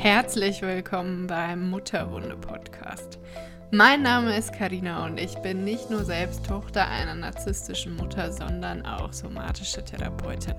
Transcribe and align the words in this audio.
Herzlich 0.00 0.62
willkommen 0.62 1.26
beim 1.26 1.70
Mutterwunde 1.70 2.36
Podcast. 2.36 3.18
Mein 3.72 4.02
Name 4.02 4.38
ist 4.38 4.52
Karina 4.52 5.04
und 5.04 5.18
ich 5.18 5.34
bin 5.38 5.64
nicht 5.64 5.90
nur 5.90 6.04
selbst 6.04 6.46
Tochter 6.46 6.86
einer 6.86 7.16
narzisstischen 7.16 7.96
Mutter, 7.96 8.30
sondern 8.30 8.86
auch 8.86 9.12
somatische 9.12 9.84
Therapeutin. 9.84 10.54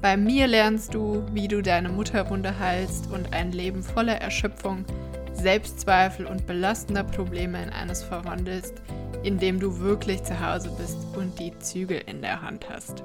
Bei 0.00 0.16
mir 0.16 0.46
lernst 0.46 0.94
du, 0.94 1.22
wie 1.32 1.48
du 1.48 1.60
deine 1.60 1.90
Mutterwunde 1.90 2.58
heilst 2.58 3.12
und 3.12 3.34
ein 3.34 3.52
Leben 3.52 3.82
voller 3.82 4.22
Erschöpfung, 4.22 4.86
Selbstzweifel 5.34 6.24
und 6.24 6.46
belastender 6.46 7.04
Probleme 7.04 7.62
in 7.62 7.68
eines 7.68 8.02
verwandelst, 8.02 8.80
indem 9.22 9.60
du 9.60 9.80
wirklich 9.80 10.22
zu 10.22 10.40
Hause 10.40 10.70
bist 10.78 10.96
und 11.14 11.38
die 11.38 11.56
Zügel 11.58 12.00
in 12.06 12.22
der 12.22 12.40
Hand 12.40 12.70
hast. 12.70 13.04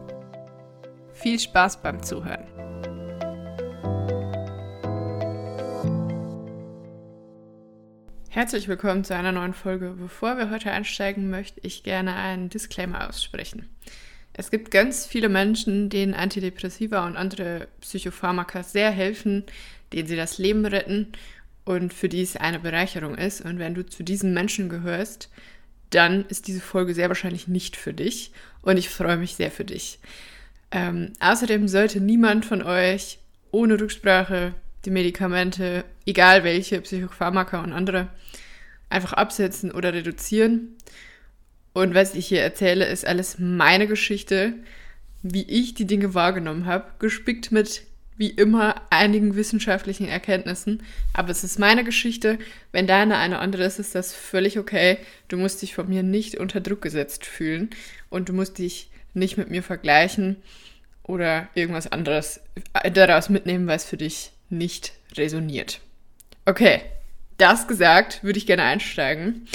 Viel 1.11 1.38
Spaß 1.38 1.81
beim 1.81 2.02
Zuhören. 2.02 2.47
Herzlich 8.33 8.68
willkommen 8.68 9.04
zu 9.04 9.15
einer 9.15 9.32
neuen 9.32 9.54
Folge. 9.54 9.93
Bevor 9.96 10.39
wir 10.39 10.50
heute 10.50 10.71
einsteigen, 10.71 11.29
möchte 11.29 11.60
ich 11.61 11.83
gerne 11.83 12.15
einen 12.15 12.50
Disclaimer 12.50 13.07
aussprechen. 13.07 13.69
Es 14.33 14.50
gibt 14.50 14.71
ganz 14.71 15.06
viele 15.06 15.29
Menschen, 15.29 15.92
denen 15.92 16.15
Antidepressiva 16.15 17.06
und 17.06 17.15
andere 17.15 17.68
Psychopharmaka 17.82 18.64
sehr 18.64 18.89
helfen, 18.89 19.43
denen 19.93 20.07
sie 20.07 20.15
das 20.15 20.39
Leben 20.39 20.65
retten 20.65 21.11
und 21.64 21.93
für 21.93 22.09
die 22.09 22.23
es 22.23 22.36
eine 22.36 22.57
Bereicherung 22.57 23.14
ist. 23.19 23.42
Und 23.42 23.59
wenn 23.59 23.75
du 23.75 23.86
zu 23.86 24.01
diesen 24.01 24.34
Menschen 24.34 24.68
gehörst, 24.68 25.29
dann 25.92 26.25
ist 26.25 26.47
diese 26.47 26.61
Folge 26.61 26.95
sehr 26.95 27.09
wahrscheinlich 27.09 27.47
nicht 27.47 27.75
für 27.75 27.93
dich 27.93 28.31
und 28.64 28.78
ich 28.78 28.89
freue 28.89 29.18
mich 29.18 29.36
sehr 29.36 29.51
für 29.51 29.64
dich. 29.64 30.00
Ähm, 30.71 31.14
außerdem 31.20 31.68
sollte 31.68 32.02
niemand 32.02 32.47
von 32.47 32.64
euch 32.64 33.20
ohne 33.52 33.80
Rücksprache 33.80 34.56
die 34.86 34.92
Medikamente, 34.92 35.86
egal 36.06 36.44
welche, 36.44 36.81
Psychopharmaka 36.81 37.62
und 37.62 37.73
andere, 37.73 38.09
einfach 38.89 39.14
absetzen 39.14 39.72
oder 39.72 39.94
reduzieren. 39.94 40.76
Und 41.73 41.95
was 41.95 42.14
ich 42.14 42.28
hier 42.28 42.42
erzähle, 42.42 42.86
ist 42.86 43.06
alles 43.06 43.38
meine 43.39 43.88
Geschichte, 43.88 44.54
wie 45.23 45.44
ich 45.44 45.73
die 45.73 45.88
Dinge 45.88 46.14
wahrgenommen 46.14 46.66
habe, 46.66 46.86
gespickt 47.00 47.52
mit, 47.52 47.84
wie 48.16 48.30
immer, 48.30 48.76
einigen 48.92 49.36
wissenschaftlichen 49.36 50.08
Erkenntnissen. 50.08 50.84
Aber 51.14 51.30
es 51.30 51.44
ist 51.44 51.58
meine 51.58 51.84
Geschichte. 51.84 52.38
Wenn 52.72 52.86
deine 52.86 53.17
eine 53.17 53.39
andere 53.39 53.64
ist, 53.64 53.80
ist 53.80 53.95
das 53.95 54.14
völlig 54.14 54.59
okay. 54.59 54.98
Du 55.30 55.38
musst 55.38 55.61
dich 55.61 55.73
von 55.73 55.89
mir 55.89 56.04
nicht 56.04 56.38
unter 56.38 56.61
Druck 56.61 56.81
gesetzt 56.81 57.26
fühlen 57.26 57.72
und 58.09 58.30
du 58.30 58.34
musst 58.34 58.59
dich 58.59 58.92
nicht 59.16 59.38
mit 59.38 59.50
mir 59.50 59.64
vergleichen 59.64 60.38
oder 61.02 61.50
irgendwas 61.56 61.92
anderes 61.92 62.42
daraus 62.94 63.30
mitnehmen, 63.30 63.67
was 63.67 63.86
für 63.86 63.98
dich 63.98 64.33
nicht 64.54 64.94
resoniert. 65.16 65.82
Okay, 66.46 66.82
das 67.38 67.68
gesagt, 67.68 68.23
würde 68.23 68.38
ich 68.38 68.46
gerne 68.46 68.64
einsteigen 68.64 69.48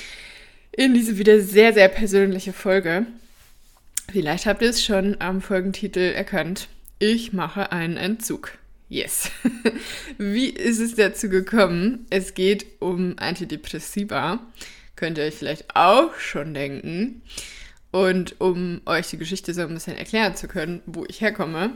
in 0.78 0.94
diese 0.94 1.18
wieder 1.18 1.40
sehr, 1.40 1.72
sehr 1.74 1.88
persönliche 1.88 2.52
Folge. 2.52 3.04
Vielleicht 4.12 4.46
habt 4.46 4.62
ihr 4.62 4.70
es 4.70 4.84
schon 4.84 5.20
am 5.20 5.42
Folgentitel 5.42 6.12
erkannt. 6.12 6.68
Ich 7.00 7.32
mache 7.32 7.72
einen 7.72 7.96
Entzug. 7.96 8.56
Yes. 8.88 9.32
Wie 10.18 10.48
ist 10.48 10.78
es 10.78 10.94
dazu 10.94 11.28
gekommen? 11.28 12.06
Es 12.10 12.34
geht 12.34 12.64
um 12.78 13.18
Antidepressiva. 13.18 14.38
Könnt 14.94 15.18
ihr 15.18 15.24
euch 15.24 15.34
vielleicht 15.34 15.74
auch 15.74 16.14
schon 16.14 16.54
denken. 16.54 17.22
Und 17.90 18.40
um 18.40 18.80
euch 18.86 19.08
die 19.08 19.18
Geschichte 19.18 19.54
so 19.54 19.62
ein 19.62 19.74
bisschen 19.74 19.96
erklären 19.96 20.36
zu 20.36 20.46
können, 20.46 20.80
wo 20.86 21.04
ich 21.08 21.20
herkomme, 21.20 21.72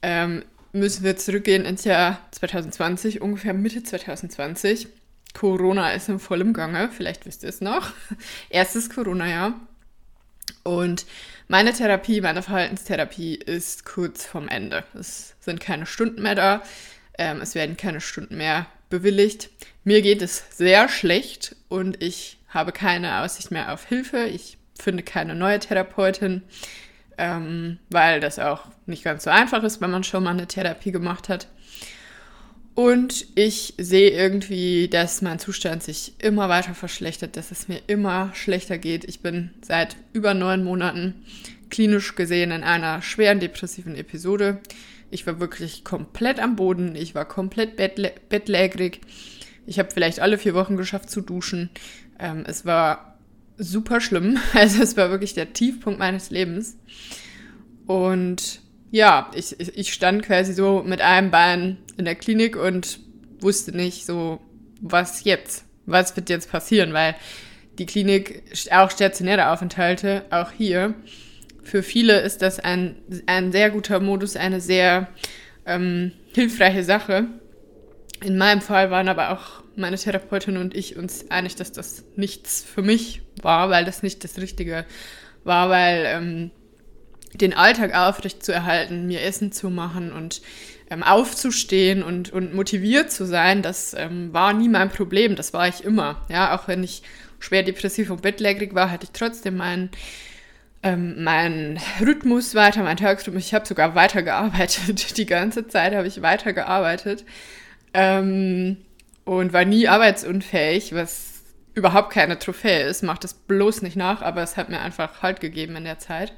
ähm, 0.00 0.44
müssen 0.72 1.04
wir 1.04 1.16
zurückgehen 1.16 1.64
ins 1.64 1.84
Jahr 1.84 2.20
2020, 2.32 3.20
ungefähr 3.20 3.54
Mitte 3.54 3.82
2020. 3.82 4.88
Corona 5.34 5.92
ist 5.92 6.08
in 6.08 6.18
vollem 6.18 6.52
Gange, 6.52 6.90
vielleicht 6.94 7.26
wisst 7.26 7.42
ihr 7.42 7.48
es 7.48 7.60
noch. 7.60 7.92
Erstes 8.50 8.90
Corona-Jahr. 8.90 9.54
Und 10.62 11.06
meine 11.46 11.72
Therapie, 11.72 12.20
meine 12.20 12.42
Verhaltenstherapie 12.42 13.34
ist 13.34 13.84
kurz 13.84 14.24
vorm 14.24 14.48
Ende. 14.48 14.84
Es 14.94 15.34
sind 15.40 15.60
keine 15.60 15.86
Stunden 15.86 16.22
mehr 16.22 16.34
da. 16.34 16.62
Ähm, 17.16 17.40
es 17.40 17.54
werden 17.54 17.76
keine 17.76 18.00
Stunden 18.00 18.36
mehr 18.36 18.66
bewilligt. 18.90 19.50
Mir 19.84 20.02
geht 20.02 20.22
es 20.22 20.44
sehr 20.50 20.88
schlecht 20.88 21.56
und 21.68 22.02
ich 22.02 22.38
habe 22.48 22.72
keine 22.72 23.20
Aussicht 23.20 23.50
mehr 23.50 23.72
auf 23.72 23.86
Hilfe. 23.86 24.24
Ich 24.24 24.58
finde 24.78 25.02
keine 25.02 25.34
neue 25.34 25.58
Therapeutin 25.58 26.42
ähm, 27.18 27.78
weil 27.90 28.20
das 28.20 28.38
auch 28.38 28.66
nicht 28.86 29.04
ganz 29.04 29.24
so 29.24 29.30
einfach 29.30 29.62
ist, 29.64 29.80
wenn 29.80 29.90
man 29.90 30.04
schon 30.04 30.24
mal 30.24 30.30
eine 30.30 30.46
Therapie 30.46 30.92
gemacht 30.92 31.28
hat. 31.28 31.48
Und 32.74 33.26
ich 33.34 33.74
sehe 33.76 34.10
irgendwie, 34.10 34.86
dass 34.86 35.20
mein 35.20 35.40
Zustand 35.40 35.82
sich 35.82 36.14
immer 36.20 36.48
weiter 36.48 36.74
verschlechtert, 36.74 37.36
dass 37.36 37.50
es 37.50 37.66
mir 37.66 37.80
immer 37.88 38.30
schlechter 38.34 38.78
geht. 38.78 39.04
Ich 39.04 39.20
bin 39.20 39.50
seit 39.62 39.96
über 40.12 40.32
neun 40.32 40.62
Monaten 40.62 41.24
klinisch 41.70 42.14
gesehen 42.14 42.52
in 42.52 42.62
einer 42.62 43.02
schweren 43.02 43.40
depressiven 43.40 43.96
Episode. 43.96 44.58
Ich 45.10 45.26
war 45.26 45.40
wirklich 45.40 45.82
komplett 45.82 46.38
am 46.38 46.54
Boden. 46.54 46.94
Ich 46.94 47.16
war 47.16 47.24
komplett 47.24 47.76
bettlä 47.76 48.12
bettlägerig. 48.28 49.00
Ich 49.66 49.80
habe 49.80 49.90
vielleicht 49.90 50.20
alle 50.20 50.38
vier 50.38 50.54
Wochen 50.54 50.76
geschafft 50.76 51.10
zu 51.10 51.20
duschen. 51.20 51.70
Ähm, 52.20 52.44
es 52.46 52.64
war 52.64 53.07
super 53.58 54.00
schlimm. 54.00 54.38
Also 54.54 54.82
es 54.82 54.96
war 54.96 55.10
wirklich 55.10 55.34
der 55.34 55.52
Tiefpunkt 55.52 55.98
meines 55.98 56.30
Lebens. 56.30 56.78
Und 57.86 58.60
ja, 58.90 59.30
ich, 59.34 59.58
ich 59.60 59.92
stand 59.92 60.22
quasi 60.22 60.52
so 60.54 60.82
mit 60.84 61.00
einem 61.00 61.30
Bein 61.30 61.78
in 61.96 62.04
der 62.04 62.14
Klinik 62.14 62.56
und 62.56 63.00
wusste 63.40 63.76
nicht 63.76 64.06
so, 64.06 64.40
was 64.80 65.24
jetzt, 65.24 65.64
was 65.86 66.16
wird 66.16 66.30
jetzt 66.30 66.50
passieren, 66.50 66.92
weil 66.92 67.14
die 67.78 67.86
Klinik, 67.86 68.42
auch 68.72 68.90
stationäre 68.90 69.50
Aufenthalte, 69.50 70.24
auch 70.30 70.50
hier, 70.50 70.94
für 71.62 71.82
viele 71.82 72.20
ist 72.20 72.42
das 72.42 72.58
ein, 72.60 72.96
ein 73.26 73.52
sehr 73.52 73.70
guter 73.70 74.00
Modus, 74.00 74.36
eine 74.36 74.60
sehr 74.60 75.08
ähm, 75.66 76.12
hilfreiche 76.34 76.82
Sache. 76.82 77.26
In 78.22 78.38
meinem 78.38 78.62
Fall 78.62 78.90
waren 78.90 79.08
aber 79.08 79.30
auch 79.30 79.62
meine 79.78 79.96
Therapeutin 79.96 80.56
und 80.56 80.74
ich 80.74 80.96
uns 80.96 81.30
einig, 81.30 81.56
dass 81.56 81.72
das 81.72 82.04
nichts 82.16 82.62
für 82.62 82.82
mich 82.82 83.22
war, 83.42 83.70
weil 83.70 83.84
das 83.84 84.02
nicht 84.02 84.24
das 84.24 84.38
Richtige 84.38 84.84
war, 85.44 85.70
weil 85.70 86.04
ähm, 86.06 86.50
den 87.34 87.54
Alltag 87.54 87.94
aufrecht 87.94 88.44
zu 88.44 88.52
erhalten, 88.52 89.06
mir 89.06 89.22
Essen 89.22 89.52
zu 89.52 89.70
machen 89.70 90.12
und 90.12 90.42
ähm, 90.90 91.02
aufzustehen 91.02 92.02
und, 92.02 92.32
und 92.32 92.54
motiviert 92.54 93.12
zu 93.12 93.26
sein, 93.26 93.62
das 93.62 93.94
ähm, 93.94 94.32
war 94.32 94.52
nie 94.52 94.68
mein 94.68 94.90
Problem, 94.90 95.36
das 95.36 95.52
war 95.52 95.68
ich 95.68 95.84
immer. 95.84 96.24
Ja, 96.28 96.56
auch 96.56 96.68
wenn 96.68 96.82
ich 96.82 97.02
schwer 97.38 97.62
depressiv 97.62 98.10
und 98.10 98.22
bettlägerig 98.22 98.74
war, 98.74 98.90
hatte 98.90 99.04
ich 99.04 99.10
trotzdem 99.12 99.56
meinen 99.56 99.90
ähm, 100.82 101.24
mein 101.24 101.80
Rhythmus 102.00 102.54
weiter, 102.54 102.82
mein 102.82 102.96
Tagesrhythmus. 102.96 103.46
Ich 103.46 103.54
habe 103.54 103.66
sogar 103.66 103.94
weitergearbeitet. 103.94 105.16
Die 105.18 105.26
ganze 105.26 105.66
Zeit 105.66 105.94
habe 105.94 106.06
ich 106.06 106.22
weitergearbeitet. 106.22 107.24
Ähm, 107.94 108.76
und 109.28 109.52
war 109.52 109.66
nie 109.66 109.86
arbeitsunfähig, 109.88 110.94
was 110.94 111.42
überhaupt 111.74 112.10
keine 112.14 112.38
Trophäe 112.38 112.88
ist. 112.88 113.02
Macht 113.02 113.24
das 113.24 113.34
bloß 113.34 113.82
nicht 113.82 113.94
nach, 113.94 114.22
aber 114.22 114.42
es 114.42 114.56
hat 114.56 114.70
mir 114.70 114.80
einfach 114.80 115.20
Halt 115.20 115.40
gegeben 115.40 115.76
in 115.76 115.84
der 115.84 115.98
Zeit. 115.98 116.32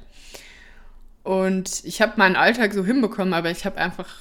Und 1.23 1.85
ich 1.85 2.01
habe 2.01 2.15
meinen 2.17 2.35
Alltag 2.35 2.73
so 2.73 2.83
hinbekommen, 2.85 3.33
aber 3.33 3.49
ich 3.49 3.63
habe 3.63 3.77
einfach 3.77 4.13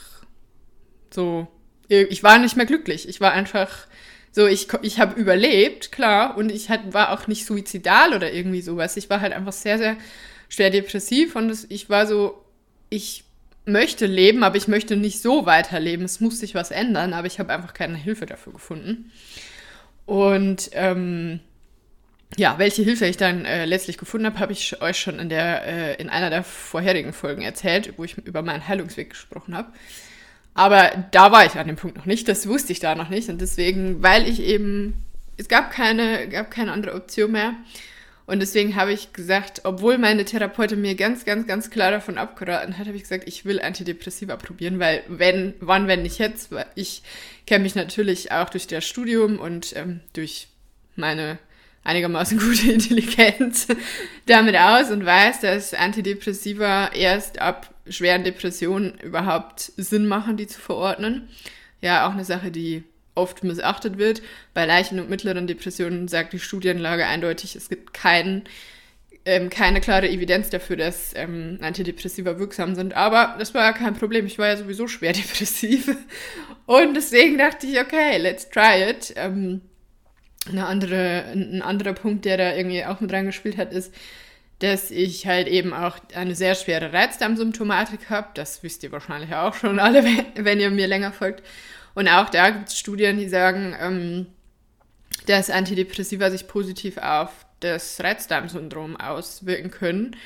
so, 1.13 1.49
ich 1.89 2.23
war 2.23 2.39
nicht 2.39 2.57
mehr 2.57 2.65
glücklich. 2.65 3.09
Ich 3.09 3.21
war 3.21 3.33
einfach 3.33 3.89
so, 4.31 4.47
ich, 4.47 4.69
ich 4.83 5.01
habe 5.01 5.19
überlebt, 5.19 5.91
klar, 5.91 6.37
und 6.37 6.53
ich 6.53 6.69
hat, 6.69 6.95
war 6.95 7.11
auch 7.11 7.27
nicht 7.27 7.47
suizidal 7.47 8.15
oder 8.15 8.33
irgendwie 8.33 8.63
sowas. 8.63 8.97
Ich 8.97 9.11
war 9.11 9.21
halt 9.21 9.33
einfach 9.33 9.53
sehr, 9.53 9.79
sehr 9.79 9.97
schwer 10.49 10.71
depressiv 10.71 11.35
und 11.35 11.67
ich 11.71 11.91
war 11.91 12.07
so, 12.07 12.41
ich 12.89 13.25
möchte 13.65 14.07
leben, 14.07 14.43
aber 14.43 14.57
ich 14.57 14.69
möchte 14.69 14.97
nicht 14.97 15.21
so 15.23 15.47
weiterleben. 15.47 16.05
Es 16.05 16.21
muss 16.21 16.41
sich 16.41 16.55
was 16.55 16.71
ändern, 16.71 17.13
aber 17.13 17.27
ich 17.27 17.39
habe 17.39 17.53
einfach 17.53 17.75
keine 17.75 17.97
Hilfe 17.97 18.27
dafür 18.27 18.53
gefunden. 18.53 19.13
Und 20.07 20.71
ähm, 20.73 21.41
ja, 22.37 22.59
welche 22.59 22.83
Hilfe 22.83 23.07
ich 23.07 23.17
dann 23.17 23.45
äh, 23.45 23.65
letztlich 23.65 23.99
gefunden 23.99 24.27
habe, 24.27 24.39
habe 24.39 24.53
ich 24.53 24.81
euch 24.83 24.99
schon 24.99 25.19
in, 25.19 25.29
der, 25.29 25.67
äh, 25.67 25.95
in 26.01 26.09
einer 26.09 26.31
der 26.31 26.45
vorherigen 26.45 27.13
Folgen 27.13 27.43
erzählt, 27.43 27.95
wo 27.97 28.05
ich 28.05 28.19
über 28.19 28.43
meinen 28.43 28.67
Heilungsweg 28.69 29.11
gesprochen 29.11 29.57
habe. 29.57 29.73
Aber 30.55 30.91
da 31.11 31.33
war 31.33 31.47
ich 31.47 31.55
an 31.55 31.67
dem 31.67 31.77
Punkt 31.77 31.97
noch 31.97 32.07
nicht, 32.07 32.29
das 32.29 32.47
wusste 32.47 32.73
ich 32.73 32.81
da 32.81 32.95
noch 32.95 33.09
nicht. 33.09 33.29
Und 33.29 33.41
deswegen, 33.41 34.03
weil 34.03 34.29
ich 34.29 34.41
eben, 34.41 34.95
es 35.37 35.49
gab 35.49 35.71
keine, 35.71 36.29
gab 36.29 36.51
keine 36.51 36.73
andere 36.73 36.95
Option 36.95 37.33
mehr, 37.33 37.55
und 38.31 38.39
deswegen 38.39 38.77
habe 38.77 38.93
ich 38.93 39.13
gesagt, 39.13 39.63
obwohl 39.65 39.99
meine 39.99 40.25
Therapeutin 40.25 40.81
mir 40.81 40.95
ganz, 40.95 41.25
ganz, 41.25 41.49
ganz 41.49 41.69
klar 41.69 41.91
davon 41.91 42.17
abgeraten 42.17 42.79
hat, 42.79 42.87
habe 42.87 42.97
ich 42.97 43.03
gesagt, 43.03 43.25
ich 43.27 43.45
will 43.45 43.61
Antidepressiva 43.61 44.37
probieren, 44.37 44.79
weil 44.79 45.03
wenn, 45.09 45.55
wann, 45.59 45.89
wenn 45.89 46.03
nicht 46.03 46.21
jetzt, 46.21 46.53
weil 46.53 46.67
ich 46.77 47.03
kenne 47.49 47.65
mich 47.65 47.75
natürlich 47.75 48.31
auch 48.31 48.49
durch 48.49 48.69
das 48.69 48.87
Studium 48.87 49.41
und 49.41 49.75
ähm, 49.75 49.99
durch 50.13 50.47
meine 50.95 51.41
einigermaßen 51.83 52.39
gute 52.49 52.71
Intelligenz 52.71 53.67
damit 54.27 54.57
aus 54.57 54.93
und 54.93 55.05
weiß, 55.05 55.41
dass 55.41 55.75
Antidepressiva 55.75 56.93
erst 56.95 57.41
ab 57.41 57.75
schweren 57.89 58.23
Depressionen 58.23 58.97
überhaupt 59.01 59.73
Sinn 59.77 60.07
machen, 60.07 60.37
die 60.37 60.47
zu 60.47 60.61
verordnen. 60.61 61.29
Ja, 61.81 62.07
auch 62.07 62.13
eine 62.13 62.25
Sache, 62.25 62.53
die 62.53 62.85
oft 63.15 63.45
missachtet 63.45 63.99
wird. 63.99 64.23
Bei 64.55 64.67
leichten 64.67 65.01
und 65.01 65.11
mittleren 65.11 65.47
Depressionen 65.47 66.09
sagt 66.09 66.33
die 66.33 66.39
Studienlage 66.39 67.07
eindeutig, 67.07 67.57
es 67.57 67.69
gibt 67.69 67.95
keinen 67.95 68.45
ähm, 69.27 69.51
keine 69.51 69.81
klare 69.81 70.09
Evidenz 70.09 70.51
dafür, 70.51 70.77
dass 70.77 71.13
ähm, 71.15 71.59
Antidepressiva 71.61 72.39
wirksam 72.39 72.75
sind. 72.75 72.95
Aber 72.95 73.37
das 73.39 73.55
war 73.55 73.65
ja 73.65 73.73
kein 73.73 73.95
Problem. 73.95 74.27
Ich 74.27 74.39
war 74.39 74.49
ja 74.49 74.57
sowieso 74.57 74.89
schwer 74.89 75.13
depressiv. 75.13 75.95
Und 76.67 76.95
deswegen 76.95 77.39
dachte 77.39 77.67
ich, 77.67 77.79
okay, 77.79 78.17
let's 78.19 78.49
try 78.49 78.91
it. 78.91 79.13
Ähm, 79.17 79.61
eine 80.49 80.67
andere, 80.67 81.25
ein 81.33 81.61
anderer 81.61 81.93
Punkt, 81.93 82.25
der 82.25 82.39
da 82.39 82.55
irgendwie 82.55 82.85
auch 82.85 83.01
mit 83.01 83.13
reingespielt 83.13 83.59
hat, 83.59 83.73
ist, 83.73 83.95
dass 84.61 84.91
ich 84.91 85.27
halt 85.27 85.49
eben 85.49 85.73
auch 85.75 85.99
eine 86.15 86.35
sehr 86.35 86.55
schwere 86.55 86.93
Reizdarmsymptomatik 86.93 88.09
habe. 88.09 88.29
Das 88.35 88.63
wisst 88.63 88.83
ihr 88.83 88.93
wahrscheinlich 88.93 89.35
auch 89.35 89.55
schon 89.55 89.79
alle, 89.79 90.03
wenn 90.35 90.61
ihr 90.61 90.71
mir 90.71 90.87
länger 90.87 91.13
folgt. 91.13 91.43
Und 91.95 92.09
auch 92.09 92.31
da 92.31 92.51
gibt 92.51 92.69
es 92.69 92.79
Studien, 92.79 93.19
die 93.19 93.29
sagen, 93.29 93.75
ähm, 93.81 94.27
dass 95.27 95.51
Antidepressiva 95.51 96.31
sich 96.31 96.47
positiv 96.47 96.99
auf 96.99 97.31
das 97.61 98.01
Reizdarmsyndrom 98.03 98.97
auswirken 98.97 99.71
können, 99.71 100.17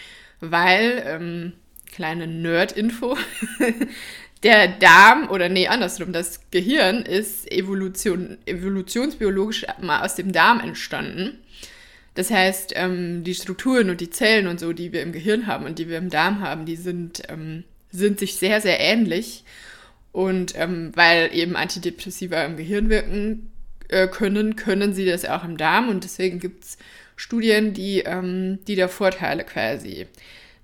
weil, 0.41 1.03
ähm, 1.07 1.53
kleine 1.93 2.27
Nerd-Info, 2.27 3.17
der 4.43 4.69
Darm, 4.69 5.29
oder 5.31 5.49
nee, 5.49 5.69
andersrum, 5.69 6.13
das 6.13 6.41
Gehirn 6.51 7.03
ist 7.03 7.51
Evolution, 7.51 8.39
evolutionsbiologisch 8.47 9.67
mal 9.81 10.05
aus 10.05 10.15
dem 10.15 10.33
Darm 10.33 10.61
entstanden. 10.61 11.39
Das 12.15 12.31
heißt, 12.31 12.73
ähm, 12.77 13.25
die 13.25 13.35
Strukturen 13.35 13.91
und 13.91 14.01
die 14.01 14.11
Zellen 14.11 14.47
und 14.47 14.61
so, 14.61 14.73
die 14.73 14.93
wir 14.93 15.03
im 15.03 15.13
Gehirn 15.13 15.47
haben 15.47 15.65
und 15.65 15.79
die 15.79 15.89
wir 15.89 15.99
im 15.99 16.11
Darm 16.11 16.41
haben, 16.41 16.65
die 16.65 16.77
sind, 16.77 17.23
ähm, 17.29 17.65
sind 17.91 18.21
sich 18.21 18.37
sehr, 18.37 18.61
sehr 18.61 18.79
ähnlich. 18.79 19.45
Und 20.15 20.57
ähm, 20.57 20.93
weil 20.95 21.35
eben 21.35 21.57
Antidepressiva 21.57 22.45
im 22.45 22.57
Gehirn 22.57 22.89
wirken 22.89 23.51
äh, 23.89 24.07
können, 24.07 24.55
können 24.55 24.95
sie 24.95 25.07
das 25.07 25.25
auch 25.25 25.43
im 25.43 25.57
Darm. 25.57 25.89
Und 25.89 26.05
deswegen 26.05 26.39
gibt 26.39 26.63
es 26.63 26.79
Studien, 27.17 27.75
die, 27.75 27.99
ähm, 27.99 28.61
die 28.69 28.77
da 28.77 28.87
Vorteile 28.87 29.43
quasi 29.43 30.07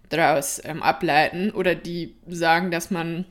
daraus 0.09 0.61
ähm, 0.65 0.85
ableiten 0.85 1.51
oder 1.51 1.75
die 1.75 2.15
sagen, 2.29 2.71
dass 2.71 2.93
man 2.93 3.25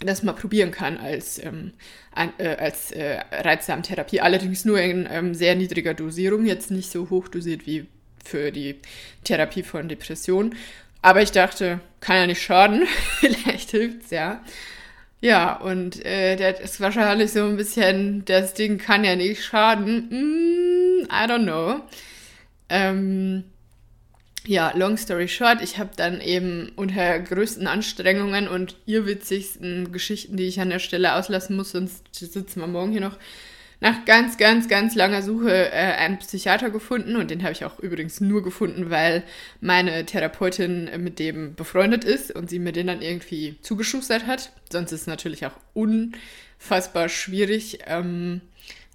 das 0.00 0.22
mal 0.22 0.34
probieren 0.34 0.70
kann 0.70 0.98
als, 0.98 1.42
ähm, 1.42 1.72
ein, 2.12 2.30
äh, 2.36 2.56
als 2.56 2.92
äh, 2.92 3.20
Reizdarmtherapie. 3.32 4.20
Allerdings 4.20 4.66
nur 4.66 4.78
in 4.78 5.08
ähm, 5.10 5.32
sehr 5.32 5.56
niedriger 5.56 5.94
Dosierung, 5.94 6.44
jetzt 6.44 6.70
nicht 6.70 6.92
so 6.92 7.08
hoch 7.08 7.26
dosiert 7.28 7.66
wie 7.66 7.86
für 8.22 8.52
die 8.52 8.80
Therapie 9.24 9.62
von 9.62 9.88
Depressionen. 9.88 10.56
Aber 11.00 11.22
ich 11.22 11.32
dachte, 11.32 11.80
kann 12.00 12.16
ja 12.16 12.26
nicht 12.26 12.42
schaden, 12.42 12.82
vielleicht 13.20 13.70
hilft 13.70 14.04
es 14.04 14.10
ja. 14.10 14.42
Ja, 15.20 15.56
und 15.56 16.04
äh, 16.04 16.36
das 16.36 16.60
ist 16.60 16.80
wahrscheinlich 16.80 17.32
so 17.32 17.44
ein 17.44 17.56
bisschen, 17.56 18.24
das 18.24 18.54
Ding 18.54 18.78
kann 18.78 19.04
ja 19.04 19.16
nicht 19.16 19.44
schaden. 19.44 20.08
Mm, 20.10 21.04
I 21.06 21.26
don't 21.28 21.42
know. 21.42 21.80
Ähm, 22.68 23.44
ja, 24.46 24.72
long 24.76 24.96
story 24.96 25.28
short, 25.28 25.60
ich 25.60 25.78
habe 25.78 25.90
dann 25.96 26.20
eben 26.20 26.72
unter 26.76 27.18
größten 27.18 27.66
Anstrengungen 27.66 28.48
und 28.48 28.76
irrwitzigsten 28.86 29.92
Geschichten, 29.92 30.36
die 30.36 30.46
ich 30.46 30.60
an 30.60 30.70
der 30.70 30.78
Stelle 30.78 31.16
auslassen 31.16 31.56
muss, 31.56 31.72
sonst 31.72 32.04
sitzen 32.14 32.60
wir 32.60 32.66
morgen 32.66 32.92
hier 32.92 33.00
noch, 33.00 33.18
nach 33.80 34.04
ganz, 34.04 34.38
ganz, 34.38 34.68
ganz 34.68 34.94
langer 34.94 35.22
Suche 35.22 35.70
äh, 35.70 35.94
einen 35.94 36.18
Psychiater 36.18 36.70
gefunden 36.70 37.16
und 37.16 37.30
den 37.30 37.42
habe 37.42 37.52
ich 37.52 37.64
auch 37.64 37.78
übrigens 37.78 38.20
nur 38.20 38.42
gefunden, 38.42 38.90
weil 38.90 39.22
meine 39.60 40.04
Therapeutin 40.04 40.90
mit 40.98 41.18
dem 41.18 41.54
befreundet 41.54 42.04
ist 42.04 42.34
und 42.34 42.50
sie 42.50 42.58
mir 42.58 42.72
den 42.72 42.88
dann 42.88 43.02
irgendwie 43.02 43.56
zugeschustert 43.62 44.26
hat. 44.26 44.52
Sonst 44.70 44.92
ist 44.92 45.02
es 45.02 45.06
natürlich 45.06 45.46
auch 45.46 45.56
unfassbar 45.74 47.08
schwierig, 47.08 47.78
ähm, 47.86 48.40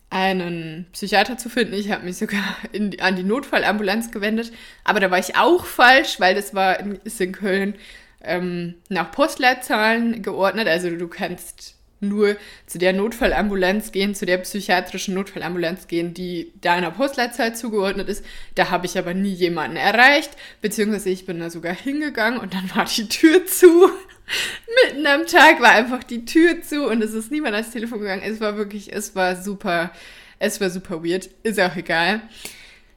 einen 0.09 0.85
Psychiater 0.91 1.37
zu 1.37 1.49
finden. 1.49 1.73
Ich 1.73 1.91
habe 1.91 2.05
mich 2.05 2.17
sogar 2.17 2.43
in, 2.71 2.99
an 2.99 3.15
die 3.15 3.23
Notfallambulanz 3.23 4.11
gewendet, 4.11 4.51
aber 4.83 4.99
da 4.99 5.09
war 5.09 5.17
ich 5.17 5.37
auch 5.37 5.65
falsch, 5.65 6.19
weil 6.19 6.35
das 6.35 6.53
war 6.53 6.79
in, 6.79 6.99
ist 7.03 7.19
in 7.21 7.31
Köln 7.31 7.75
ähm, 8.21 8.75
nach 8.89 9.11
Postleitzahlen 9.11 10.21
geordnet. 10.21 10.67
Also 10.67 10.89
du 10.95 11.07
kannst 11.07 11.77
nur 12.03 12.35
zu 12.67 12.77
der 12.77 12.93
Notfallambulanz 12.93 13.91
gehen, 13.91 14.15
zu 14.15 14.25
der 14.25 14.37
psychiatrischen 14.39 15.13
Notfallambulanz 15.15 15.87
gehen, 15.87 16.13
die 16.13 16.51
deiner 16.61 16.91
Postleitzahl 16.91 17.55
zugeordnet 17.55 18.09
ist. 18.09 18.23
Da 18.55 18.69
habe 18.69 18.85
ich 18.85 18.97
aber 18.97 19.13
nie 19.13 19.33
jemanden 19.33 19.77
erreicht, 19.77 20.31
beziehungsweise 20.61 21.09
ich 21.09 21.25
bin 21.25 21.39
da 21.39 21.49
sogar 21.49 21.73
hingegangen 21.73 22.39
und 22.39 22.53
dann 22.53 22.69
war 22.75 22.85
die 22.85 23.07
Tür 23.07 23.45
zu. 23.45 23.89
Mitten 24.85 25.05
am 25.07 25.25
Tag 25.25 25.61
war 25.61 25.71
einfach 25.71 26.03
die 26.03 26.25
Tür 26.25 26.61
zu 26.61 26.87
und 26.87 27.01
es 27.01 27.13
ist 27.13 27.31
niemand 27.31 27.55
ans 27.55 27.71
Telefon 27.71 27.99
gegangen. 27.99 28.23
Es 28.25 28.39
war 28.39 28.57
wirklich, 28.57 28.93
es 28.93 29.15
war 29.15 29.35
super, 29.35 29.91
es 30.39 30.61
war 30.61 30.69
super 30.69 31.03
weird. 31.03 31.29
Ist 31.43 31.59
auch 31.59 31.75
egal. 31.75 32.21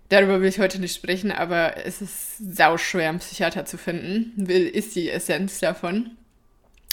Darüber 0.08 0.40
will 0.40 0.48
ich 0.48 0.60
heute 0.60 0.78
nicht 0.78 0.94
sprechen, 0.94 1.32
aber 1.32 1.84
es 1.84 2.00
ist 2.00 2.38
sauschwer, 2.38 3.08
einen 3.08 3.18
Psychiater 3.18 3.64
zu 3.64 3.76
finden. 3.76 4.32
Will 4.36 4.66
ist 4.66 4.94
die 4.94 5.10
Essenz 5.10 5.58
davon. 5.58 6.12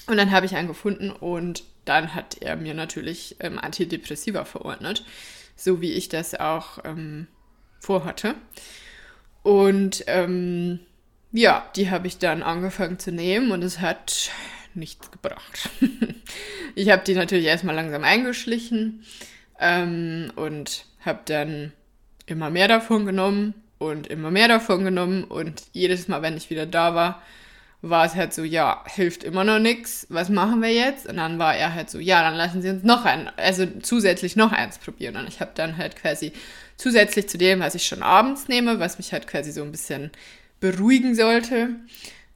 Und 0.07 0.18
dann 0.18 0.31
habe 0.31 0.45
ich 0.45 0.56
einen 0.56 0.68
gefunden 0.68 1.12
und 1.12 1.63
dann 1.85 2.15
hat 2.15 2.38
er 2.41 2.56
mir 2.56 2.74
natürlich 2.74 3.35
ähm, 3.39 3.59
Antidepressiva 3.59 4.45
verordnet, 4.45 5.06
so 5.56 5.81
wie 5.81 5.94
ich 5.94 6.09
das 6.09 6.35
auch 6.35 6.80
ähm, 6.83 7.27
vorhatte. 7.80 8.35
Und 9.44 10.03
ähm, 10.07 10.80
ja, 11.31 11.69
die 11.75 11.89
habe 11.89 12.07
ich 12.07 12.18
dann 12.18 12.44
angefangen 12.44 13.00
zu 13.00 13.12
nehmen 13.12 13.51
und 13.51 13.63
es 13.63 13.80
hat 13.80 14.31
nichts 14.74 15.12
gebracht. 15.12 15.69
ich 16.75 16.89
habe 16.89 17.03
die 17.06 17.15
natürlich 17.15 17.45
erstmal 17.45 17.75
langsam 17.75 18.03
eingeschlichen 18.03 19.03
ähm, 19.59 20.31
und 20.36 20.86
habe 21.06 21.19
dann 21.25 21.74
immer 22.25 22.50
mehr 22.50 22.68
davon 22.68 23.06
genommen 23.06 23.53
und 23.77 24.07
immer 24.07 24.31
mehr 24.31 24.47
davon 24.47 24.83
genommen 24.83 25.24
und 25.25 25.63
jedes 25.74 26.07
Mal, 26.07 26.21
wenn 26.21 26.38
ich 26.38 26.50
wieder 26.50 26.65
da 26.65 26.95
war, 26.95 27.21
war 27.85 28.06
es 28.06 28.15
halt 28.15 28.33
so, 28.33 28.45
ja, 28.45 28.81
hilft 28.88 29.25
immer 29.25 29.44
noch 29.44 29.59
nichts, 29.59 30.07
was 30.09 30.30
machen 30.30 30.62
wir 30.62 30.71
jetzt? 30.71 31.06
Und 31.06 31.18
dann 31.18 31.38
war 31.38 31.53
er 31.53 31.74
halt 31.74 31.89
so, 31.89 32.00
ja, 32.00 32.21
dann 32.21 32.35
lassen 32.35 32.62
Sie 32.62 32.69
uns 32.69 32.83
noch 32.83 33.03
ein, 33.03 33.30
also 33.35 33.65
zusätzlich 33.81 34.38
noch 34.38 34.53
eins 34.53 34.77
probieren. 34.77 35.18
Und 35.18 35.27
ich 35.27 35.41
habe 35.41 35.51
dann 35.53 35.77
halt 35.77 35.97
quasi 35.97 36.31
zusätzlich 36.77 37.27
zu 37.27 37.38
dem, 37.38 37.59
was 37.59 37.75
ich 37.75 37.85
schon 37.85 38.01
abends 38.01 38.47
nehme, 38.47 38.80
was 38.80 39.00
mich 39.00 39.12
halt 39.12 39.27
quasi 39.27 39.51
so 39.51 39.62
ein 39.63 39.71
bisschen 39.71 40.12
beruhigen 40.62 41.13
sollte, 41.13 41.71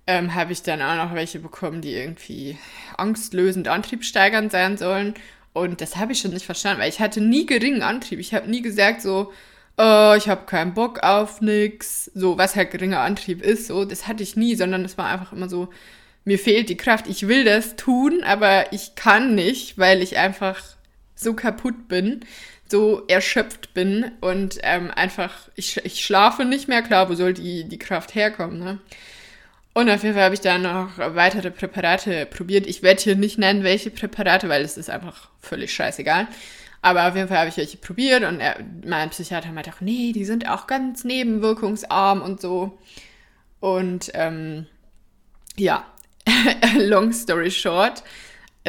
ähm, 0.05 0.35
habe 0.35 0.51
ich 0.51 0.63
dann 0.63 0.81
auch 0.81 0.97
noch 0.97 1.15
welche 1.15 1.39
bekommen, 1.39 1.79
die 1.79 1.93
irgendwie 1.93 2.57
angstlösend, 2.97 3.69
antriebssteigernd 3.69 4.51
sein 4.51 4.77
sollen. 4.77 5.13
Und 5.53 5.79
das 5.79 5.95
habe 5.95 6.11
ich 6.11 6.19
schon 6.19 6.33
nicht 6.33 6.45
verstanden, 6.45 6.81
weil 6.81 6.89
ich 6.89 6.99
hatte 6.99 7.21
nie 7.21 7.45
geringen 7.45 7.83
Antrieb. 7.83 8.19
Ich 8.19 8.33
habe 8.33 8.49
nie 8.49 8.61
gesagt 8.61 9.01
so, 9.01 9.31
oh, 9.77 10.13
ich 10.17 10.27
habe 10.27 10.45
keinen 10.45 10.73
Bock 10.73 11.03
auf 11.03 11.41
nix, 11.41 12.11
so 12.13 12.37
was 12.37 12.55
halt 12.55 12.71
geringer 12.71 13.01
Antrieb 13.01 13.41
ist, 13.43 13.67
so, 13.67 13.85
das 13.85 14.07
hatte 14.07 14.23
ich 14.23 14.35
nie, 14.35 14.55
sondern 14.55 14.83
es 14.83 14.97
war 14.97 15.07
einfach 15.07 15.33
immer 15.33 15.49
so, 15.49 15.69
mir 16.25 16.39
fehlt 16.39 16.69
die 16.69 16.77
Kraft, 16.77 17.07
ich 17.07 17.27
will 17.27 17.45
das 17.45 17.75
tun, 17.75 18.23
aber 18.23 18.73
ich 18.73 18.95
kann 18.95 19.35
nicht, 19.35 19.77
weil 19.77 20.01
ich 20.01 20.17
einfach 20.17 20.61
so 21.15 21.33
kaputt 21.33 21.87
bin, 21.87 22.21
so 22.69 23.03
erschöpft 23.07 23.73
bin 23.73 24.11
und 24.19 24.57
ähm, 24.63 24.91
einfach, 24.91 25.47
ich, 25.55 25.77
ich 25.85 26.03
schlafe 26.03 26.43
nicht 26.43 26.67
mehr, 26.67 26.81
klar, 26.81 27.09
wo 27.09 27.15
soll 27.15 27.33
die, 27.33 27.63
die 27.63 27.79
Kraft 27.79 28.13
herkommen, 28.15 28.59
ne? 28.59 28.79
Und 29.73 29.91
auf 29.91 30.01
jeden 30.01 30.15
Fall 30.15 30.23
habe 30.23 30.33
ich 30.33 30.41
dann 30.41 30.63
noch 30.63 30.97
weitere 30.97 31.51
Präparate 31.51 32.25
probiert. 32.25 32.65
Ich 32.65 32.81
werde 32.81 32.99
hier 32.99 33.15
nicht 33.15 33.37
nennen, 33.37 33.63
welche 33.63 33.91
Präparate, 33.91 34.49
weil 34.49 34.63
es 34.63 34.75
ist 34.75 34.89
einfach 34.89 35.29
völlig 35.39 35.71
scheißegal. 35.71 36.27
Aber 36.81 37.07
auf 37.07 37.15
jeden 37.15 37.27
Fall 37.27 37.39
habe 37.39 37.49
ich 37.49 37.57
welche 37.57 37.77
probiert 37.77 38.23
und 38.23 38.39
er, 38.39 38.57
mein 38.85 39.09
Psychiater 39.09 39.51
meinte 39.51 39.71
auch, 39.71 39.81
nee, 39.81 40.11
die 40.13 40.25
sind 40.25 40.47
auch 40.47 40.67
ganz 40.67 41.03
nebenwirkungsarm 41.03 42.21
und 42.21 42.39
so. 42.39 42.77
Und 43.59 44.11
ähm, 44.13 44.67
ja, 45.57 45.85
long 46.77 47.11
story 47.11 47.51
short, 47.51 48.03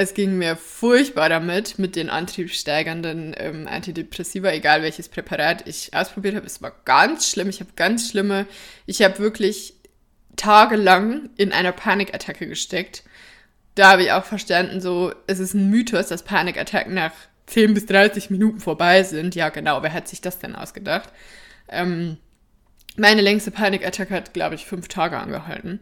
es 0.01 0.15
ging 0.15 0.39
mir 0.39 0.55
furchtbar 0.55 1.29
damit, 1.29 1.81
mit 1.81 1.97
den 1.97 2.09
antriebssteigernden 2.09 3.35
ähm, 3.37 3.67
Antidepressiva, 3.67 4.53
egal 4.53 4.83
welches 4.83 5.09
Präparat 5.09 5.67
ich 5.67 5.93
ausprobiert 5.93 6.37
habe. 6.37 6.47
Es 6.47 6.63
war 6.63 6.73
ganz 6.85 7.29
schlimm. 7.29 7.49
Ich 7.49 7.59
habe 7.59 7.71
ganz 7.75 8.09
schlimme, 8.09 8.47
ich 8.87 9.03
habe 9.03 9.19
wirklich 9.19 9.75
tagelang 10.37 11.31
in 11.37 11.53
einer 11.53 11.73
Panikattacke 11.73 12.47
gesteckt. 12.47 13.03
Da 13.75 13.91
habe 13.91 14.05
ich 14.05 14.13
auch 14.13 14.25
verstanden, 14.25 14.81
so, 14.81 15.13
es 15.27 15.41
ist 15.41 15.55
ein 15.55 15.69
Mythos, 15.69 16.07
dass 16.07 16.23
Panikattacken 16.23 16.95
nach 16.95 17.13
10 17.49 17.75
bis 17.75 17.87
30 17.87 18.31
Minuten 18.31 18.61
vorbei 18.61 19.03
sind. 19.03 19.35
Ja, 19.35 19.49
genau, 19.49 19.83
wer 19.83 19.93
hat 19.93 20.09
sich 20.09 20.21
das 20.21 20.39
denn 20.39 20.55
ausgedacht? 20.55 21.11
Ähm, 21.69 22.19
meine 22.97 23.23
längste 23.23 23.51
Panikattacke 23.51 24.15
hat, 24.15 24.35
glaube 24.35 24.55
ich, 24.55 24.67
fünf 24.67 24.89
Tage 24.89 25.19
angehalten. 25.19 25.81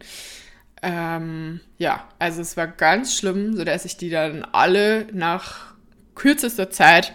Ähm, 0.81 1.59
ja, 1.77 2.07
also 2.19 2.41
es 2.41 2.55
war 2.55 2.67
ganz 2.67 3.15
schlimm, 3.15 3.55
sodass 3.55 3.85
ich 3.85 3.97
die 3.97 4.09
dann 4.09 4.43
alle 4.43 5.07
nach 5.11 5.73
kürzester 6.15 6.69
Zeit 6.69 7.13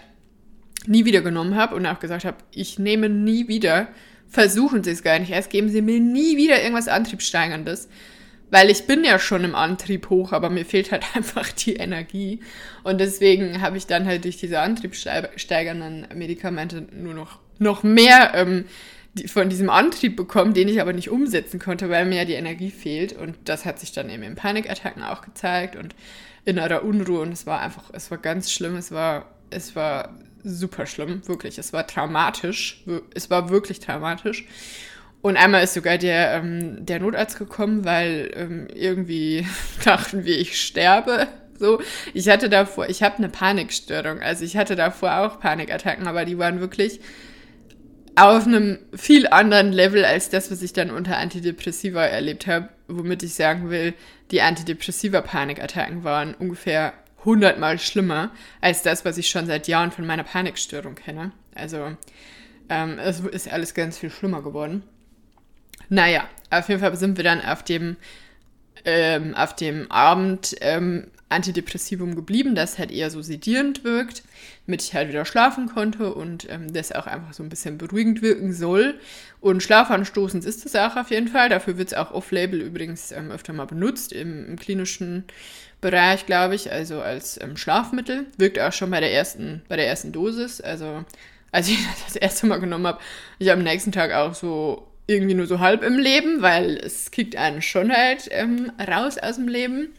nie 0.85 1.05
wieder 1.05 1.21
genommen 1.21 1.55
habe 1.55 1.75
und 1.75 1.85
auch 1.85 1.99
gesagt 1.99 2.25
habe, 2.25 2.37
ich 2.51 2.77
nehme 2.77 3.09
nie 3.09 3.47
wieder, 3.47 3.87
versuchen 4.27 4.83
Sie 4.83 4.91
es 4.91 5.03
gar 5.03 5.19
nicht 5.19 5.31
erst, 5.31 5.49
geben 5.49 5.69
Sie 5.69 5.81
mir 5.81 5.99
nie 5.99 6.35
wieder 6.35 6.61
irgendwas 6.61 6.89
Antriebssteigerndes, 6.89 7.87
weil 8.53 8.69
ich 8.69 8.85
bin 8.85 9.03
ja 9.03 9.17
schon 9.17 9.43
im 9.43 9.55
Antrieb 9.55 10.11
hoch, 10.11 10.31
aber 10.31 10.51
mir 10.51 10.63
fehlt 10.63 10.91
halt 10.91 11.03
einfach 11.15 11.51
die 11.51 11.73
Energie. 11.73 12.39
Und 12.83 12.99
deswegen 12.99 13.63
habe 13.63 13.77
ich 13.77 13.87
dann 13.87 14.05
halt 14.05 14.25
durch 14.25 14.37
diese 14.37 14.59
antriebssteigernden 14.59 16.07
Medikamente 16.13 16.85
nur 16.91 17.15
noch, 17.15 17.39
noch 17.57 17.81
mehr 17.81 18.33
ähm, 18.35 18.65
von 19.25 19.49
diesem 19.49 19.71
Antrieb 19.71 20.15
bekommen, 20.15 20.53
den 20.53 20.67
ich 20.67 20.81
aber 20.81 20.93
nicht 20.93 21.09
umsetzen 21.09 21.59
konnte, 21.59 21.89
weil 21.89 22.05
mir 22.05 22.17
ja 22.17 22.25
die 22.25 22.33
Energie 22.33 22.69
fehlt. 22.69 23.13
Und 23.13 23.35
das 23.45 23.65
hat 23.65 23.79
sich 23.79 23.91
dann 23.91 24.11
eben 24.11 24.21
in 24.21 24.35
Panikattacken 24.35 25.01
auch 25.01 25.23
gezeigt 25.23 25.75
und 25.75 25.95
innerer 26.45 26.83
Unruhe. 26.83 27.21
Und 27.21 27.31
es 27.31 27.47
war 27.47 27.59
einfach, 27.59 27.85
es 27.91 28.11
war 28.11 28.19
ganz 28.19 28.51
schlimm. 28.51 28.75
Es 28.75 28.91
war, 28.91 29.31
es 29.49 29.75
war 29.75 30.13
super 30.43 30.85
schlimm, 30.85 31.27
wirklich. 31.27 31.57
Es 31.57 31.73
war 31.73 31.87
traumatisch. 31.87 32.83
Es 33.15 33.31
war 33.31 33.49
wirklich 33.49 33.79
traumatisch. 33.79 34.45
Und 35.23 35.37
einmal 35.37 35.63
ist 35.63 35.73
sogar 35.73 35.97
der, 35.97 36.33
ähm, 36.33 36.85
der 36.85 36.99
Notarzt 36.99 37.39
gekommen, 37.39 37.85
weil 37.85 38.29
ähm, 38.35 38.67
irgendwie 38.75 39.47
dachten 39.85 40.25
wir, 40.25 40.37
ich 40.37 40.61
sterbe. 40.61 41.27
So, 41.57 41.81
ich 42.13 42.27
hatte 42.27 42.49
davor, 42.49 42.89
ich 42.89 43.01
habe 43.03 43.19
eine 43.19 43.29
Panikstörung. 43.29 44.21
Also 44.21 44.43
ich 44.43 44.57
hatte 44.57 44.75
davor 44.75 45.19
auch 45.19 45.39
Panikattacken, 45.39 46.07
aber 46.07 46.25
die 46.25 46.37
waren 46.37 46.59
wirklich 46.59 46.99
auf 48.15 48.45
einem 48.45 48.79
viel 48.93 49.25
anderen 49.27 49.71
Level 49.71 50.03
als 50.03 50.29
das, 50.29 50.51
was 50.51 50.61
ich 50.61 50.73
dann 50.73 50.91
unter 50.91 51.17
Antidepressiva 51.17 52.03
erlebt 52.03 52.45
habe, 52.45 52.67
womit 52.89 53.23
ich 53.23 53.33
sagen 53.33 53.69
will, 53.69 53.93
die 54.31 54.41
Antidepressiva-Panikattacken 54.41 56.03
waren 56.03 56.35
ungefähr 56.35 56.91
hundertmal 57.23 57.79
schlimmer 57.79 58.31
als 58.59 58.83
das, 58.83 59.05
was 59.05 59.17
ich 59.17 59.29
schon 59.29 59.45
seit 59.45 59.69
Jahren 59.69 59.91
von 59.91 60.05
meiner 60.05 60.25
Panikstörung 60.25 60.95
kenne. 60.95 61.31
Also 61.55 61.95
ähm, 62.67 62.99
es 62.99 63.21
ist 63.21 63.49
alles 63.49 63.73
ganz 63.73 63.97
viel 63.97 64.09
schlimmer 64.09 64.41
geworden. 64.41 64.83
Naja, 65.89 66.27
auf 66.49 66.69
jeden 66.69 66.81
Fall 66.81 66.95
sind 66.95 67.17
wir 67.17 67.23
dann 67.23 67.41
auf 67.41 67.63
dem, 67.63 67.97
ähm, 68.85 69.35
auf 69.35 69.55
dem 69.55 69.91
Abend 69.91 70.55
ähm, 70.61 71.07
Antidepressivum 71.33 72.15
geblieben, 72.15 72.55
das 72.55 72.77
halt 72.77 72.91
eher 72.91 73.09
so 73.09 73.21
sedierend 73.21 73.83
wirkt, 73.83 74.23
damit 74.65 74.83
ich 74.83 74.93
halt 74.93 75.09
wieder 75.09 75.25
schlafen 75.25 75.67
konnte 75.67 76.13
und 76.13 76.47
ähm, 76.49 76.71
das 76.71 76.91
auch 76.91 77.07
einfach 77.07 77.33
so 77.33 77.43
ein 77.43 77.49
bisschen 77.49 77.77
beruhigend 77.77 78.21
wirken 78.21 78.53
soll. 78.53 78.99
Und 79.41 79.63
schlafanstoßend 79.63 80.45
ist 80.45 80.65
es 80.65 80.75
auch 80.75 80.95
auf 80.95 81.09
jeden 81.09 81.27
Fall. 81.27 81.49
Dafür 81.49 81.77
wird 81.77 81.89
es 81.89 81.93
auch 81.97 82.11
off-label 82.11 82.61
übrigens 82.61 83.11
ähm, 83.11 83.31
öfter 83.31 83.51
mal 83.51 83.65
benutzt 83.65 84.13
im, 84.13 84.47
im 84.47 84.57
klinischen 84.57 85.25
Bereich, 85.81 86.25
glaube 86.25 86.55
ich, 86.55 86.71
also 86.71 87.01
als 87.01 87.41
ähm, 87.41 87.57
Schlafmittel. 87.57 88.27
Wirkt 88.37 88.59
auch 88.59 88.71
schon 88.71 88.91
bei 88.91 88.99
der 88.99 89.11
ersten, 89.11 89.63
bei 89.67 89.75
der 89.75 89.87
ersten 89.87 90.11
Dosis. 90.11 90.61
Also 90.61 91.03
als 91.51 91.67
ich 91.67 91.77
das 91.83 92.05
das 92.13 92.15
erste 92.15 92.45
Mal 92.45 92.59
genommen 92.59 92.87
habe, 92.87 92.99
ich 93.39 93.51
am 93.51 93.63
nächsten 93.63 93.91
Tag 93.91 94.13
auch 94.13 94.35
so 94.35 94.87
irgendwie 95.07 95.33
nur 95.33 95.47
so 95.47 95.59
halb 95.59 95.83
im 95.83 95.97
Leben, 95.97 96.41
weil 96.41 96.77
es 96.77 97.11
kickt 97.11 97.35
einen 97.35 97.61
schon 97.61 97.91
halt 97.91 98.27
ähm, 98.31 98.71
raus 98.79 99.17
aus 99.17 99.35
dem 99.35 99.47
Leben. 99.47 99.93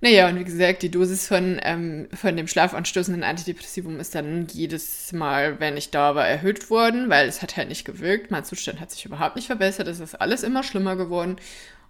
Naja, 0.00 0.28
und 0.28 0.38
wie 0.38 0.44
gesagt, 0.44 0.82
die 0.82 0.90
Dosis 0.90 1.26
von, 1.26 1.58
ähm, 1.62 2.08
von 2.12 2.36
dem 2.36 2.46
schlafanstoßenden 2.46 3.24
Antidepressivum 3.24 3.98
ist 4.00 4.14
dann 4.14 4.46
jedes 4.52 5.12
Mal, 5.12 5.60
wenn 5.60 5.78
ich 5.78 5.90
da 5.90 6.14
war, 6.14 6.28
erhöht 6.28 6.68
worden, 6.68 7.08
weil 7.08 7.26
es 7.26 7.40
hat 7.40 7.56
halt 7.56 7.70
nicht 7.70 7.86
gewirkt. 7.86 8.30
Mein 8.30 8.44
Zustand 8.44 8.80
hat 8.80 8.90
sich 8.90 9.06
überhaupt 9.06 9.36
nicht 9.36 9.46
verbessert. 9.46 9.88
Es 9.88 10.00
ist 10.00 10.14
alles 10.20 10.42
immer 10.42 10.62
schlimmer 10.62 10.96
geworden. 10.96 11.36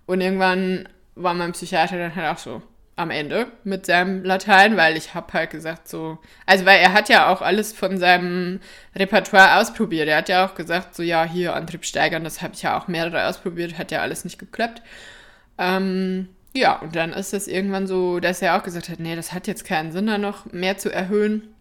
Und 0.06 0.20
irgendwann 0.20 0.88
war 1.16 1.34
mein 1.34 1.52
Psychiater 1.52 1.98
dann 1.98 2.14
halt 2.14 2.36
auch 2.36 2.38
so, 2.38 2.62
am 2.96 3.10
Ende 3.10 3.48
mit 3.64 3.86
seinem 3.86 4.24
Latein, 4.24 4.76
weil 4.76 4.96
ich 4.96 5.14
habe 5.14 5.32
halt 5.32 5.50
gesagt 5.50 5.88
so, 5.88 6.18
also 6.46 6.64
weil 6.64 6.78
er 6.78 6.92
hat 6.92 7.08
ja 7.08 7.32
auch 7.32 7.42
alles 7.42 7.72
von 7.72 7.98
seinem 7.98 8.60
Repertoire 8.94 9.58
ausprobiert. 9.58 10.08
Er 10.08 10.18
hat 10.18 10.28
ja 10.28 10.46
auch 10.46 10.54
gesagt 10.54 10.94
so, 10.94 11.02
ja, 11.02 11.24
hier 11.24 11.56
Antrieb 11.56 11.84
steigern, 11.84 12.22
das 12.22 12.40
habe 12.40 12.54
ich 12.54 12.62
ja 12.62 12.78
auch 12.78 12.86
mehrere 12.86 13.26
ausprobiert, 13.26 13.78
hat 13.78 13.90
ja 13.90 14.00
alles 14.00 14.24
nicht 14.24 14.38
geklappt. 14.38 14.82
Ähm, 15.58 16.28
ja, 16.52 16.78
und 16.78 16.94
dann 16.94 17.12
ist 17.12 17.32
das 17.32 17.48
irgendwann 17.48 17.88
so, 17.88 18.20
dass 18.20 18.42
er 18.42 18.56
auch 18.56 18.62
gesagt 18.62 18.88
hat, 18.88 19.00
nee, 19.00 19.16
das 19.16 19.32
hat 19.32 19.48
jetzt 19.48 19.64
keinen 19.64 19.90
Sinn, 19.90 20.06
da 20.06 20.18
noch 20.18 20.52
mehr 20.52 20.78
zu 20.78 20.92
erhöhen. 20.92 21.54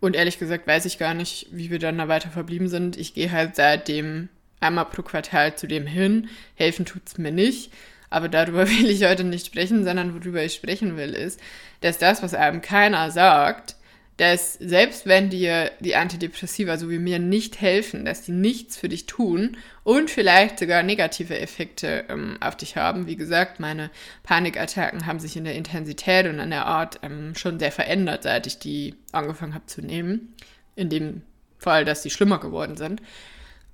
Und 0.00 0.16
ehrlich 0.16 0.38
gesagt 0.38 0.66
weiß 0.66 0.86
ich 0.86 0.98
gar 0.98 1.12
nicht, 1.12 1.48
wie 1.50 1.70
wir 1.70 1.78
dann 1.78 1.98
da 1.98 2.08
weiter 2.08 2.30
verblieben 2.30 2.68
sind. 2.68 2.96
Ich 2.96 3.12
gehe 3.12 3.30
halt 3.30 3.54
seitdem 3.54 4.30
einmal 4.60 4.86
pro 4.86 5.02
Quartal 5.02 5.56
zu 5.56 5.66
dem 5.66 5.86
hin. 5.86 6.30
Helfen 6.54 6.86
tut's 6.86 7.18
mir 7.18 7.32
nicht. 7.32 7.70
Aber 8.10 8.28
darüber 8.28 8.68
will 8.68 8.90
ich 8.90 9.04
heute 9.04 9.24
nicht 9.24 9.46
sprechen, 9.46 9.84
sondern 9.84 10.14
worüber 10.14 10.42
ich 10.42 10.54
sprechen 10.54 10.96
will, 10.96 11.14
ist, 11.14 11.40
dass 11.80 11.98
das, 11.98 12.22
was 12.22 12.34
einem 12.34 12.60
keiner 12.60 13.10
sagt, 13.10 13.76
dass 14.20 14.52
selbst 14.54 15.06
wenn 15.06 15.30
dir 15.30 15.70
die 15.80 15.96
Antidepressiva 15.96 16.76
so 16.76 16.90
wie 16.90 16.98
mir 16.98 17.18
nicht 17.18 17.62
helfen, 17.62 18.04
dass 18.04 18.20
die 18.20 18.32
nichts 18.32 18.76
für 18.76 18.90
dich 18.90 19.06
tun 19.06 19.56
und 19.82 20.10
vielleicht 20.10 20.58
sogar 20.58 20.82
negative 20.82 21.38
Effekte 21.38 22.04
ähm, 22.10 22.36
auf 22.38 22.54
dich 22.54 22.76
haben. 22.76 23.06
Wie 23.06 23.16
gesagt, 23.16 23.60
meine 23.60 23.88
Panikattacken 24.22 25.06
haben 25.06 25.20
sich 25.20 25.38
in 25.38 25.44
der 25.44 25.54
Intensität 25.54 26.26
und 26.26 26.38
an 26.38 26.50
der 26.50 26.66
Art 26.66 27.00
ähm, 27.02 27.34
schon 27.34 27.58
sehr 27.58 27.72
verändert, 27.72 28.24
seit 28.24 28.46
ich 28.46 28.58
die 28.58 28.94
angefangen 29.10 29.54
habe 29.54 29.64
zu 29.64 29.80
nehmen. 29.80 30.34
In 30.76 30.90
dem 30.90 31.22
Fall, 31.56 31.86
dass 31.86 32.02
die 32.02 32.10
schlimmer 32.10 32.40
geworden 32.40 32.76
sind. 32.76 33.00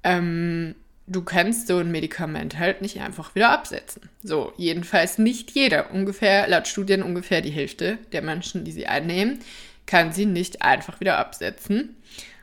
Ähm, 0.04 0.76
du 1.06 1.22
kannst 1.22 1.68
so 1.68 1.78
ein 1.78 1.90
Medikament 1.90 2.58
halt 2.58 2.82
nicht 2.82 3.00
einfach 3.00 3.34
wieder 3.34 3.50
absetzen. 3.50 4.08
So, 4.22 4.52
jedenfalls 4.56 5.18
nicht 5.18 5.52
jeder. 5.52 5.92
Ungefähr, 5.92 6.48
laut 6.48 6.66
Studien 6.66 7.02
ungefähr 7.02 7.40
die 7.40 7.50
Hälfte 7.50 7.98
der 8.12 8.22
Menschen, 8.22 8.64
die 8.64 8.72
sie 8.72 8.86
einnehmen, 8.86 9.38
kann 9.86 10.12
sie 10.12 10.26
nicht 10.26 10.62
einfach 10.62 11.00
wieder 11.00 11.18
absetzen. 11.18 11.96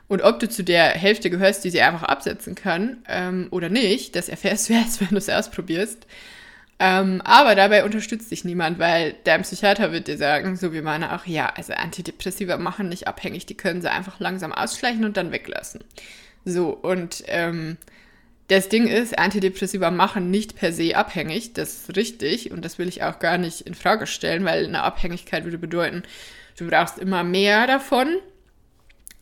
Und 0.08 0.22
ob 0.22 0.40
du 0.40 0.48
zu 0.48 0.64
der 0.64 0.90
Hälfte 0.92 1.30
gehörst, 1.30 1.64
die 1.64 1.70
sie 1.70 1.82
einfach 1.82 2.04
absetzen 2.04 2.56
kann 2.56 2.98
ähm, 3.08 3.48
oder 3.52 3.70
nicht, 3.70 4.16
das 4.16 4.30
erfährst 4.30 4.70
du 4.70 4.74
erst, 4.76 5.02
wenn 5.02 5.10
du 5.10 5.18
es 5.18 5.30
ausprobierst. 5.30 6.08
Ähm, 6.80 7.22
aber 7.24 7.56
dabei 7.56 7.86
unterstützt 7.86 8.32
dich 8.32 8.46
niemand, 8.46 8.80
weil 8.80 9.16
dein 9.24 9.44
Psychiater 9.44 9.92
wird 9.92 10.08
dir 10.08 10.18
sagen, 10.18 10.56
so 10.56 10.74
wie 10.74 10.82
meine 10.82 11.16
auch, 11.16 11.26
ja, 11.26 11.48
also 11.56 11.74
Antidepressiva 11.74 12.58
machen 12.58 12.90
nicht 12.90 13.08
abhängig, 13.08 13.46
die 13.46 13.56
können 13.56 13.82
sie 13.82 13.92
einfach 13.92 14.20
langsam 14.20 14.52
ausschleichen 14.52 15.06
und 15.06 15.16
dann 15.16 15.32
weglassen. 15.32 15.84
So, 16.46 16.70
und 16.72 17.24
ähm, 17.28 17.78
das 18.48 18.70
Ding 18.70 18.88
ist, 18.88 19.18
Antidepressiva 19.18 19.90
machen 19.90 20.30
nicht 20.30 20.56
per 20.56 20.74
se 20.74 20.96
abhängig, 20.96 21.54
das 21.54 21.74
ist 21.74 21.96
richtig 21.96 22.52
und 22.52 22.64
das 22.64 22.78
will 22.78 22.88
ich 22.88 23.04
auch 23.04 23.20
gar 23.20 23.38
nicht 23.38 23.62
in 23.62 23.74
Frage 23.74 24.06
stellen, 24.06 24.44
weil 24.46 24.66
eine 24.66 24.84
Abhängigkeit 24.84 25.46
würde 25.46 25.58
bedeuten, 25.58 26.04
du 26.58 26.68
brauchst 26.68 27.00
immer 27.00 27.24
mehr 27.24 27.68
davon, 27.68 28.18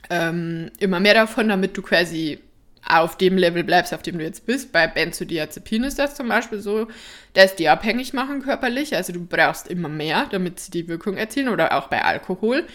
ähm, 0.10 0.72
immer 0.80 1.00
mehr 1.00 1.14
davon, 1.14 1.50
damit 1.50 1.78
du 1.78 1.82
quasi 1.82 2.40
auf 2.88 3.16
dem 3.16 3.38
Level 3.38 3.64
bleibst, 3.64 3.94
auf 3.94 4.02
dem 4.02 4.18
du 4.18 4.24
jetzt 4.24 4.48
bist. 4.48 4.72
Bei 4.72 4.88
Benzodiazepin 4.88 5.84
ist 5.84 6.00
das 6.00 6.16
zum 6.16 6.28
Beispiel 6.28 6.60
so, 6.60 6.88
dass 7.34 7.56
die 7.56 7.70
abhängig 7.70 8.14
machen 8.14 8.42
körperlich, 8.42 8.96
also 8.96 9.14
du 9.14 9.24
brauchst 9.24 9.68
immer 9.68 9.88
mehr, 9.88 10.28
damit 10.32 10.60
sie 10.60 10.72
die 10.72 10.88
Wirkung 10.88 11.16
erzielen 11.16 11.50
oder 11.50 11.78
auch 11.78 11.88
bei 11.88 12.04
Alkohol 12.04 12.66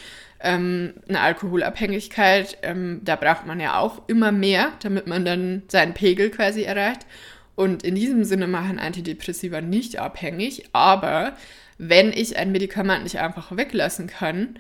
ähm, 0.41 0.95
eine 1.09 1.21
Alkoholabhängigkeit, 1.21 2.59
ähm, 2.63 3.01
da 3.05 3.17
braucht 3.17 3.47
man 3.47 3.61
ja 3.61 3.79
auch 3.79 4.03
immer 4.09 4.33
mehr, 4.33 4.73
damit 4.83 5.07
man 5.07 5.25
dann 5.25 5.63
seinen 5.69 5.95
Pegel 5.95 6.31
quasi 6.31 6.63
erreicht. 6.63 7.07
Und 7.55 7.83
in 7.83 7.95
diesem 7.95 8.25
Sinne 8.25 8.47
machen 8.47 8.79
Antidepressiva 8.79 9.61
nicht 9.61 9.99
abhängig, 9.99 10.65
aber 10.73 11.37
wenn 11.79 12.13
ich 12.13 12.37
ein 12.37 12.53
Medikament 12.53 13.05
nicht 13.05 13.19
einfach 13.19 13.57
weglassen 13.57 14.07
kann, 14.07 14.59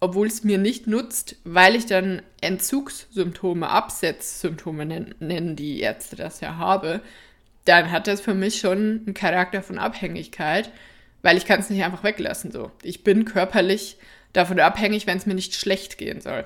obwohl 0.00 0.28
es 0.28 0.44
mir 0.44 0.58
nicht 0.58 0.86
nutzt, 0.86 1.36
weil 1.44 1.74
ich 1.74 1.86
dann 1.86 2.22
Entzugssymptome, 2.40 3.68
Absetzsymptome 3.68 4.86
nennen, 5.18 5.56
die 5.56 5.80
Ärzte 5.80 6.16
das 6.16 6.40
ja 6.40 6.56
habe, 6.56 7.00
dann 7.64 7.90
hat 7.90 8.06
das 8.06 8.20
für 8.20 8.34
mich 8.34 8.60
schon 8.60 9.02
einen 9.04 9.14
Charakter 9.14 9.62
von 9.62 9.78
Abhängigkeit, 9.78 10.70
weil 11.22 11.36
ich 11.36 11.46
kann 11.46 11.60
es 11.60 11.68
nicht 11.68 11.84
einfach 11.84 12.04
weglassen. 12.04 12.52
So, 12.52 12.70
ich 12.82 13.02
bin 13.02 13.24
körperlich 13.24 13.98
davon 14.32 14.60
abhängig, 14.60 15.06
wenn 15.06 15.18
es 15.18 15.26
mir 15.26 15.34
nicht 15.34 15.54
schlecht 15.54 15.98
gehen 15.98 16.20
soll. 16.20 16.44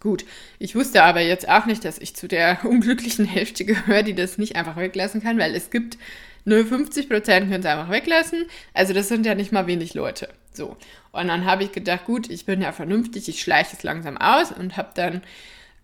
Gut, 0.00 0.24
ich 0.58 0.74
wusste 0.74 1.02
aber 1.02 1.20
jetzt 1.20 1.48
auch 1.48 1.64
nicht, 1.64 1.84
dass 1.84 1.98
ich 1.98 2.14
zu 2.14 2.28
der 2.28 2.58
unglücklichen 2.64 3.24
Hälfte 3.24 3.64
gehöre, 3.64 4.02
die 4.02 4.14
das 4.14 4.38
nicht 4.38 4.56
einfach 4.56 4.76
weglassen 4.76 5.22
kann, 5.22 5.38
weil 5.38 5.54
es 5.54 5.70
gibt 5.70 5.98
nur 6.44 6.66
50 6.66 7.08
Prozent 7.08 7.50
können 7.50 7.64
es 7.64 7.66
einfach 7.66 7.90
weglassen. 7.90 8.44
Also 8.74 8.92
das 8.92 9.08
sind 9.08 9.24
ja 9.24 9.34
nicht 9.34 9.50
mal 9.50 9.66
wenig 9.66 9.94
Leute. 9.94 10.28
So. 10.52 10.76
Und 11.10 11.28
dann 11.28 11.46
habe 11.46 11.64
ich 11.64 11.72
gedacht, 11.72 12.04
gut, 12.04 12.28
ich 12.28 12.44
bin 12.44 12.60
ja 12.60 12.72
vernünftig, 12.72 13.28
ich 13.28 13.40
schleiche 13.40 13.76
es 13.76 13.82
langsam 13.82 14.18
aus 14.18 14.52
und 14.52 14.76
habe 14.76 14.90
dann, 14.94 15.22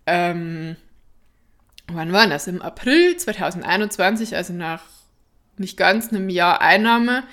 ähm, 0.05 0.75
wann 1.87 2.13
war 2.13 2.27
das? 2.27 2.47
Im 2.47 2.61
April 2.61 3.17
2021, 3.17 4.35
also 4.35 4.53
nach 4.53 4.83
nicht 5.57 5.77
ganz 5.77 6.09
einem 6.09 6.29
Jahr 6.29 6.61
Einnahme, 6.61 7.23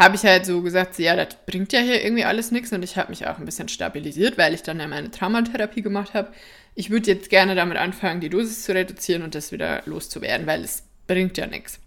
habe 0.00 0.16
ich 0.16 0.24
halt 0.24 0.46
so 0.46 0.62
gesagt, 0.62 0.98
ja, 0.98 1.14
das 1.14 1.36
bringt 1.44 1.74
ja 1.74 1.80
hier 1.80 2.02
irgendwie 2.02 2.24
alles 2.24 2.50
nichts 2.50 2.72
und 2.72 2.82
ich 2.82 2.96
habe 2.96 3.10
mich 3.10 3.26
auch 3.26 3.38
ein 3.38 3.44
bisschen 3.44 3.68
stabilisiert, 3.68 4.38
weil 4.38 4.54
ich 4.54 4.62
dann 4.62 4.80
ja 4.80 4.88
meine 4.88 5.10
Traumatherapie 5.10 5.82
gemacht 5.82 6.14
habe. 6.14 6.32
Ich 6.74 6.88
würde 6.88 7.10
jetzt 7.10 7.28
gerne 7.28 7.54
damit 7.54 7.76
anfangen, 7.76 8.22
die 8.22 8.30
Dosis 8.30 8.62
zu 8.62 8.72
reduzieren 8.72 9.22
und 9.22 9.34
das 9.34 9.52
wieder 9.52 9.82
loszuwerden, 9.84 10.46
weil 10.46 10.64
es 10.64 10.84
bringt 11.06 11.36
ja 11.36 11.46
nichts. 11.46 11.80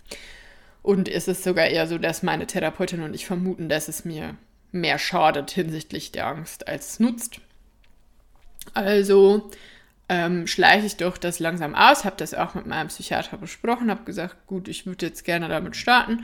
Und 0.84 1.10
es 1.10 1.28
ist 1.28 1.44
sogar 1.44 1.66
eher 1.66 1.88
so, 1.88 1.98
dass 1.98 2.22
meine 2.22 2.46
Therapeutin 2.46 3.02
und 3.02 3.16
ich 3.16 3.26
vermuten, 3.26 3.68
dass 3.68 3.88
es 3.88 4.06
mir 4.06 4.36
mehr 4.72 5.00
schadet 5.00 5.50
hinsichtlich 5.50 6.12
der 6.12 6.28
Angst, 6.28 6.68
als 6.68 6.92
es 6.92 7.00
nutzt. 7.00 7.40
Also 8.76 9.50
ähm, 10.08 10.46
schleiche 10.46 10.86
ich 10.86 10.98
doch 10.98 11.18
das 11.18 11.40
langsam 11.40 11.74
aus, 11.74 12.06
habe 12.06 12.18
das 12.18 12.36
auch 12.36 12.54
mit 12.54 12.68
meinem 12.68 12.90
Psychiater 12.90 13.38
besprochen, 13.38 13.90
habe 13.90 14.04
gesagt, 14.04 14.46
gut, 14.46 14.68
ich 14.68 14.86
würde 14.86 15.08
jetzt 15.08 15.26
gerne 15.26 15.48
damit 15.48 15.76
starten 15.76 16.24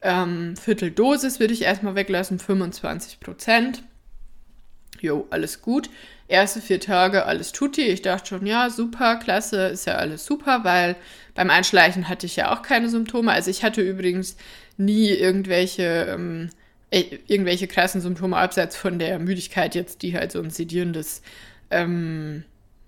Ähm, 0.00 0.56
Vierteldosis 0.56 1.40
würde 1.40 1.54
ich 1.54 1.62
erstmal 1.62 1.94
weglassen, 1.94 2.38
25 2.38 3.20
Prozent. 3.20 3.82
Jo, 5.00 5.26
alles 5.30 5.62
gut. 5.62 5.90
Erste 6.28 6.60
vier 6.60 6.80
Tage, 6.80 7.24
alles 7.24 7.52
tutti. 7.52 7.82
Ich 7.82 8.02
dachte 8.02 8.28
schon, 8.28 8.46
ja, 8.46 8.68
super, 8.70 9.16
klasse, 9.16 9.68
ist 9.68 9.86
ja 9.86 9.94
alles 9.94 10.26
super, 10.26 10.64
weil 10.64 10.96
beim 11.34 11.50
Einschleichen 11.50 12.08
hatte 12.08 12.26
ich 12.26 12.36
ja 12.36 12.52
auch 12.52 12.62
keine 12.62 12.88
Symptome. 12.88 13.32
Also 13.32 13.50
ich 13.50 13.64
hatte 13.64 13.80
übrigens 13.80 14.36
nie 14.76 15.08
irgendwelche, 15.08 16.06
ähm, 16.10 16.50
äh, 16.90 17.04
irgendwelche 17.26 17.66
krassen 17.66 18.00
Symptome 18.00 18.36
abseits 18.36 18.76
von 18.76 18.98
der 18.98 19.18
Müdigkeit 19.18 19.74
jetzt, 19.74 20.02
die 20.02 20.14
halt 20.14 20.32
so 20.32 20.40
ein 20.40 20.50
sedierendes 20.50 21.22
ähm, 21.70 22.44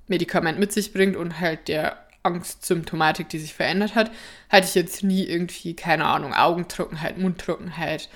Medikament 0.06 0.58
mit 0.58 0.72
sich 0.72 0.92
bringt 0.92 1.16
und 1.16 1.40
halt 1.40 1.68
der 1.68 1.96
Angstsymptomatik, 2.22 3.28
die 3.28 3.38
sich 3.38 3.54
verändert 3.54 3.94
hat, 3.94 4.10
hatte 4.48 4.66
ich 4.66 4.74
jetzt 4.74 5.02
nie 5.02 5.24
irgendwie, 5.24 5.74
keine 5.74 6.04
Ahnung, 6.04 6.34
Augentrockenheit, 6.34 7.18
Mundtrockenheit, 7.18 8.08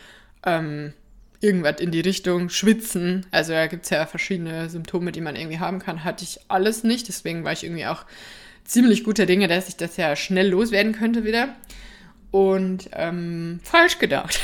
ähm, 0.45 0.93
irgendwas 1.41 1.81
in 1.81 1.91
die 1.91 2.01
Richtung, 2.01 2.49
Schwitzen. 2.49 3.27
Also 3.31 3.53
da 3.53 3.67
gibt 3.67 3.85
es 3.85 3.91
ja 3.91 4.07
verschiedene 4.07 4.69
Symptome, 4.71 5.13
die 5.13 5.21
man 5.21 5.37
irgendwie 5.37 5.59
haben 5.59 5.79
kann. 5.79 6.05
Hatte 6.05 6.25
ich 6.25 6.41
alles 6.49 6.85
nicht. 6.85 7.09
Deswegen 7.09 7.45
war 7.45 7.53
ich 7.53 7.65
irgendwie 7.65 7.87
auch 7.87 8.05
ziemlich 8.65 9.05
guter 9.05 9.27
Dinge, 9.27 9.47
dass 9.47 9.69
ich 9.69 9.77
das 9.77 9.97
ja 9.97 10.17
schnell 10.17 10.49
loswerden 10.49 10.93
könnte 10.93 11.25
wieder. 11.25 11.55
Und 12.31 12.89
ähm, 12.93 13.61
falsch 13.63 13.99
gedacht. 13.99 14.41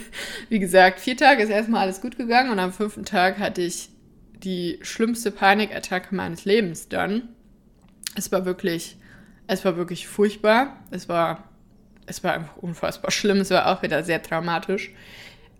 Wie 0.48 0.58
gesagt, 0.58 1.00
vier 1.00 1.16
Tage 1.16 1.42
ist 1.42 1.50
erstmal 1.50 1.82
alles 1.82 2.00
gut 2.00 2.16
gegangen 2.16 2.50
und 2.50 2.58
am 2.58 2.72
fünften 2.72 3.04
Tag 3.04 3.38
hatte 3.38 3.60
ich 3.60 3.90
die 4.44 4.78
schlimmste 4.82 5.30
Panikattacke 5.30 6.14
meines 6.14 6.44
Lebens 6.44 6.88
dann. 6.88 7.28
Es 8.16 8.32
war 8.32 8.46
wirklich 8.46 8.96
es 9.46 9.64
war 9.64 9.76
wirklich 9.76 10.06
furchtbar. 10.08 10.76
Es 10.90 11.08
war, 11.08 11.44
es 12.06 12.24
war 12.24 12.34
einfach 12.34 12.56
unfassbar 12.56 13.10
schlimm. 13.10 13.38
Es 13.38 13.50
war 13.50 13.68
auch 13.68 13.82
wieder 13.82 14.02
sehr 14.02 14.22
traumatisch. 14.22 14.92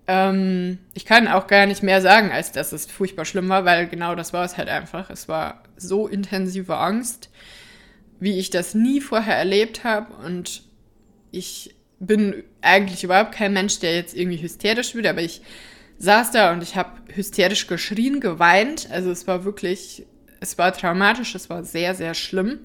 Ähm, 0.06 0.78
ich 0.92 1.06
kann 1.06 1.28
auch 1.28 1.46
gar 1.46 1.66
nicht 1.66 1.82
mehr 1.82 2.00
sagen, 2.00 2.30
als 2.30 2.52
dass 2.52 2.72
es 2.72 2.86
furchtbar 2.86 3.24
schlimm 3.24 3.48
war, 3.48 3.64
weil 3.64 3.86
genau 3.88 4.14
das 4.14 4.32
war 4.32 4.44
es 4.44 4.56
halt 4.56 4.68
einfach. 4.68 5.10
Es 5.10 5.28
war 5.28 5.62
so 5.76 6.06
intensive 6.06 6.76
Angst, 6.76 7.30
wie 8.20 8.38
ich 8.38 8.50
das 8.50 8.74
nie 8.74 9.00
vorher 9.00 9.36
erlebt 9.36 9.84
habe. 9.84 10.12
Und 10.24 10.62
ich 11.30 11.74
bin 12.00 12.44
eigentlich 12.60 13.04
überhaupt 13.04 13.32
kein 13.32 13.52
Mensch, 13.52 13.80
der 13.80 13.94
jetzt 13.94 14.16
irgendwie 14.16 14.42
hysterisch 14.42 14.94
wird, 14.94 15.06
aber 15.06 15.22
ich 15.22 15.40
saß 15.98 16.32
da 16.32 16.52
und 16.52 16.62
ich 16.62 16.76
habe 16.76 16.90
hysterisch 17.14 17.66
geschrien, 17.66 18.20
geweint. 18.20 18.88
Also 18.90 19.10
es 19.10 19.26
war 19.26 19.44
wirklich, 19.44 20.04
es 20.40 20.58
war 20.58 20.72
traumatisch, 20.72 21.34
es 21.34 21.48
war 21.48 21.64
sehr, 21.64 21.94
sehr 21.94 22.14
schlimm. 22.14 22.58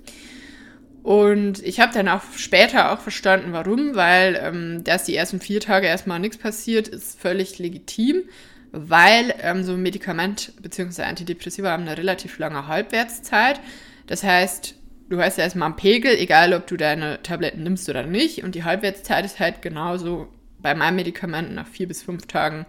Und 1.03 1.63
ich 1.63 1.79
habe 1.79 1.93
dann 1.93 2.09
auch 2.09 2.21
später 2.35 2.91
auch 2.91 2.99
verstanden, 2.99 3.53
warum, 3.53 3.95
weil 3.95 4.39
ähm, 4.41 4.83
dass 4.83 5.05
die 5.05 5.15
ersten 5.15 5.39
vier 5.39 5.61
Tage 5.61 5.87
erstmal 5.87 6.19
nichts 6.19 6.37
passiert, 6.37 6.87
ist 6.87 7.19
völlig 7.19 7.57
legitim, 7.57 8.23
weil 8.71 9.33
ähm, 9.41 9.63
so 9.63 9.73
ein 9.73 9.81
Medikament 9.81 10.51
bzw. 10.61 11.03
Antidepressiva 11.03 11.71
haben 11.71 11.83
eine 11.87 11.97
relativ 11.97 12.37
lange 12.37 12.67
Halbwertszeit. 12.67 13.61
Das 14.07 14.23
heißt, 14.23 14.75
du 15.09 15.21
hast 15.21 15.37
ja 15.37 15.45
erstmal 15.45 15.67
einen 15.67 15.77
Pegel, 15.77 16.15
egal 16.15 16.53
ob 16.53 16.67
du 16.67 16.75
deine 16.75 17.23
Tabletten 17.23 17.63
nimmst 17.63 17.87
oder 17.89 18.03
nicht. 18.03 18.43
Und 18.43 18.55
die 18.55 18.65
Halbwertszeit 18.65 19.23
ist 19.23 19.39
halt 19.39 19.61
genauso 19.61 20.27
bei 20.59 20.75
meinem 20.75 20.97
Medikament 20.97 21.53
nach 21.53 21.67
vier 21.67 21.87
bis 21.87 22.03
fünf 22.03 22.27
Tagen 22.27 22.65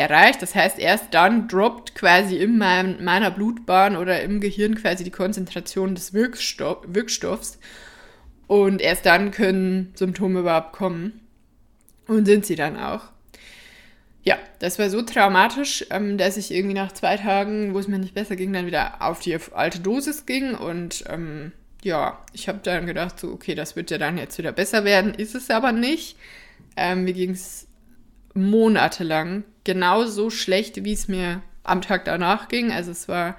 erreicht. 0.00 0.42
Das 0.42 0.54
heißt, 0.54 0.78
erst 0.78 1.12
dann 1.12 1.46
droppt 1.46 1.94
quasi 1.94 2.36
in 2.36 2.58
mein, 2.58 3.04
meiner 3.04 3.30
Blutbahn 3.30 3.96
oder 3.96 4.22
im 4.22 4.40
Gehirn 4.40 4.74
quasi 4.74 5.04
die 5.04 5.10
Konzentration 5.10 5.94
des 5.94 6.12
Wirkstoff, 6.12 6.78
Wirkstoffs. 6.86 7.58
Und 8.46 8.80
erst 8.80 9.06
dann 9.06 9.30
können 9.30 9.92
Symptome 9.94 10.40
überhaupt 10.40 10.72
kommen. 10.72 11.20
Und 12.08 12.26
sind 12.26 12.44
sie 12.44 12.56
dann 12.56 12.76
auch. 12.76 13.04
Ja, 14.22 14.36
das 14.58 14.78
war 14.78 14.90
so 14.90 15.00
traumatisch, 15.02 15.86
ähm, 15.90 16.18
dass 16.18 16.36
ich 16.36 16.50
irgendwie 16.50 16.74
nach 16.74 16.92
zwei 16.92 17.16
Tagen, 17.16 17.72
wo 17.72 17.78
es 17.78 17.88
mir 17.88 17.98
nicht 17.98 18.14
besser 18.14 18.36
ging, 18.36 18.52
dann 18.52 18.66
wieder 18.66 19.00
auf 19.00 19.20
die 19.20 19.38
alte 19.52 19.78
Dosis 19.80 20.26
ging. 20.26 20.54
Und 20.54 21.04
ähm, 21.08 21.52
ja, 21.82 22.18
ich 22.32 22.48
habe 22.48 22.58
dann 22.62 22.86
gedacht, 22.86 23.20
so, 23.20 23.30
okay, 23.30 23.54
das 23.54 23.76
wird 23.76 23.90
ja 23.90 23.98
dann 23.98 24.18
jetzt 24.18 24.36
wieder 24.36 24.52
besser 24.52 24.84
werden. 24.84 25.14
Ist 25.14 25.34
es 25.34 25.48
aber 25.50 25.72
nicht. 25.72 26.16
Ähm, 26.76 27.04
mir 27.04 27.12
ging 27.12 27.30
es 27.30 27.68
monatelang 28.34 29.44
genauso 29.64 30.30
schlecht, 30.30 30.84
wie 30.84 30.92
es 30.92 31.08
mir 31.08 31.42
am 31.62 31.82
Tag 31.82 32.04
danach 32.04 32.48
ging. 32.48 32.72
Also 32.72 32.90
es 32.90 33.08
war 33.08 33.36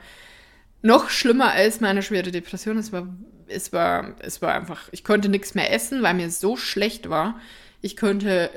noch 0.81 1.09
schlimmer 1.09 1.51
als 1.51 1.81
meine 1.81 2.01
schwere 2.01 2.31
Depression. 2.31 2.77
Es 2.77 2.91
war, 2.91 3.07
es 3.47 3.73
war, 3.73 4.15
es 4.19 4.41
war 4.41 4.53
einfach, 4.53 4.89
ich 4.91 5.03
konnte 5.03 5.29
nichts 5.29 5.55
mehr 5.55 5.71
essen, 5.71 6.03
weil 6.03 6.13
mir 6.13 6.29
so 6.29 6.57
schlecht 6.57 7.09
war. 7.09 7.39
Ich 7.81 7.97
konnte, 7.97 8.49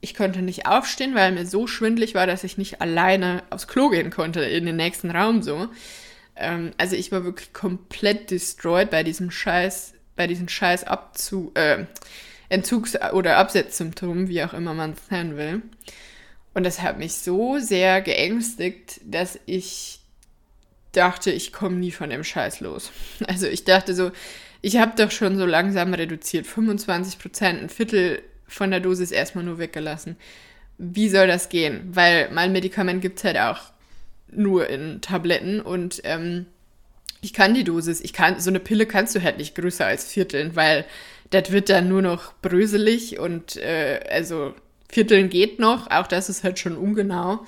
ich 0.00 0.14
konnte 0.14 0.42
nicht 0.42 0.66
aufstehen, 0.66 1.14
weil 1.14 1.32
mir 1.32 1.46
so 1.46 1.66
schwindlig 1.66 2.14
war, 2.14 2.26
dass 2.26 2.44
ich 2.44 2.58
nicht 2.58 2.80
alleine 2.80 3.42
aufs 3.50 3.68
Klo 3.68 3.88
gehen 3.90 4.10
konnte 4.10 4.40
in 4.40 4.66
den 4.66 4.76
nächsten 4.76 5.10
Raum 5.10 5.42
so. 5.42 5.68
Ähm, 6.36 6.72
also 6.78 6.96
ich 6.96 7.12
war 7.12 7.24
wirklich 7.24 7.52
komplett 7.52 8.30
destroyed 8.30 8.90
bei 8.90 9.02
diesem 9.02 9.30
Scheiß, 9.30 9.94
bei 10.16 10.26
diesem 10.26 10.48
Scheiß 10.48 10.84
Abzug, 10.84 11.58
äh, 11.58 11.86
Entzugs- 12.48 12.96
oder 13.12 13.38
Absetzsymptomen, 13.38 14.28
wie 14.28 14.44
auch 14.44 14.52
immer 14.52 14.72
man 14.72 14.92
es 14.92 15.10
nennen 15.10 15.36
will. 15.36 15.62
Und 16.56 16.64
das 16.64 16.80
hat 16.80 16.98
mich 16.98 17.12
so 17.12 17.58
sehr 17.58 18.00
geängstigt, 18.00 19.02
dass 19.04 19.38
ich 19.44 20.00
dachte, 20.92 21.30
ich 21.30 21.52
komme 21.52 21.76
nie 21.76 21.90
von 21.90 22.08
dem 22.08 22.24
Scheiß 22.24 22.60
los. 22.60 22.92
Also 23.26 23.46
ich 23.46 23.64
dachte 23.64 23.94
so, 23.94 24.10
ich 24.62 24.78
habe 24.78 24.96
doch 24.96 25.10
schon 25.10 25.36
so 25.36 25.44
langsam 25.44 25.92
reduziert, 25.92 26.46
25 26.46 27.18
Prozent, 27.18 27.62
ein 27.62 27.68
Viertel 27.68 28.22
von 28.48 28.70
der 28.70 28.80
Dosis 28.80 29.10
erstmal 29.10 29.44
nur 29.44 29.58
weggelassen. 29.58 30.16
Wie 30.78 31.10
soll 31.10 31.26
das 31.26 31.50
gehen? 31.50 31.90
Weil 31.92 32.30
mein 32.32 32.52
Medikament 32.52 33.02
gibt 33.02 33.18
es 33.18 33.24
halt 33.24 33.36
auch 33.36 33.60
nur 34.30 34.70
in 34.70 35.02
Tabletten 35.02 35.60
und 35.60 36.00
ähm, 36.04 36.46
ich 37.20 37.34
kann 37.34 37.52
die 37.52 37.64
Dosis, 37.64 38.00
ich 38.00 38.14
kann, 38.14 38.40
so 38.40 38.48
eine 38.48 38.60
Pille 38.60 38.86
kannst 38.86 39.14
du 39.14 39.22
halt 39.22 39.36
nicht 39.36 39.56
größer 39.56 39.84
als 39.84 40.10
Vierteln, 40.10 40.56
weil 40.56 40.86
das 41.28 41.52
wird 41.52 41.68
dann 41.68 41.90
nur 41.90 42.00
noch 42.00 42.32
bröselig 42.40 43.18
und 43.18 43.56
äh, 43.56 44.00
also 44.08 44.54
Vierteln 44.88 45.28
geht 45.28 45.58
noch, 45.58 45.90
auch 45.90 46.06
das 46.06 46.28
ist 46.28 46.44
halt 46.44 46.58
schon 46.58 46.76
ungenau. 46.76 47.44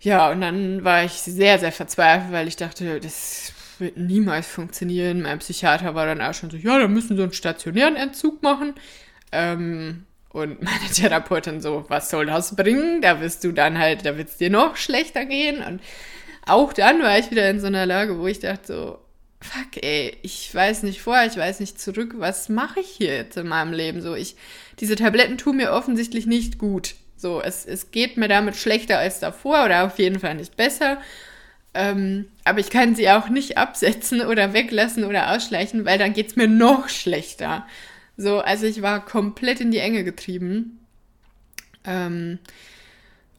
Ja, 0.00 0.30
und 0.30 0.40
dann 0.40 0.82
war 0.82 1.04
ich 1.04 1.12
sehr, 1.12 1.58
sehr 1.58 1.72
verzweifelt, 1.72 2.32
weil 2.32 2.48
ich 2.48 2.56
dachte, 2.56 2.98
das 2.98 3.52
wird 3.78 3.96
niemals 3.96 4.48
funktionieren. 4.48 5.22
Mein 5.22 5.38
Psychiater 5.38 5.94
war 5.94 6.06
dann 6.06 6.20
auch 6.20 6.34
schon 6.34 6.50
so, 6.50 6.56
ja, 6.56 6.78
da 6.78 6.88
müssen 6.88 7.16
sie 7.16 7.22
einen 7.22 7.32
stationären 7.32 7.96
Entzug 7.96 8.42
machen. 8.42 8.74
Ähm, 9.30 10.06
und 10.30 10.62
meine 10.62 10.90
Therapeutin 10.92 11.60
so, 11.60 11.84
was 11.88 12.10
soll 12.10 12.26
das 12.26 12.56
bringen? 12.56 13.00
Da 13.00 13.20
wirst 13.20 13.44
du 13.44 13.52
dann 13.52 13.78
halt, 13.78 14.04
da 14.04 14.16
wird 14.16 14.28
es 14.28 14.38
dir 14.38 14.50
noch 14.50 14.76
schlechter 14.76 15.24
gehen. 15.24 15.62
Und 15.62 15.80
auch 16.46 16.72
dann 16.72 17.02
war 17.02 17.18
ich 17.18 17.30
wieder 17.30 17.48
in 17.48 17.60
so 17.60 17.66
einer 17.66 17.86
Lage, 17.86 18.18
wo 18.18 18.26
ich 18.26 18.40
dachte 18.40 18.66
so, 18.66 18.98
fuck, 19.42 19.82
ey, 19.82 20.16
ich 20.22 20.54
weiß 20.54 20.82
nicht 20.84 21.02
vor, 21.02 21.22
ich 21.24 21.36
weiß 21.36 21.60
nicht 21.60 21.80
zurück, 21.80 22.14
was 22.16 22.48
mache 22.48 22.80
ich 22.80 22.88
hier 22.88 23.14
jetzt 23.16 23.36
in 23.36 23.48
meinem 23.48 23.72
Leben? 23.72 24.00
So, 24.00 24.14
ich, 24.14 24.36
diese 24.80 24.96
Tabletten 24.96 25.38
tun 25.38 25.56
mir 25.56 25.72
offensichtlich 25.72 26.26
nicht 26.26 26.58
gut. 26.58 26.94
So, 27.16 27.40
es, 27.40 27.66
es 27.66 27.90
geht 27.90 28.16
mir 28.16 28.28
damit 28.28 28.56
schlechter 28.56 28.98
als 28.98 29.20
davor 29.20 29.64
oder 29.64 29.84
auf 29.84 29.98
jeden 29.98 30.18
Fall 30.20 30.34
nicht 30.34 30.56
besser. 30.56 31.00
Ähm, 31.74 32.26
aber 32.44 32.60
ich 32.60 32.70
kann 32.70 32.94
sie 32.94 33.08
auch 33.10 33.28
nicht 33.28 33.56
absetzen 33.56 34.20
oder 34.20 34.52
weglassen 34.52 35.04
oder 35.04 35.32
ausschleichen, 35.34 35.84
weil 35.84 35.98
dann 35.98 36.12
geht 36.12 36.28
es 36.28 36.36
mir 36.36 36.48
noch 36.48 36.88
schlechter. 36.88 37.66
So, 38.16 38.40
also 38.40 38.66
ich 38.66 38.82
war 38.82 39.04
komplett 39.04 39.60
in 39.60 39.70
die 39.70 39.78
Enge 39.78 40.04
getrieben. 40.04 40.80
Ähm, 41.84 42.38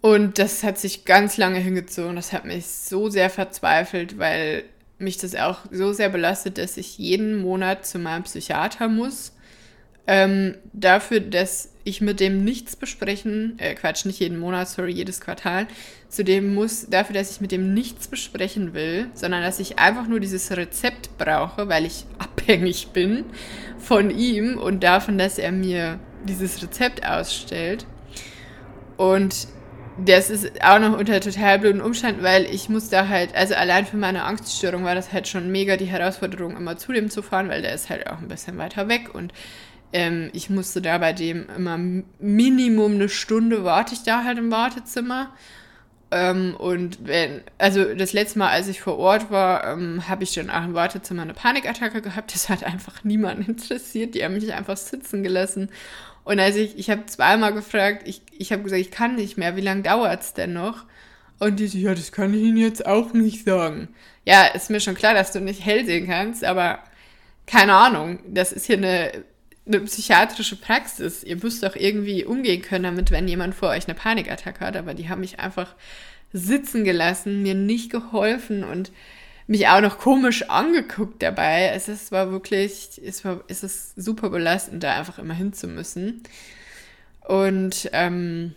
und 0.01 0.39
das 0.39 0.63
hat 0.63 0.77
sich 0.79 1.05
ganz 1.05 1.37
lange 1.37 1.59
hingezogen. 1.59 2.15
Das 2.15 2.33
hat 2.33 2.45
mich 2.45 2.65
so 2.65 3.09
sehr 3.09 3.29
verzweifelt, 3.29 4.17
weil 4.17 4.65
mich 5.03 5.17
das 5.17 5.35
auch 5.35 5.59
so 5.71 5.93
sehr 5.93 6.09
belastet, 6.09 6.57
dass 6.57 6.77
ich 6.77 6.97
jeden 6.97 7.41
Monat 7.41 7.85
zu 7.85 7.99
meinem 7.99 8.23
Psychiater 8.23 8.87
muss. 8.87 9.33
Ähm, 10.05 10.55
dafür, 10.73 11.21
dass 11.21 11.69
ich 11.85 12.01
mit 12.01 12.19
dem 12.19 12.43
nichts 12.43 12.75
besprechen, 12.75 13.57
äh, 13.57 13.73
Quatsch, 13.73 14.05
nicht 14.05 14.19
jeden 14.19 14.37
Monat, 14.37 14.69
sorry, 14.69 14.91
jedes 14.91 15.21
Quartal, 15.21 15.67
zu 16.09 16.23
dem 16.23 16.53
muss, 16.53 16.87
dafür, 16.89 17.13
dass 17.13 17.31
ich 17.31 17.41
mit 17.41 17.51
dem 17.51 17.73
nichts 17.73 18.07
besprechen 18.07 18.73
will, 18.73 19.07
sondern 19.13 19.43
dass 19.43 19.59
ich 19.59 19.79
einfach 19.79 20.07
nur 20.07 20.19
dieses 20.19 20.51
Rezept 20.55 21.17
brauche, 21.17 21.69
weil 21.69 21.85
ich 21.85 22.05
abhängig 22.17 22.89
bin 22.89 23.25
von 23.79 24.09
ihm 24.09 24.57
und 24.57 24.83
davon, 24.83 25.17
dass 25.17 25.37
er 25.37 25.51
mir 25.51 25.99
dieses 26.25 26.61
Rezept 26.61 27.05
ausstellt. 27.05 27.85
Und 28.95 29.47
das 29.97 30.29
ist 30.29 30.63
auch 30.63 30.79
noch 30.79 30.97
unter 30.97 31.19
total 31.19 31.59
blöden 31.59 31.81
Umständen, 31.81 32.23
weil 32.23 32.45
ich 32.45 32.69
muss 32.69 32.89
da 32.89 33.07
halt, 33.07 33.35
also 33.35 33.55
allein 33.55 33.85
für 33.85 33.97
meine 33.97 34.23
Angststörung 34.23 34.83
war 34.83 34.95
das 34.95 35.13
halt 35.13 35.27
schon 35.27 35.51
mega 35.51 35.77
die 35.77 35.85
Herausforderung, 35.85 36.57
immer 36.57 36.77
zu 36.77 36.91
dem 36.91 37.09
zu 37.09 37.21
fahren, 37.21 37.49
weil 37.49 37.61
der 37.61 37.73
ist 37.73 37.89
halt 37.89 38.07
auch 38.07 38.19
ein 38.19 38.27
bisschen 38.27 38.57
weiter 38.57 38.87
weg 38.87 39.13
und 39.13 39.33
ähm, 39.93 40.31
ich 40.33 40.49
musste 40.49 40.81
da 40.81 40.97
bei 40.97 41.13
dem 41.13 41.47
immer 41.55 41.77
Minimum 42.19 42.95
eine 42.95 43.09
Stunde 43.09 43.63
warte 43.63 43.93
ich 43.93 44.03
da 44.03 44.23
halt 44.23 44.39
im 44.39 44.51
Wartezimmer. 44.51 45.29
Ähm, 46.09 46.55
und 46.57 47.07
wenn, 47.07 47.41
also 47.57 47.93
das 47.93 48.13
letzte 48.13 48.39
Mal, 48.39 48.49
als 48.49 48.67
ich 48.67 48.81
vor 48.81 48.97
Ort 48.97 49.31
war, 49.31 49.65
ähm, 49.65 50.07
habe 50.07 50.23
ich 50.23 50.33
dann 50.33 50.49
auch 50.49 50.63
im 50.63 50.73
Wartezimmer 50.73 51.23
eine 51.23 51.33
Panikattacke 51.33 52.01
gehabt. 52.01 52.33
Das 52.33 52.49
hat 52.49 52.63
einfach 52.63 53.03
niemanden 53.03 53.45
interessiert. 53.47 54.15
Die 54.15 54.23
haben 54.23 54.33
mich 54.33 54.51
einfach 54.53 54.77
sitzen 54.77 55.23
gelassen. 55.23 55.69
Und 56.23 56.39
als 56.39 56.55
ich, 56.55 56.77
ich 56.77 56.89
habe 56.89 57.05
zweimal 57.05 57.53
gefragt, 57.53 58.07
ich, 58.07 58.21
ich 58.37 58.51
habe 58.51 58.63
gesagt, 58.63 58.81
ich 58.81 58.91
kann 58.91 59.15
nicht 59.15 59.37
mehr, 59.37 59.55
wie 59.55 59.61
lange 59.61 59.83
dauert 59.83 60.21
es 60.21 60.33
denn 60.33 60.53
noch? 60.53 60.85
Und 61.39 61.59
die 61.59 61.67
so, 61.67 61.77
ja, 61.77 61.93
das 61.93 62.11
kann 62.11 62.33
ich 62.33 62.41
Ihnen 62.41 62.57
jetzt 62.57 62.85
auch 62.85 63.13
nicht 63.13 63.43
sagen. 63.43 63.89
Ja, 64.25 64.45
ist 64.45 64.69
mir 64.69 64.79
schon 64.79 64.95
klar, 64.95 65.13
dass 65.13 65.33
du 65.33 65.41
nicht 65.41 65.65
hell 65.65 65.85
sehen 65.85 66.07
kannst, 66.07 66.43
aber 66.43 66.79
keine 67.45 67.73
Ahnung, 67.73 68.19
das 68.27 68.53
ist 68.53 68.65
hier 68.65 68.77
eine, 68.77 69.11
eine 69.65 69.81
psychiatrische 69.81 70.55
Praxis. 70.55 71.23
Ihr 71.23 71.35
müsst 71.35 71.63
doch 71.63 71.75
irgendwie 71.75 72.23
umgehen 72.23 72.61
können 72.61 72.83
damit, 72.83 73.11
wenn 73.11 73.27
jemand 73.27 73.55
vor 73.55 73.69
euch 73.69 73.85
eine 73.85 73.95
Panikattacke 73.95 74.65
hat, 74.65 74.77
aber 74.77 74.93
die 74.93 75.09
haben 75.09 75.21
mich 75.21 75.39
einfach 75.39 75.75
sitzen 76.31 76.83
gelassen, 76.83 77.43
mir 77.43 77.55
nicht 77.55 77.91
geholfen 77.91 78.63
und 78.63 78.91
mich 79.47 79.67
auch 79.67 79.81
noch 79.81 79.97
komisch 79.97 80.49
angeguckt 80.49 81.21
dabei. 81.21 81.71
Es 81.73 81.87
ist, 81.87 82.11
war 82.11 82.31
wirklich, 82.31 83.01
es, 83.03 83.25
war, 83.25 83.41
es 83.47 83.63
ist 83.63 83.95
super 84.01 84.29
belastend, 84.29 84.83
da 84.83 84.97
einfach 84.97 85.19
immer 85.19 85.33
hin 85.33 85.53
zu 85.53 85.67
müssen. 85.67 86.23
Und 87.21 87.89
ähm, 87.93 88.55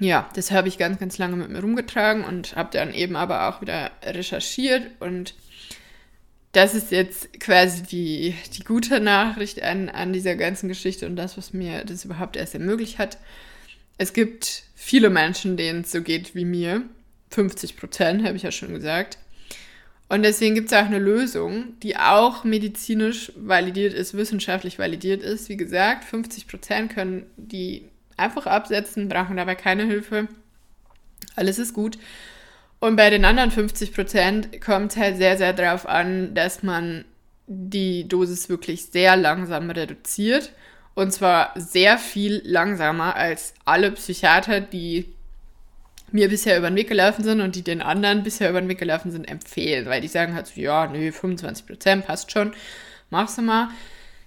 ja, 0.00 0.28
das 0.34 0.50
habe 0.50 0.68
ich 0.68 0.78
ganz, 0.78 0.98
ganz 0.98 1.18
lange 1.18 1.36
mit 1.36 1.50
mir 1.50 1.60
rumgetragen 1.60 2.24
und 2.24 2.56
habe 2.56 2.70
dann 2.72 2.94
eben 2.94 3.16
aber 3.16 3.48
auch 3.48 3.60
wieder 3.60 3.90
recherchiert 4.02 4.90
und 5.00 5.34
das 6.52 6.74
ist 6.74 6.90
jetzt 6.90 7.40
quasi 7.40 7.82
die, 7.82 8.34
die 8.56 8.64
gute 8.64 9.00
Nachricht 9.00 9.62
an, 9.62 9.88
an 9.88 10.12
dieser 10.12 10.34
ganzen 10.34 10.68
Geschichte 10.68 11.06
und 11.06 11.16
das, 11.16 11.36
was 11.36 11.52
mir 11.52 11.84
das 11.84 12.04
überhaupt 12.04 12.36
erst 12.36 12.54
ermöglicht 12.54 12.98
hat. 12.98 13.18
Es 13.98 14.12
gibt 14.12 14.64
viele 14.74 15.10
Menschen, 15.10 15.56
denen 15.56 15.82
es 15.82 15.92
so 15.92 16.02
geht 16.02 16.34
wie 16.34 16.44
mir. 16.44 16.82
50 17.30 17.76
Prozent, 17.76 18.24
habe 18.24 18.36
ich 18.36 18.42
ja 18.42 18.50
schon 18.50 18.72
gesagt. 18.72 19.18
Und 20.08 20.22
deswegen 20.22 20.54
gibt 20.54 20.72
es 20.72 20.78
auch 20.78 20.86
eine 20.86 20.98
Lösung, 20.98 21.78
die 21.82 21.96
auch 21.96 22.42
medizinisch 22.42 23.30
validiert 23.36 23.92
ist, 23.92 24.14
wissenschaftlich 24.14 24.78
validiert 24.78 25.22
ist. 25.22 25.50
Wie 25.50 25.58
gesagt, 25.58 26.04
50 26.04 26.48
Prozent 26.48 26.94
können 26.94 27.26
die 27.36 27.88
einfach 28.16 28.46
absetzen, 28.46 29.08
brauchen 29.08 29.36
dabei 29.36 29.54
keine 29.54 29.84
Hilfe. 29.84 30.28
Alles 31.36 31.58
ist 31.58 31.74
gut. 31.74 31.98
Und 32.80 32.96
bei 32.96 33.10
den 33.10 33.24
anderen 33.24 33.50
50 33.50 33.92
Prozent 33.92 34.60
kommt 34.62 34.92
es 34.92 34.96
halt 34.96 35.16
sehr, 35.18 35.36
sehr 35.36 35.52
darauf 35.52 35.86
an, 35.86 36.34
dass 36.34 36.62
man 36.62 37.04
die 37.46 38.06
Dosis 38.08 38.48
wirklich 38.48 38.86
sehr 38.86 39.16
langsam 39.16 39.70
reduziert. 39.70 40.52
Und 40.94 41.12
zwar 41.12 41.52
sehr 41.54 41.98
viel 41.98 42.40
langsamer 42.44 43.14
als 43.14 43.54
alle 43.64 43.92
Psychiater, 43.92 44.60
die 44.60 45.14
mir 46.12 46.28
bisher 46.28 46.58
über 46.58 46.70
den 46.70 46.76
Weg 46.76 46.88
gelaufen 46.88 47.24
sind 47.24 47.40
und 47.40 47.54
die 47.54 47.62
den 47.62 47.82
anderen 47.82 48.22
bisher 48.22 48.50
über 48.50 48.60
den 48.60 48.68
Weg 48.68 48.78
gelaufen 48.78 49.10
sind, 49.10 49.24
empfehlen. 49.24 49.86
Weil 49.86 50.00
die 50.00 50.08
sagen 50.08 50.34
halt 50.34 50.46
so, 50.46 50.60
ja, 50.60 50.86
nö, 50.86 51.12
25 51.12 51.66
Prozent 51.66 52.06
passt 52.06 52.32
schon, 52.32 52.52
machst 53.10 53.38
du 53.38 53.42
mal. 53.42 53.68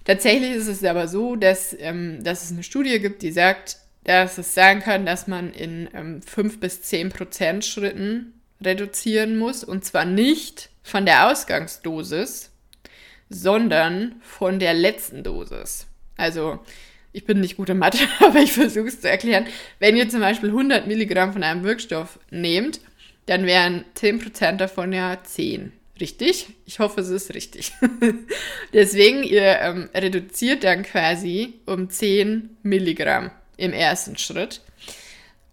Tatsächlich 0.04 0.52
ist 0.52 0.66
es 0.66 0.84
aber 0.84 1.08
so, 1.08 1.36
dass, 1.36 1.76
ähm, 1.78 2.22
dass 2.24 2.44
es 2.44 2.52
eine 2.52 2.62
Studie 2.62 2.98
gibt, 2.98 3.22
die 3.22 3.32
sagt, 3.32 3.78
dass 4.04 4.38
es 4.38 4.54
sein 4.54 4.80
kann, 4.80 5.06
dass 5.06 5.26
man 5.28 5.52
in 5.52 5.88
ähm, 5.94 6.22
5 6.22 6.58
bis 6.58 6.82
10 6.82 7.10
Prozent 7.10 7.64
Schritten 7.64 8.40
reduzieren 8.64 9.36
muss. 9.36 9.62
Und 9.62 9.84
zwar 9.84 10.04
nicht 10.04 10.70
von 10.82 11.06
der 11.06 11.30
Ausgangsdosis, 11.30 12.50
sondern 13.28 14.16
von 14.22 14.58
der 14.58 14.74
letzten 14.74 15.22
Dosis. 15.22 15.86
Also, 16.16 16.60
ich 17.12 17.24
bin 17.24 17.40
nicht 17.40 17.56
gut 17.56 17.68
in 17.68 17.78
Mathe, 17.78 17.98
aber 18.20 18.40
ich 18.40 18.52
versuche 18.52 18.88
es 18.88 19.00
zu 19.00 19.08
erklären. 19.08 19.46
Wenn 19.78 19.96
ihr 19.96 20.08
zum 20.08 20.20
Beispiel 20.20 20.50
100 20.50 20.86
Milligramm 20.86 21.32
von 21.32 21.42
einem 21.42 21.64
Wirkstoff 21.64 22.18
nehmt, 22.30 22.80
dann 23.26 23.46
wären 23.46 23.84
10% 23.96 24.56
davon 24.56 24.92
ja 24.92 25.18
10. 25.22 25.72
Richtig? 26.00 26.48
Ich 26.66 26.78
hoffe, 26.78 27.00
es 27.02 27.10
ist 27.10 27.34
richtig. 27.34 27.72
Deswegen, 28.72 29.22
ihr 29.22 29.60
ähm, 29.60 29.88
reduziert 29.94 30.64
dann 30.64 30.82
quasi 30.82 31.60
um 31.66 31.90
10 31.90 32.56
Milligramm 32.62 33.30
im 33.56 33.72
ersten 33.72 34.16
Schritt. 34.16 34.62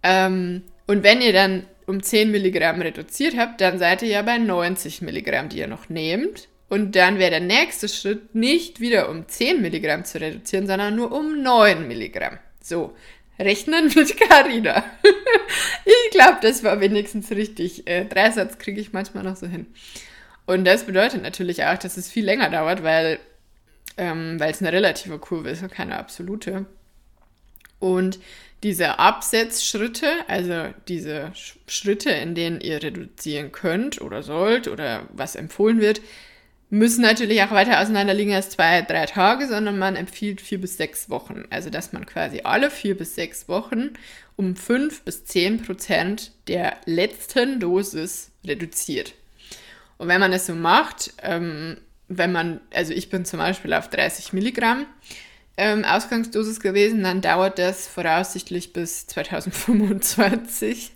Ähm, 0.01 0.63
und 0.87 1.03
wenn 1.03 1.21
ihr 1.21 1.33
dann 1.33 1.65
um 1.85 2.01
10 2.01 2.31
Milligramm 2.31 2.81
reduziert 2.81 3.37
habt, 3.37 3.61
dann 3.61 3.77
seid 3.77 4.01
ihr 4.01 4.09
ja 4.09 4.21
bei 4.21 4.37
90 4.37 5.01
Milligramm, 5.01 5.49
die 5.49 5.59
ihr 5.59 5.67
noch 5.67 5.89
nehmt. 5.89 6.47
Und 6.69 6.95
dann 6.95 7.17
wäre 7.17 7.31
der 7.31 7.39
nächste 7.39 7.89
Schritt 7.89 8.35
nicht 8.35 8.79
wieder 8.79 9.09
um 9.09 9.27
10 9.27 9.61
Milligramm 9.61 10.05
zu 10.05 10.21
reduzieren, 10.21 10.67
sondern 10.67 10.95
nur 10.95 11.11
um 11.11 11.41
9 11.41 11.87
Milligramm. 11.87 12.37
So, 12.61 12.95
rechnen 13.39 13.85
mit 13.95 14.17
Carina. 14.19 14.83
ich 15.85 16.11
glaube, 16.11 16.37
das 16.41 16.63
war 16.63 16.79
wenigstens 16.79 17.31
richtig. 17.31 17.87
Äh, 17.87 18.05
Dreisatz 18.05 18.59
kriege 18.59 18.79
ich 18.79 18.93
manchmal 18.93 19.23
noch 19.23 19.35
so 19.35 19.47
hin. 19.47 19.65
Und 20.45 20.65
das 20.65 20.85
bedeutet 20.85 21.23
natürlich 21.23 21.63
auch, 21.63 21.77
dass 21.77 21.97
es 21.97 22.11
viel 22.11 22.25
länger 22.25 22.49
dauert, 22.49 22.83
weil 22.83 23.19
ähm, 23.97 24.39
es 24.41 24.61
eine 24.61 24.71
relative 24.71 25.19
Kurve 25.19 25.49
ist 25.49 25.63
und 25.63 25.71
keine 25.71 25.97
absolute. 25.97 26.65
Und 27.79 28.19
diese 28.63 28.99
Absetzschritte, 28.99 30.07
also 30.27 30.73
diese 30.87 31.31
Schritte, 31.67 32.09
in 32.11 32.35
denen 32.35 32.61
ihr 32.61 32.83
reduzieren 32.83 33.51
könnt 33.51 34.01
oder 34.01 34.21
sollt 34.21 34.67
oder 34.67 35.07
was 35.13 35.35
empfohlen 35.35 35.79
wird, 35.79 36.01
müssen 36.69 37.01
natürlich 37.01 37.41
auch 37.41 37.51
weiter 37.51 37.79
auseinander 37.79 38.13
liegen 38.13 38.33
als 38.33 38.51
zwei, 38.51 38.81
drei 38.83 39.05
Tage, 39.05 39.47
sondern 39.47 39.79
man 39.79 39.95
empfiehlt 39.95 40.39
vier 40.39 40.61
bis 40.61 40.77
sechs 40.77 41.09
Wochen. 41.09 41.45
Also 41.49 41.69
dass 41.69 41.93
man 41.93 42.05
quasi 42.05 42.41
alle 42.43 42.69
vier 42.69 42.95
bis 42.95 43.15
sechs 43.15 43.47
Wochen 43.47 43.91
um 44.35 44.55
fünf 44.55 45.01
bis 45.01 45.25
zehn 45.25 45.61
Prozent 45.61 46.31
der 46.47 46.77
letzten 46.85 47.59
Dosis 47.59 48.31
reduziert. 48.45 49.13
Und 49.97 50.07
wenn 50.07 50.21
man 50.21 50.31
es 50.31 50.45
so 50.45 50.55
macht, 50.55 51.13
ähm, 51.23 51.77
wenn 52.07 52.31
man, 52.31 52.61
also 52.73 52.93
ich 52.93 53.09
bin 53.09 53.25
zum 53.25 53.39
Beispiel 53.39 53.73
auf 53.73 53.89
30 53.89 54.33
Milligramm, 54.33 54.85
ähm, 55.57 55.83
Ausgangsdosis 55.83 56.61
gewesen, 56.61 57.03
dann 57.03 57.21
dauert 57.21 57.59
das 57.59 57.87
voraussichtlich 57.87 58.71
bis 58.71 59.07
2025, 59.07 60.93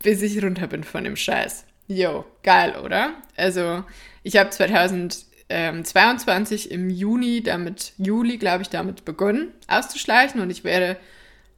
bis 0.00 0.22
ich 0.22 0.42
runter 0.42 0.66
bin 0.66 0.82
von 0.82 1.04
dem 1.04 1.14
Scheiß. 1.14 1.64
Jo, 1.86 2.24
geil, 2.42 2.74
oder? 2.82 3.14
Also, 3.36 3.84
ich 4.22 4.36
habe 4.36 4.50
2022 4.50 6.70
im 6.70 6.90
Juni 6.90 7.42
damit, 7.42 7.94
Juli, 7.98 8.38
glaube 8.38 8.62
ich, 8.62 8.68
damit 8.68 9.04
begonnen 9.04 9.48
auszuschleichen 9.68 10.40
und 10.40 10.50
ich 10.50 10.62
werde 10.64 10.96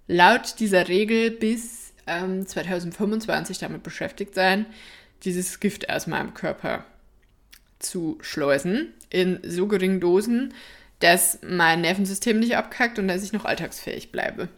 laut 0.06 0.56
dieser 0.58 0.88
Regel 0.88 1.30
bis 1.30 1.92
ähm, 2.06 2.46
2025 2.46 3.58
damit 3.58 3.82
beschäftigt 3.82 4.34
sein, 4.34 4.66
dieses 5.24 5.60
Gift 5.60 5.90
aus 5.90 6.06
meinem 6.06 6.34
Körper 6.34 6.84
zu 7.78 8.18
schleusen 8.20 8.92
in 9.10 9.40
so 9.42 9.66
geringen 9.66 10.00
Dosen, 10.00 10.54
dass 11.00 11.38
mein 11.42 11.82
Nervensystem 11.82 12.38
nicht 12.38 12.56
abkackt 12.56 12.98
und 12.98 13.08
dass 13.08 13.24
ich 13.24 13.32
noch 13.32 13.44
alltagsfähig 13.44 14.12
bleibe. 14.12 14.48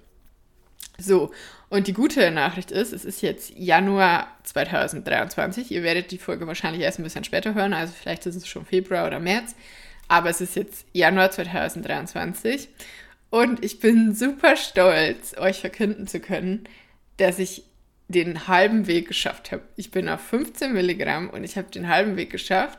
So, 0.98 1.30
und 1.68 1.88
die 1.88 1.92
gute 1.92 2.30
Nachricht 2.30 2.70
ist, 2.70 2.92
es 2.92 3.04
ist 3.04 3.22
jetzt 3.22 3.50
Januar 3.56 4.28
2023. 4.44 5.70
Ihr 5.70 5.82
werdet 5.82 6.10
die 6.10 6.18
Folge 6.18 6.46
wahrscheinlich 6.46 6.82
erst 6.82 6.98
ein 6.98 7.02
bisschen 7.02 7.24
später 7.24 7.54
hören, 7.54 7.72
also 7.72 7.92
vielleicht 7.92 8.26
ist 8.26 8.36
es 8.36 8.46
schon 8.46 8.64
Februar 8.64 9.06
oder 9.06 9.20
März. 9.20 9.54
Aber 10.08 10.30
es 10.30 10.40
ist 10.40 10.54
jetzt 10.54 10.86
Januar 10.92 11.30
2023 11.30 12.68
und 13.30 13.64
ich 13.64 13.80
bin 13.80 14.14
super 14.14 14.56
stolz, 14.56 15.36
euch 15.36 15.60
verkünden 15.60 16.06
zu 16.06 16.20
können, 16.20 16.68
dass 17.16 17.38
ich 17.38 17.64
den 18.08 18.46
halben 18.46 18.86
Weg 18.86 19.08
geschafft 19.08 19.50
habe. 19.50 19.62
Ich 19.74 19.90
bin 19.90 20.08
auf 20.08 20.20
15 20.20 20.72
Milligramm 20.72 21.28
und 21.28 21.42
ich 21.42 21.56
habe 21.56 21.70
den 21.70 21.88
halben 21.88 22.16
Weg 22.16 22.30
geschafft 22.30 22.78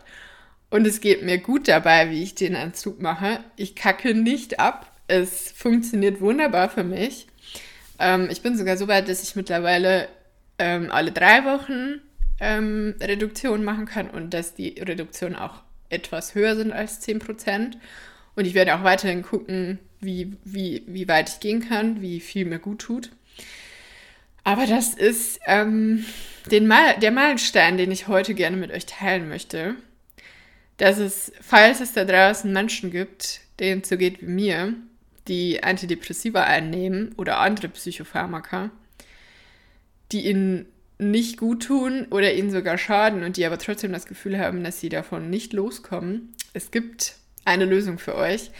und 0.69 0.87
es 0.87 1.01
geht 1.01 1.23
mir 1.23 1.37
gut 1.37 1.67
dabei, 1.67 2.09
wie 2.09 2.23
ich 2.23 2.35
den 2.35 2.55
Anzug 2.55 3.01
mache. 3.01 3.39
Ich 3.55 3.75
kacke 3.75 4.13
nicht 4.13 4.59
ab. 4.59 4.91
Es 5.07 5.51
funktioniert 5.51 6.19
wunderbar 6.21 6.69
für 6.69 6.83
mich. 6.83 7.26
Ähm, 7.99 8.29
ich 8.29 8.41
bin 8.41 8.57
sogar 8.57 8.77
so 8.77 8.87
weit, 8.87 9.09
dass 9.09 9.23
ich 9.23 9.35
mittlerweile 9.35 10.07
ähm, 10.59 10.91
alle 10.91 11.11
drei 11.11 11.45
Wochen 11.45 12.01
ähm, 12.39 12.95
Reduktion 13.01 13.63
machen 13.63 13.85
kann 13.85 14.09
und 14.09 14.33
dass 14.33 14.53
die 14.53 14.79
Reduktionen 14.79 15.35
auch 15.35 15.61
etwas 15.89 16.35
höher 16.35 16.55
sind 16.55 16.71
als 16.71 17.01
10%. 17.07 17.73
Und 18.35 18.45
ich 18.45 18.53
werde 18.53 18.75
auch 18.75 18.83
weiterhin 18.83 19.23
gucken, 19.23 19.79
wie, 19.99 20.37
wie, 20.43 20.83
wie 20.85 21.07
weit 21.07 21.29
ich 21.29 21.39
gehen 21.39 21.67
kann, 21.67 22.01
wie 22.01 22.19
viel 22.19 22.45
mir 22.45 22.59
gut 22.59 22.79
tut. 22.79 23.09
Aber 24.43 24.65
das 24.65 24.93
ist 24.93 25.39
ähm, 25.45 26.05
den 26.51 26.67
Mal, 26.67 26.99
der 26.99 27.11
Meilenstein, 27.11 27.77
den 27.77 27.91
ich 27.91 28.07
heute 28.07 28.33
gerne 28.33 28.57
mit 28.57 28.71
euch 28.71 28.85
teilen 28.85 29.27
möchte 29.27 29.75
dass 30.77 30.99
es, 30.99 31.31
falls 31.41 31.81
es 31.81 31.93
da 31.93 32.05
draußen 32.05 32.51
Menschen 32.51 32.91
gibt, 32.91 33.41
denen 33.59 33.81
es 33.81 33.89
so 33.89 33.97
geht 33.97 34.21
wie 34.21 34.27
mir, 34.27 34.73
die 35.27 35.63
Antidepressiva 35.63 36.43
einnehmen 36.43 37.13
oder 37.17 37.39
andere 37.39 37.69
Psychopharmaka, 37.69 38.71
die 40.11 40.27
ihnen 40.27 40.65
nicht 40.99 41.37
gut 41.37 41.63
tun 41.63 42.07
oder 42.09 42.33
ihnen 42.33 42.49
sogar 42.49 42.77
schaden 42.77 43.23
und 43.23 43.37
die 43.37 43.45
aber 43.45 43.59
trotzdem 43.59 43.91
das 43.91 44.05
Gefühl 44.07 44.39
haben, 44.39 44.63
dass 44.63 44.79
sie 44.79 44.89
davon 44.89 45.29
nicht 45.29 45.53
loskommen. 45.53 46.33
Es 46.53 46.71
gibt 46.71 47.15
eine 47.45 47.65
Lösung 47.65 47.99
für 47.99 48.15
euch. 48.15 48.51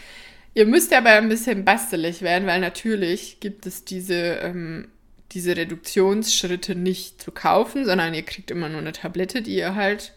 Ihr 0.54 0.66
müsst 0.66 0.92
aber 0.92 1.10
ein 1.10 1.28
bisschen 1.28 1.64
bastelig 1.64 2.22
werden, 2.22 2.46
weil 2.46 2.60
natürlich 2.60 3.40
gibt 3.40 3.66
es 3.66 3.84
diese, 3.84 4.14
ähm, 4.14 4.88
diese 5.32 5.56
Reduktionsschritte 5.56 6.74
nicht 6.74 7.22
zu 7.22 7.32
kaufen, 7.32 7.84
sondern 7.84 8.14
ihr 8.14 8.24
kriegt 8.24 8.50
immer 8.50 8.68
nur 8.68 8.80
eine 8.80 8.92
Tablette, 8.92 9.42
die 9.42 9.56
ihr 9.56 9.74
halt 9.74 10.12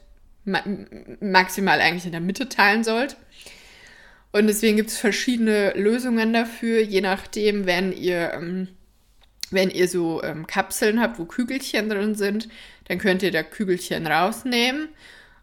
ma 0.46 0.64
maximal 1.20 1.80
eigentlich 1.80 2.06
in 2.06 2.12
der 2.12 2.22
Mitte 2.22 2.50
teilen 2.50 2.84
sollt. 2.84 3.18
Und 4.32 4.48
deswegen 4.48 4.78
gibt 4.78 4.90
es 4.90 4.98
verschiedene 4.98 5.74
Lösungen 5.74 6.34
dafür, 6.34 6.82
je 6.82 7.02
nachdem, 7.02 7.66
wenn 7.66 7.92
ihr, 7.92 8.32
ähm, 8.34 8.70
wenn 9.50 9.70
ihr 9.70 9.88
so 9.88 10.24
ähm, 10.24 10.48
Kapseln 10.48 11.02
habt, 11.02 11.20
wo 11.20 11.26
Kügelchen 11.26 11.90
drin 11.90 12.16
sind, 12.16 12.48
dann 12.88 12.98
könnt 12.98 13.24
ihr 13.24 13.32
da 13.32 13.44
Kügelchen 13.44 14.08
rausnehmen. 14.08 14.90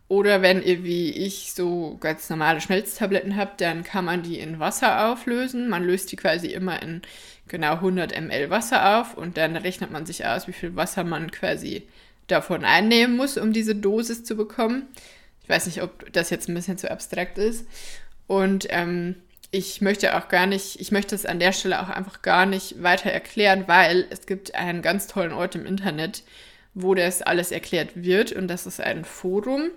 Oder 0.09 0.41
wenn 0.41 0.63
ihr 0.63 0.85
wie 0.85 1.11
ich 1.11 1.53
so 1.53 1.99
ganz 2.01 2.31
normale 2.31 2.63
Schmelztabletten 2.63 3.37
habt, 3.37 3.61
dann 3.61 3.85
kann 3.85 4.07
man 4.07 4.23
die 4.23 4.39
in 4.39 4.59
Wasser 4.59 5.11
auflösen. 5.11 5.69
Man 5.69 5.85
löst 5.85 6.11
die 6.11 6.17
quasi 6.17 6.47
immer 6.47 6.83
in 6.83 7.03
genau 7.47 7.75
100 7.75 8.19
ml 8.19 8.49
Wasser 8.49 8.99
auf 8.99 9.15
und 9.19 9.37
dann 9.37 9.55
rechnet 9.57 9.91
man 9.91 10.07
sich 10.07 10.25
aus, 10.25 10.49
wie 10.49 10.53
viel 10.53 10.77
Wasser 10.77 11.05
man 11.05 11.31
quasi 11.31 11.87
davon 12.27 12.65
einnehmen 12.65 13.17
muss, 13.17 13.37
um 13.37 13.53
diese 13.53 13.75
Dosis 13.75 14.25
zu 14.25 14.35
bekommen. 14.35 14.87
Ich 15.43 15.49
weiß 15.49 15.67
nicht, 15.67 15.83
ob 15.83 16.11
das 16.13 16.31
jetzt 16.31 16.49
ein 16.49 16.55
bisschen 16.55 16.79
zu 16.79 16.91
abstrakt 16.91 17.37
ist. 17.39 17.67
Und 18.29 18.69
ähm, 18.71 19.17
ich 19.51 19.81
möchte 19.81 20.17
auch 20.17 20.29
gar 20.29 20.47
nicht, 20.47 20.79
ich 20.81 20.93
möchte 20.93 21.15
es 21.15 21.27
an 21.27 21.41
der 21.41 21.53
Stelle 21.53 21.83
auch 21.83 21.89
einfach 21.89 22.23
gar 22.23 22.47
nicht 22.47 22.83
weiter 22.83 23.11
erklären, 23.11 23.65
weil 23.67 24.07
es 24.11 24.27
gibt 24.27 24.55
einen 24.55 24.83
ganz 24.83 25.09
tollen 25.09 25.33
Ort 25.33 25.57
im 25.57 25.65
Internet, 25.67 26.23
wo 26.75 26.95
das 26.95 27.23
alles 27.23 27.51
erklärt 27.51 28.03
wird 28.05 28.31
und 28.33 28.47
das 28.47 28.67
ist 28.67 28.81
ein 28.81 29.05
Forum. 29.05 29.71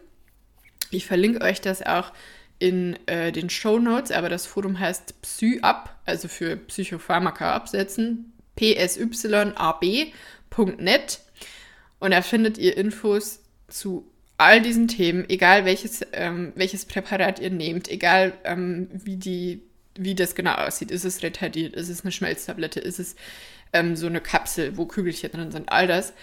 Ich 0.92 1.08
verlinke 1.08 1.42
euch 1.44 1.62
das 1.62 1.82
auch 1.82 2.12
in 2.60 3.00
äh, 3.08 3.32
den 3.32 3.50
Show 3.50 3.80
Notes, 3.80 4.12
aber 4.12 4.28
das 4.28 4.46
Forum 4.46 4.78
heißt 4.78 5.22
PsyAb, 5.22 5.96
also 6.06 6.28
für 6.28 6.58
Psychopharmaka 6.58 7.56
absetzen, 7.56 8.34
psyab.net 8.58 10.12
und 12.00 12.12
da 12.12 12.22
findet 12.22 12.58
ihr 12.58 12.76
Infos 12.76 13.40
zu 13.70 14.11
all 14.42 14.60
diesen 14.60 14.88
Themen, 14.88 15.30
egal 15.30 15.66
welches, 15.66 16.02
ähm, 16.14 16.52
welches 16.56 16.86
Präparat 16.86 17.40
ihr 17.40 17.52
nehmt, 17.52 17.88
egal 17.90 18.34
ähm, 18.44 18.90
wie, 18.92 19.16
die, 19.16 19.62
wie 19.96 20.16
das 20.16 20.34
genau 20.34 20.56
aussieht. 20.56 20.90
Ist 20.90 21.06
es 21.06 21.22
retardiert? 21.22 21.76
Ist 21.76 21.90
es 21.90 22.02
eine 22.02 22.12
Schmelztablette? 22.12 22.80
Ist 22.80 23.00
es 23.00 23.16
ähm, 23.72 23.96
so 23.96 24.08
eine 24.08 24.20
Kapsel, 24.20 24.78
wo 24.78 24.88
Kügelchen 24.88 25.32
drin 25.32 25.52
sind? 25.52 25.72
All 25.72 25.86
das. 25.86 26.14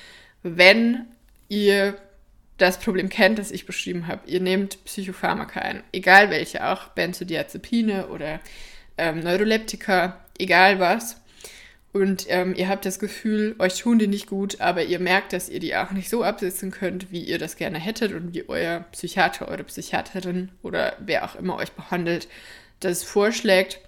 Wenn 0.43 1.07
ihr 1.49 1.97
das 2.57 2.81
Problem 2.81 3.09
kennt, 3.09 3.39
das 3.39 3.53
ich 3.53 3.67
beschrieben 3.67 4.09
habe, 4.09 4.29
ihr 4.29 4.41
nehmt 4.41 4.85
Psychopharmaka 4.85 5.61
ein, 5.61 5.85
egal 5.93 6.29
welche, 6.31 6.67
auch 6.67 6.89
Benzodiazepine 6.89 8.09
oder 8.09 8.41
ähm, 8.97 9.21
Neuroleptika, 9.21 10.19
egal 10.41 10.81
was, 10.81 11.21
und 11.93 12.27
ähm, 12.29 12.55
ihr 12.55 12.69
habt 12.69 12.85
das 12.85 12.99
Gefühl, 12.99 13.57
euch 13.59 13.79
tun 13.79 13.99
die 13.99 14.09
nicht 14.09 14.27
gut, 14.27 14.61
aber 14.61 14.85
ihr 14.85 14.99
merkt, 14.99 15.33
dass 15.33 15.49
ihr 15.49 15.59
die 15.59 15.75
auch 15.75 15.91
nicht 15.91 16.11
so 16.11 16.23
absetzen 16.23 16.71
könnt, 16.71 17.11
wie 17.11 17.23
ihr 17.23 17.39
das 17.39 17.57
gerne 17.57 17.79
hättet 17.79 18.13
und 18.13 18.35
wie 18.35 18.49
euer 18.49 18.85
Psychiater, 18.93 19.49
eure 19.49 19.65
Psychiaterin 19.65 20.51
oder 20.63 20.97
wer 20.99 21.25
auch 21.25 21.35
immer 21.35 21.57
euch 21.57 21.73
behandelt, 21.73 22.29
das 22.81 23.05
vorschlägt, 23.05 23.81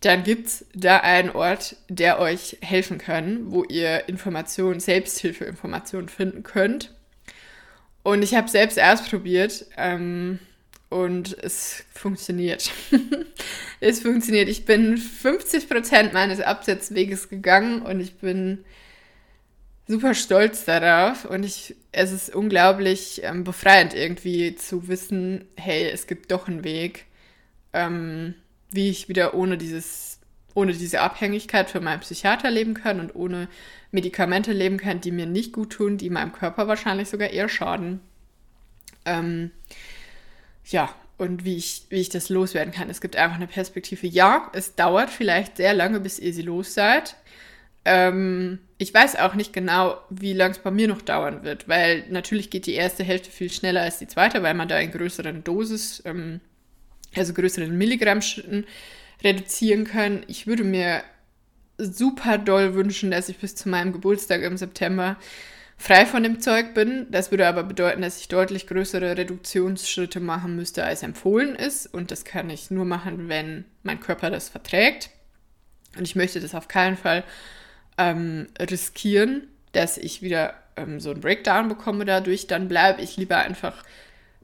dann 0.00 0.24
gibt 0.24 0.48
es 0.48 0.66
da 0.74 0.98
einen 0.98 1.30
Ort, 1.30 1.76
der 1.88 2.18
euch 2.18 2.58
helfen 2.60 2.98
kann, 2.98 3.52
wo 3.52 3.64
ihr 3.64 4.08
Informationen, 4.08 4.80
Selbsthilfeinformationen 4.80 6.08
finden 6.08 6.42
könnt. 6.42 6.92
Und 8.02 8.22
ich 8.22 8.34
habe 8.34 8.48
selbst 8.48 8.78
ausprobiert, 8.78 9.64
ähm, 9.78 10.40
und 10.94 11.36
es 11.42 11.82
funktioniert. 11.92 12.70
es 13.80 14.02
funktioniert. 14.02 14.48
Ich 14.48 14.64
bin 14.64 14.96
50% 14.96 16.12
meines 16.12 16.40
Absetzweges 16.40 17.28
gegangen 17.28 17.82
und 17.82 17.98
ich 17.98 18.14
bin 18.18 18.64
super 19.88 20.14
stolz 20.14 20.64
darauf 20.64 21.24
und 21.24 21.42
ich, 21.42 21.74
es 21.90 22.12
ist 22.12 22.32
unglaublich 22.32 23.22
ähm, 23.24 23.42
befreiend 23.42 23.92
irgendwie 23.92 24.54
zu 24.54 24.86
wissen, 24.86 25.46
hey, 25.56 25.90
es 25.90 26.06
gibt 26.06 26.30
doch 26.30 26.46
einen 26.46 26.62
Weg, 26.62 27.06
ähm, 27.72 28.34
wie 28.70 28.88
ich 28.88 29.08
wieder 29.08 29.34
ohne 29.34 29.58
dieses, 29.58 30.20
ohne 30.54 30.74
diese 30.74 31.00
Abhängigkeit 31.00 31.70
für 31.70 31.80
meinen 31.80 32.02
Psychiater 32.02 32.52
leben 32.52 32.74
kann 32.74 33.00
und 33.00 33.16
ohne 33.16 33.48
Medikamente 33.90 34.52
leben 34.52 34.76
kann, 34.76 35.00
die 35.00 35.10
mir 35.10 35.26
nicht 35.26 35.52
gut 35.52 35.70
tun, 35.70 35.98
die 35.98 36.08
meinem 36.08 36.30
Körper 36.30 36.68
wahrscheinlich 36.68 37.08
sogar 37.08 37.30
eher 37.30 37.48
schaden. 37.48 37.98
Ähm, 39.04 39.50
ja, 40.66 40.94
und 41.16 41.44
wie 41.44 41.56
ich, 41.56 41.86
wie 41.90 42.00
ich 42.00 42.08
das 42.08 42.28
loswerden 42.28 42.72
kann. 42.72 42.90
Es 42.90 43.00
gibt 43.00 43.16
einfach 43.16 43.36
eine 43.36 43.46
Perspektive. 43.46 44.06
Ja, 44.06 44.50
es 44.52 44.74
dauert 44.74 45.10
vielleicht 45.10 45.56
sehr 45.56 45.74
lange, 45.74 46.00
bis 46.00 46.18
ihr 46.18 46.32
sie 46.34 46.42
los 46.42 46.74
seid. 46.74 47.16
Ähm, 47.84 48.58
ich 48.78 48.92
weiß 48.92 49.16
auch 49.16 49.34
nicht 49.34 49.52
genau, 49.52 49.98
wie 50.10 50.32
lange 50.32 50.52
es 50.52 50.58
bei 50.58 50.70
mir 50.70 50.88
noch 50.88 51.02
dauern 51.02 51.44
wird, 51.44 51.68
weil 51.68 52.04
natürlich 52.08 52.50
geht 52.50 52.66
die 52.66 52.74
erste 52.74 53.04
Hälfte 53.04 53.30
viel 53.30 53.50
schneller 53.50 53.82
als 53.82 53.98
die 53.98 54.08
zweite, 54.08 54.42
weil 54.42 54.54
man 54.54 54.68
da 54.68 54.78
in 54.78 54.90
größeren 54.90 55.44
Dosis, 55.44 56.02
ähm, 56.06 56.40
also 57.14 57.34
größeren 57.34 57.76
Milligrammschritten 57.76 58.66
reduzieren 59.22 59.84
kann. 59.84 60.24
Ich 60.28 60.46
würde 60.46 60.64
mir 60.64 61.02
super 61.78 62.38
doll 62.38 62.74
wünschen, 62.74 63.10
dass 63.10 63.28
ich 63.28 63.38
bis 63.38 63.54
zu 63.54 63.68
meinem 63.68 63.92
Geburtstag 63.92 64.42
im 64.42 64.56
September 64.56 65.16
frei 65.76 66.06
von 66.06 66.22
dem 66.22 66.40
Zeug 66.40 66.74
bin. 66.74 67.06
Das 67.10 67.30
würde 67.30 67.46
aber 67.46 67.62
bedeuten, 67.64 68.02
dass 68.02 68.18
ich 68.18 68.28
deutlich 68.28 68.66
größere 68.66 69.16
Reduktionsschritte 69.16 70.20
machen 70.20 70.56
müsste, 70.56 70.84
als 70.84 71.02
empfohlen 71.02 71.54
ist. 71.54 71.86
Und 71.86 72.10
das 72.10 72.24
kann 72.24 72.50
ich 72.50 72.70
nur 72.70 72.84
machen, 72.84 73.28
wenn 73.28 73.64
mein 73.82 74.00
Körper 74.00 74.30
das 74.30 74.48
verträgt. 74.48 75.10
Und 75.96 76.04
ich 76.04 76.16
möchte 76.16 76.40
das 76.40 76.54
auf 76.54 76.68
keinen 76.68 76.96
Fall 76.96 77.24
ähm, 77.98 78.48
riskieren, 78.58 79.48
dass 79.72 79.98
ich 79.98 80.22
wieder 80.22 80.54
ähm, 80.76 81.00
so 81.00 81.10
einen 81.10 81.20
Breakdown 81.20 81.68
bekomme 81.68 82.04
dadurch. 82.04 82.46
Dann 82.46 82.68
bleibe 82.68 83.02
ich 83.02 83.16
lieber 83.16 83.38
einfach, 83.38 83.84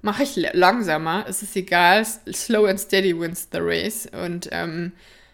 mache 0.02 0.22
ich 0.22 0.36
langsamer. 0.52 1.24
Es 1.28 1.42
ist 1.42 1.56
egal, 1.56 2.04
slow 2.04 2.68
and 2.68 2.80
steady 2.80 3.18
wins 3.18 3.48
the 3.52 3.58
race. 3.60 4.08
Und 4.12 4.48
ähm, 4.52 4.92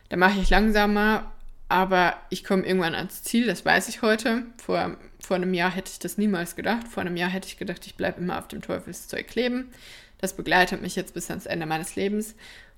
dann 0.08 0.18
mache 0.18 0.40
ich 0.40 0.50
langsamer, 0.50 1.32
aber 1.68 2.16
ich 2.30 2.44
komme 2.44 2.64
irgendwann 2.64 2.94
ans 2.94 3.22
Ziel, 3.24 3.46
das 3.46 3.64
weiß 3.64 3.88
ich 3.88 4.02
heute. 4.02 4.44
Vor 4.64 4.96
vor 5.26 5.34
einem 5.34 5.54
Jahr 5.54 5.74
hätte 5.74 5.90
ich 5.90 5.98
das 5.98 6.18
niemals 6.18 6.54
gedacht. 6.54 6.86
Vor 6.86 7.00
einem 7.00 7.16
Jahr 7.16 7.28
hätte 7.28 7.48
ich 7.48 7.58
gedacht, 7.58 7.84
ich 7.84 7.96
bleibe 7.96 8.20
immer 8.20 8.38
auf 8.38 8.46
dem 8.46 8.62
Teufelszeug 8.62 9.26
kleben. 9.26 9.72
Das 10.18 10.36
begleitet 10.36 10.82
mich 10.82 10.94
jetzt 10.94 11.14
bis 11.14 11.30
ans 11.30 11.46
Ende 11.46 11.66
meines 11.66 11.96
Lebens. 11.96 12.36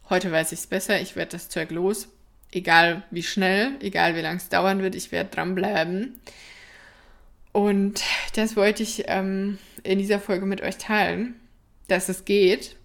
Heute 0.08 0.32
weiß 0.32 0.52
ich 0.52 0.60
es 0.60 0.66
besser. 0.66 0.98
Ich 0.98 1.14
werde 1.14 1.32
das 1.32 1.50
Zeug 1.50 1.70
los. 1.70 2.08
Egal 2.50 3.02
wie 3.10 3.22
schnell, 3.22 3.72
egal 3.80 4.16
wie 4.16 4.22
lange 4.22 4.38
es 4.38 4.48
dauern 4.48 4.80
wird, 4.80 4.94
ich 4.94 5.12
werde 5.12 5.28
dranbleiben. 5.28 6.18
Und 7.52 8.02
das 8.34 8.56
wollte 8.56 8.82
ich 8.82 9.04
ähm, 9.08 9.58
in 9.82 9.98
dieser 9.98 10.18
Folge 10.18 10.46
mit 10.46 10.62
euch 10.62 10.78
teilen, 10.78 11.34
dass 11.86 12.08
es 12.08 12.24
geht 12.24 12.76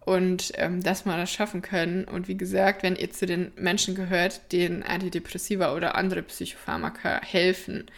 und 0.00 0.52
ähm, 0.54 0.82
dass 0.82 1.04
wir 1.04 1.18
das 1.18 1.30
schaffen 1.30 1.60
können. 1.60 2.04
Und 2.04 2.28
wie 2.28 2.38
gesagt, 2.38 2.82
wenn 2.82 2.96
ihr 2.96 3.10
zu 3.10 3.26
den 3.26 3.52
Menschen 3.56 3.94
gehört, 3.94 4.52
denen 4.52 4.82
Antidepressiva 4.82 5.74
oder 5.74 5.96
andere 5.96 6.22
Psychopharmaka 6.22 7.20
helfen, 7.20 7.90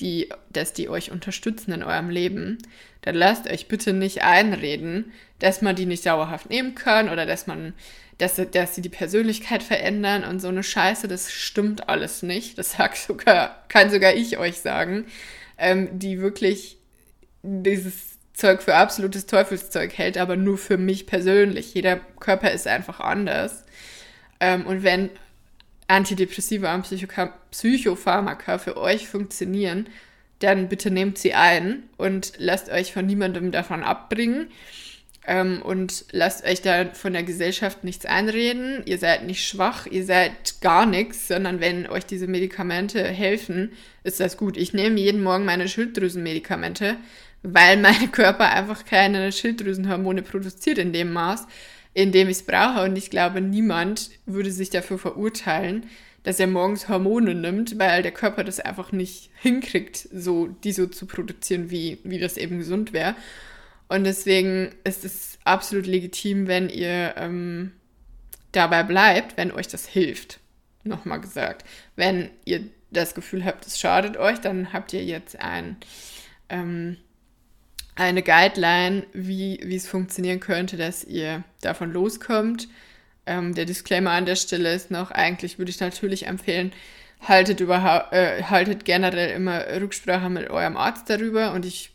die, 0.00 0.28
dass 0.50 0.72
die 0.72 0.88
euch 0.88 1.10
unterstützen 1.10 1.72
in 1.72 1.82
eurem 1.82 2.10
Leben, 2.10 2.58
dann 3.02 3.14
lasst 3.14 3.48
euch 3.48 3.68
bitte 3.68 3.92
nicht 3.92 4.22
einreden, 4.22 5.12
dass 5.38 5.62
man 5.62 5.76
die 5.76 5.86
nicht 5.86 6.06
dauerhaft 6.06 6.50
nehmen 6.50 6.74
kann 6.74 7.08
oder 7.08 7.26
dass 7.26 7.46
man, 7.46 7.74
dass, 8.18 8.40
dass 8.50 8.74
sie 8.74 8.82
die 8.82 8.88
Persönlichkeit 8.88 9.62
verändern 9.62 10.24
und 10.24 10.40
so 10.40 10.48
eine 10.48 10.62
Scheiße, 10.62 11.06
das 11.06 11.32
stimmt 11.32 11.88
alles 11.88 12.22
nicht. 12.22 12.58
Das 12.58 12.72
sagt 12.72 12.96
sogar, 12.96 13.64
kann 13.68 13.90
sogar 13.90 14.14
ich 14.14 14.38
euch 14.38 14.58
sagen, 14.58 15.06
ähm, 15.58 15.98
die 15.98 16.20
wirklich 16.20 16.78
dieses 17.42 18.14
Zeug 18.32 18.62
für 18.62 18.74
absolutes 18.74 19.26
Teufelszeug 19.26 19.96
hält, 19.96 20.18
aber 20.18 20.36
nur 20.36 20.58
für 20.58 20.76
mich 20.76 21.06
persönlich. 21.06 21.72
Jeder 21.74 21.96
Körper 22.18 22.50
ist 22.50 22.66
einfach 22.66 22.98
anders. 23.00 23.64
Ähm, 24.40 24.66
und 24.66 24.82
wenn 24.82 25.10
Antidepressiva 25.86 26.74
und 26.74 26.86
Psychopharmaka 27.50 28.58
für 28.58 28.76
euch 28.76 29.08
funktionieren, 29.08 29.88
dann 30.38 30.68
bitte 30.68 30.90
nehmt 30.90 31.18
sie 31.18 31.34
ein 31.34 31.84
und 31.96 32.32
lasst 32.38 32.70
euch 32.70 32.92
von 32.92 33.06
niemandem 33.06 33.50
davon 33.52 33.82
abbringen 33.82 34.48
ähm, 35.26 35.62
und 35.62 36.04
lasst 36.10 36.44
euch 36.44 36.62
da 36.62 36.86
von 36.92 37.12
der 37.12 37.22
Gesellschaft 37.22 37.84
nichts 37.84 38.04
einreden. 38.04 38.82
Ihr 38.84 38.98
seid 38.98 39.24
nicht 39.24 39.46
schwach, 39.46 39.86
ihr 39.86 40.04
seid 40.04 40.60
gar 40.60 40.86
nichts, 40.86 41.28
sondern 41.28 41.60
wenn 41.60 41.86
euch 41.88 42.04
diese 42.04 42.26
Medikamente 42.26 43.02
helfen, 43.02 43.72
ist 44.02 44.20
das 44.20 44.36
gut. 44.36 44.56
Ich 44.56 44.74
nehme 44.74 45.00
jeden 45.00 45.22
Morgen 45.22 45.44
meine 45.44 45.68
Schilddrüsenmedikamente, 45.68 46.96
weil 47.42 47.76
mein 47.78 48.10
Körper 48.12 48.50
einfach 48.50 48.84
keine 48.84 49.32
Schilddrüsenhormone 49.32 50.22
produziert 50.22 50.78
in 50.78 50.92
dem 50.92 51.12
Maß, 51.12 51.46
in 51.94 52.12
dem 52.12 52.28
ich 52.28 52.38
es 52.38 52.42
brauche. 52.46 52.82
Und 52.84 52.96
ich 52.96 53.10
glaube, 53.10 53.40
niemand 53.40 54.10
würde 54.26 54.50
sich 54.50 54.70
dafür 54.70 54.98
verurteilen, 54.98 55.86
dass 56.24 56.40
er 56.40 56.46
morgens 56.46 56.88
Hormone 56.88 57.34
nimmt, 57.34 57.78
weil 57.78 58.02
der 58.02 58.12
Körper 58.12 58.44
das 58.44 58.60
einfach 58.60 58.92
nicht 58.92 59.30
hinkriegt, 59.40 60.08
so 60.12 60.48
die 60.48 60.72
so 60.72 60.86
zu 60.86 61.06
produzieren, 61.06 61.70
wie, 61.70 61.98
wie 62.02 62.18
das 62.18 62.36
eben 62.36 62.58
gesund 62.58 62.92
wäre. 62.92 63.14
Und 63.88 64.04
deswegen 64.04 64.74
ist 64.84 65.04
es 65.04 65.38
absolut 65.44 65.86
legitim, 65.86 66.48
wenn 66.48 66.68
ihr 66.68 67.14
ähm, 67.16 67.72
dabei 68.52 68.82
bleibt, 68.82 69.36
wenn 69.36 69.52
euch 69.52 69.68
das 69.68 69.86
hilft. 69.86 70.40
Nochmal 70.82 71.20
gesagt. 71.20 71.64
Wenn 71.94 72.30
ihr 72.44 72.64
das 72.90 73.14
Gefühl 73.14 73.44
habt, 73.44 73.66
es 73.66 73.78
schadet 73.78 74.16
euch, 74.16 74.40
dann 74.40 74.72
habt 74.72 74.92
ihr 74.92 75.04
jetzt 75.04 75.38
ein, 75.40 75.76
ähm, 76.48 76.96
eine 77.96 78.22
Guideline, 78.22 79.06
wie, 79.12 79.60
wie 79.62 79.76
es 79.76 79.86
funktionieren 79.86 80.40
könnte, 80.40 80.76
dass 80.76 81.04
ihr 81.04 81.44
davon 81.60 81.92
loskommt. 81.92 82.68
Ähm, 83.26 83.54
der 83.54 83.64
Disclaimer 83.64 84.10
an 84.10 84.26
der 84.26 84.36
Stelle 84.36 84.74
ist 84.74 84.90
noch, 84.90 85.10
eigentlich 85.10 85.58
würde 85.58 85.70
ich 85.70 85.80
natürlich 85.80 86.26
empfehlen, 86.26 86.72
haltet, 87.20 87.60
äh, 87.60 88.42
haltet 88.42 88.84
generell 88.84 89.30
immer 89.30 89.64
Rücksprache 89.80 90.28
mit 90.28 90.50
eurem 90.50 90.76
Arzt 90.76 91.08
darüber 91.08 91.52
und 91.52 91.64
ich 91.64 91.90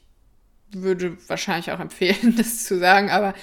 würde 0.72 1.18
wahrscheinlich 1.28 1.72
auch 1.72 1.80
empfehlen, 1.80 2.36
das 2.38 2.64
zu 2.64 2.80
sagen, 2.80 3.10
aber 3.10 3.34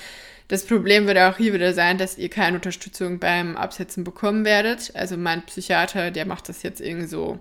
das 0.48 0.64
Problem 0.64 1.06
wird 1.06 1.18
auch 1.18 1.36
hier 1.36 1.52
wieder 1.52 1.74
sein, 1.74 1.98
dass 1.98 2.18
ihr 2.18 2.28
keine 2.28 2.56
Unterstützung 2.56 3.18
beim 3.18 3.56
Absetzen 3.56 4.04
bekommen 4.04 4.44
werdet. 4.44 4.94
Also 4.94 5.16
mein 5.16 5.44
Psychiater, 5.44 6.12
der 6.12 6.24
macht 6.24 6.48
das 6.48 6.62
jetzt 6.62 6.80
irgendwie 6.80 7.08
so 7.08 7.40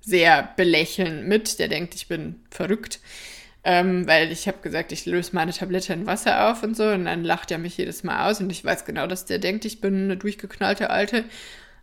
sehr 0.00 0.54
belächelnd 0.56 1.28
mit. 1.28 1.58
Der 1.58 1.68
denkt, 1.68 1.94
ich 1.94 2.08
bin 2.08 2.36
verrückt, 2.50 3.00
ähm, 3.68 4.06
weil 4.06 4.30
ich 4.30 4.46
habe 4.46 4.58
gesagt, 4.62 4.92
ich 4.92 5.06
löse 5.06 5.34
meine 5.34 5.52
Tablette 5.52 5.92
in 5.92 6.06
Wasser 6.06 6.48
auf 6.48 6.62
und 6.62 6.76
so. 6.76 6.84
Und 6.84 7.06
dann 7.06 7.24
lacht 7.24 7.50
er 7.50 7.58
mich 7.58 7.76
jedes 7.76 8.04
Mal 8.04 8.30
aus 8.30 8.40
und 8.40 8.48
ich 8.50 8.64
weiß 8.64 8.84
genau, 8.84 9.08
dass 9.08 9.24
der 9.24 9.40
denkt, 9.40 9.64
ich 9.64 9.80
bin 9.80 10.04
eine 10.04 10.16
durchgeknallte 10.16 10.88
Alte. 10.88 11.24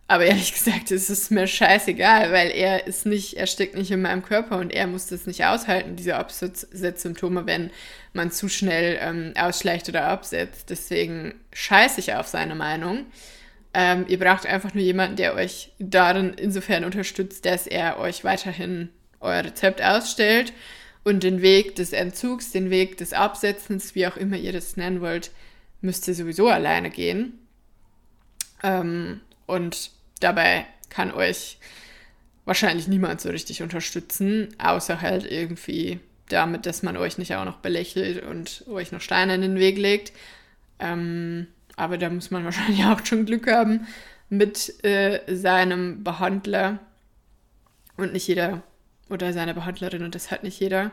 Aber 0.07 0.23
ehrlich 0.23 0.53
gesagt, 0.53 0.91
es 0.91 1.09
ist 1.09 1.29
mir 1.29 1.45
scheißegal, 1.45 2.31
weil 2.31 2.51
er 2.51 2.87
ist 2.87 3.05
nicht, 3.05 3.33
er 3.33 3.47
steckt 3.47 3.75
nicht 3.75 3.91
in 3.91 4.01
meinem 4.01 4.23
Körper 4.23 4.59
und 4.59 4.71
er 4.71 4.87
muss 4.87 5.07
das 5.07 5.27
nicht 5.27 5.43
aushalten, 5.43 5.97
diese 5.97 6.15
Absetzsymptome, 6.15 7.47
wenn 7.47 7.69
man 8.13 8.31
zu 8.31 8.47
schnell 8.47 8.97
ähm, 9.01 9.33
ausschleicht 9.37 9.89
oder 9.89 10.05
absetzt. 10.07 10.69
Deswegen 10.69 11.33
scheiße 11.51 11.99
ich 11.99 12.13
auf 12.13 12.27
seine 12.27 12.55
Meinung. 12.55 13.07
Ähm, 13.73 14.05
ihr 14.07 14.19
braucht 14.19 14.45
einfach 14.45 14.73
nur 14.73 14.83
jemanden, 14.83 15.17
der 15.17 15.35
euch 15.35 15.73
darin 15.79 16.33
insofern 16.37 16.85
unterstützt, 16.85 17.45
dass 17.45 17.67
er 17.67 17.99
euch 17.99 18.23
weiterhin 18.23 18.87
euer 19.19 19.43
Rezept 19.43 19.81
ausstellt 19.81 20.53
und 21.03 21.23
den 21.23 21.41
Weg 21.41 21.75
des 21.75 21.93
Entzugs, 21.93 22.51
den 22.51 22.69
Weg 22.69 22.97
des 22.97 23.13
Absetzens, 23.13 23.95
wie 23.95 24.07
auch 24.07 24.17
immer 24.17 24.37
ihr 24.37 24.53
das 24.53 24.77
nennen 24.77 25.01
wollt, 25.01 25.31
müsst 25.81 26.07
ihr 26.07 26.15
sowieso 26.15 26.47
alleine 26.47 26.89
gehen. 26.89 27.39
Ähm, 28.63 29.21
und 29.45 29.91
dabei 30.19 30.65
kann 30.89 31.11
euch 31.11 31.57
wahrscheinlich 32.45 32.87
niemand 32.87 33.21
so 33.21 33.29
richtig 33.29 33.61
unterstützen, 33.61 34.49
außer 34.57 35.01
halt 35.01 35.29
irgendwie 35.29 35.99
damit, 36.29 36.65
dass 36.65 36.83
man 36.83 36.97
euch 36.97 37.17
nicht 37.17 37.35
auch 37.35 37.45
noch 37.45 37.57
belächelt 37.57 38.23
und 38.23 38.65
euch 38.67 38.91
noch 38.91 39.01
Steine 39.01 39.35
in 39.35 39.41
den 39.41 39.59
Weg 39.59 39.77
legt. 39.77 40.13
Ähm, 40.79 41.47
aber 41.75 41.97
da 41.97 42.09
muss 42.09 42.31
man 42.31 42.43
wahrscheinlich 42.45 42.85
auch 42.85 43.05
schon 43.05 43.25
Glück 43.25 43.47
haben 43.47 43.87
mit 44.29 44.83
äh, 44.83 45.21
seinem 45.27 46.03
Behandler 46.03 46.79
und 47.97 48.13
nicht 48.13 48.27
jeder 48.27 48.63
oder 49.09 49.33
seine 49.33 49.53
Behandlerin 49.53 50.03
und 50.03 50.15
das 50.15 50.31
hat 50.31 50.43
nicht 50.43 50.59
jeder. 50.59 50.91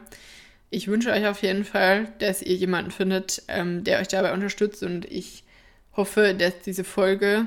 Ich 0.70 0.88
wünsche 0.88 1.10
euch 1.10 1.26
auf 1.26 1.42
jeden 1.42 1.64
Fall, 1.64 2.12
dass 2.18 2.42
ihr 2.42 2.54
jemanden 2.54 2.90
findet, 2.90 3.42
ähm, 3.48 3.84
der 3.84 4.00
euch 4.00 4.08
dabei 4.08 4.32
unterstützt 4.32 4.82
und 4.82 5.04
ich 5.04 5.44
hoffe, 5.96 6.34
dass 6.34 6.60
diese 6.60 6.84
Folge 6.84 7.46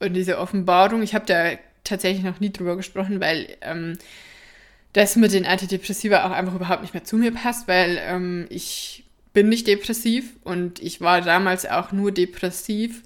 und 0.00 0.14
diese 0.14 0.38
Offenbarung, 0.38 1.02
ich 1.02 1.14
habe 1.14 1.26
da 1.26 1.52
tatsächlich 1.84 2.24
noch 2.24 2.40
nie 2.40 2.50
drüber 2.50 2.76
gesprochen, 2.76 3.20
weil 3.20 3.56
ähm, 3.60 3.98
das 4.94 5.16
mit 5.16 5.32
den 5.32 5.44
Antidepressiva 5.44 6.24
auch 6.24 6.30
einfach 6.30 6.54
überhaupt 6.54 6.82
nicht 6.82 6.94
mehr 6.94 7.04
zu 7.04 7.16
mir 7.16 7.32
passt, 7.32 7.68
weil 7.68 8.00
ähm, 8.00 8.46
ich 8.48 9.04
bin 9.32 9.48
nicht 9.48 9.66
depressiv 9.66 10.36
und 10.44 10.80
ich 10.80 11.00
war 11.00 11.20
damals 11.20 11.66
auch 11.66 11.92
nur 11.92 12.12
depressiv, 12.12 13.02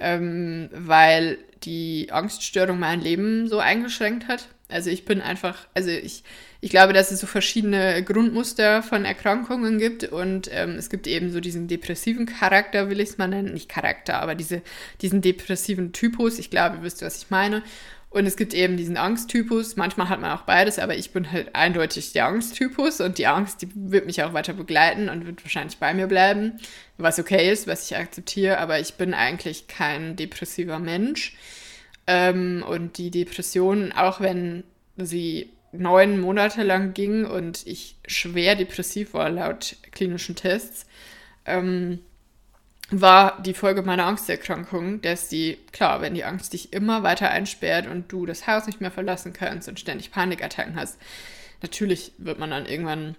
ähm, 0.00 0.70
weil 0.72 1.38
die 1.62 2.08
Angststörung 2.10 2.78
mein 2.78 3.00
Leben 3.00 3.48
so 3.48 3.58
eingeschränkt 3.58 4.26
hat. 4.28 4.48
Also 4.68 4.90
ich 4.90 5.04
bin 5.04 5.20
einfach, 5.20 5.68
also 5.74 5.90
ich, 5.90 6.24
ich 6.60 6.70
glaube, 6.70 6.92
dass 6.92 7.12
es 7.12 7.20
so 7.20 7.28
verschiedene 7.28 8.02
Grundmuster 8.02 8.82
von 8.82 9.04
Erkrankungen 9.04 9.78
gibt 9.78 10.04
und 10.04 10.48
ähm, 10.52 10.72
es 10.72 10.90
gibt 10.90 11.06
eben 11.06 11.30
so 11.30 11.38
diesen 11.38 11.68
depressiven 11.68 12.26
Charakter, 12.26 12.90
will 12.90 12.98
ich 12.98 13.10
es 13.10 13.18
mal 13.18 13.28
nennen, 13.28 13.52
nicht 13.52 13.68
Charakter, 13.68 14.20
aber 14.20 14.34
diese, 14.34 14.62
diesen 15.02 15.20
depressiven 15.20 15.92
Typus. 15.92 16.40
Ich 16.40 16.50
glaube, 16.50 16.76
ihr 16.76 16.82
wisst, 16.82 17.02
was 17.02 17.18
ich 17.18 17.30
meine. 17.30 17.62
Und 18.10 18.24
es 18.26 18.36
gibt 18.36 18.54
eben 18.54 18.76
diesen 18.76 18.96
Angsttypus. 18.96 19.76
Manchmal 19.76 20.08
hat 20.08 20.20
man 20.20 20.30
auch 20.30 20.42
beides, 20.42 20.78
aber 20.78 20.96
ich 20.96 21.10
bin 21.10 21.30
halt 21.30 21.54
eindeutig 21.54 22.12
der 22.12 22.26
Angsttypus 22.26 23.00
und 23.00 23.18
die 23.18 23.26
Angst, 23.26 23.62
die 23.62 23.68
wird 23.74 24.06
mich 24.06 24.22
auch 24.22 24.32
weiter 24.32 24.54
begleiten 24.54 25.08
und 25.08 25.26
wird 25.26 25.44
wahrscheinlich 25.44 25.76
bei 25.76 25.92
mir 25.92 26.06
bleiben, 26.06 26.58
was 26.96 27.18
okay 27.18 27.52
ist, 27.52 27.66
was 27.66 27.90
ich 27.90 27.96
akzeptiere, 27.96 28.58
aber 28.58 28.80
ich 28.80 28.94
bin 28.94 29.12
eigentlich 29.12 29.68
kein 29.68 30.16
depressiver 30.16 30.78
Mensch. 30.78 31.36
Ähm, 32.06 32.64
und 32.66 32.98
die 32.98 33.10
Depression, 33.10 33.92
auch 33.92 34.20
wenn 34.20 34.64
sie 34.96 35.50
neun 35.72 36.20
Monate 36.20 36.62
lang 36.62 36.94
ging 36.94 37.24
und 37.24 37.66
ich 37.66 37.96
schwer 38.06 38.54
depressiv 38.54 39.14
war 39.14 39.28
laut 39.28 39.76
klinischen 39.90 40.36
Tests, 40.36 40.86
ähm, 41.44 42.00
war 42.90 43.42
die 43.42 43.54
Folge 43.54 43.82
meiner 43.82 44.06
Angsterkrankung, 44.06 45.02
dass 45.02 45.28
die, 45.28 45.58
klar, 45.72 46.00
wenn 46.00 46.14
die 46.14 46.24
Angst 46.24 46.52
dich 46.52 46.72
immer 46.72 47.02
weiter 47.02 47.30
einsperrt 47.30 47.88
und 47.88 48.12
du 48.12 48.26
das 48.26 48.46
Haus 48.46 48.66
nicht 48.66 48.80
mehr 48.80 48.92
verlassen 48.92 49.32
kannst 49.32 49.68
und 49.68 49.80
ständig 49.80 50.12
Panikattacken 50.12 50.76
hast, 50.76 50.98
natürlich 51.62 52.12
wird 52.18 52.38
man 52.38 52.50
dann 52.50 52.66
irgendwann 52.66 53.16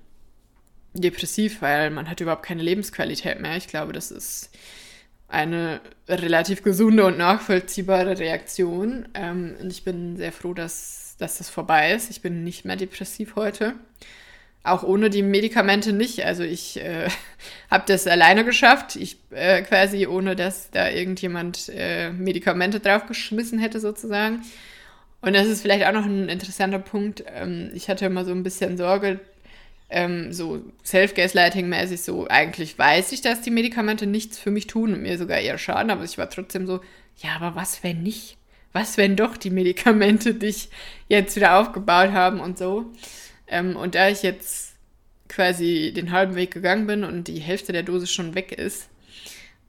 depressiv, 0.93 1.62
weil 1.62 1.89
man 1.89 2.10
hat 2.10 2.21
überhaupt 2.21 2.43
keine 2.43 2.63
Lebensqualität 2.63 3.41
mehr. 3.41 3.58
Ich 3.58 3.67
glaube, 3.67 3.91
das 3.91 4.10
ist 4.10 4.52
eine 5.27 5.81
relativ 6.07 6.63
gesunde 6.63 7.05
und 7.05 7.17
nachvollziehbare 7.17 8.17
Reaktion. 8.17 9.07
Ähm, 9.13 9.55
und 9.61 9.71
ich 9.71 9.83
bin 9.83 10.17
sehr 10.17 10.31
froh, 10.31 10.53
dass, 10.53 11.15
dass 11.19 11.37
das 11.37 11.49
vorbei 11.49 11.93
ist. 11.93 12.09
Ich 12.09 12.21
bin 12.21 12.43
nicht 12.43 12.65
mehr 12.65 12.77
depressiv 12.77 13.35
heute. 13.35 13.73
Auch 14.63 14.83
ohne 14.83 15.09
die 15.09 15.23
Medikamente 15.23 15.93
nicht. 15.93 16.25
Also 16.25 16.43
ich 16.43 16.77
äh, 16.77 17.09
habe 17.69 17.83
das 17.87 18.07
alleine 18.07 18.45
geschafft. 18.45 18.95
Ich 18.95 19.17
äh, 19.31 19.61
quasi 19.63 20.07
ohne, 20.07 20.35
dass 20.35 20.71
da 20.71 20.89
irgendjemand 20.89 21.69
äh, 21.73 22.11
Medikamente 22.11 22.79
draufgeschmissen 22.79 23.59
hätte 23.59 23.79
sozusagen. 23.79 24.41
Und 25.19 25.35
das 25.35 25.47
ist 25.47 25.61
vielleicht 25.61 25.85
auch 25.85 25.93
noch 25.93 26.05
ein 26.05 26.29
interessanter 26.29 26.79
Punkt. 26.79 27.23
Ähm, 27.33 27.71
ich 27.73 27.89
hatte 27.89 28.05
immer 28.05 28.23
so 28.23 28.31
ein 28.31 28.43
bisschen 28.43 28.77
Sorge, 28.77 29.19
ähm, 29.89 30.34
so 30.34 30.62
Self-Gaslighting-mäßig 30.86 32.02
so, 32.02 32.28
eigentlich 32.28 32.78
weiß 32.78 33.12
ich, 33.13 33.21
dass 33.21 33.41
die 33.41 33.52
Medikamente 33.52 34.06
nichts 34.06 34.38
für 34.38 34.52
mich 34.52 34.67
tun 34.67 34.93
und 34.93 35.02
mir 35.02 35.17
sogar 35.17 35.39
eher 35.39 35.58
schaden, 35.58 35.91
aber 35.91 36.04
ich 36.04 36.17
war 36.17 36.30
trotzdem 36.30 36.67
so, 36.67 36.82
ja, 37.17 37.32
aber 37.36 37.56
was, 37.56 37.84
wenn 37.84 38.04
nicht? 38.04 38.38
Was, 38.73 38.97
wenn 38.97 39.15
doch 39.15 39.38
die 39.38 39.50
Medikamente 39.50 40.34
dich 40.36 40.69
jetzt 41.08 41.36
wieder 41.36 41.60
aufgebaut 41.60 42.12
haben 42.12 42.39
und 42.39 42.58
so? 42.58 42.91
Ähm, 43.47 43.76
und 43.76 43.95
da 43.95 44.10
ich 44.10 44.23
jetzt 44.23 44.76
quasi 45.30 45.93
den 45.95 46.12
halben 46.12 46.36
Weg 46.36 46.52
gegangen 46.52 46.88
bin 46.88 47.04
und 47.04 47.28
die 47.28 47.39
Hälfte 47.39 47.73
der 47.73 47.84
Dose 47.84 48.08
schon 48.08 48.36
weg 48.36 48.52
ist, 48.52 48.89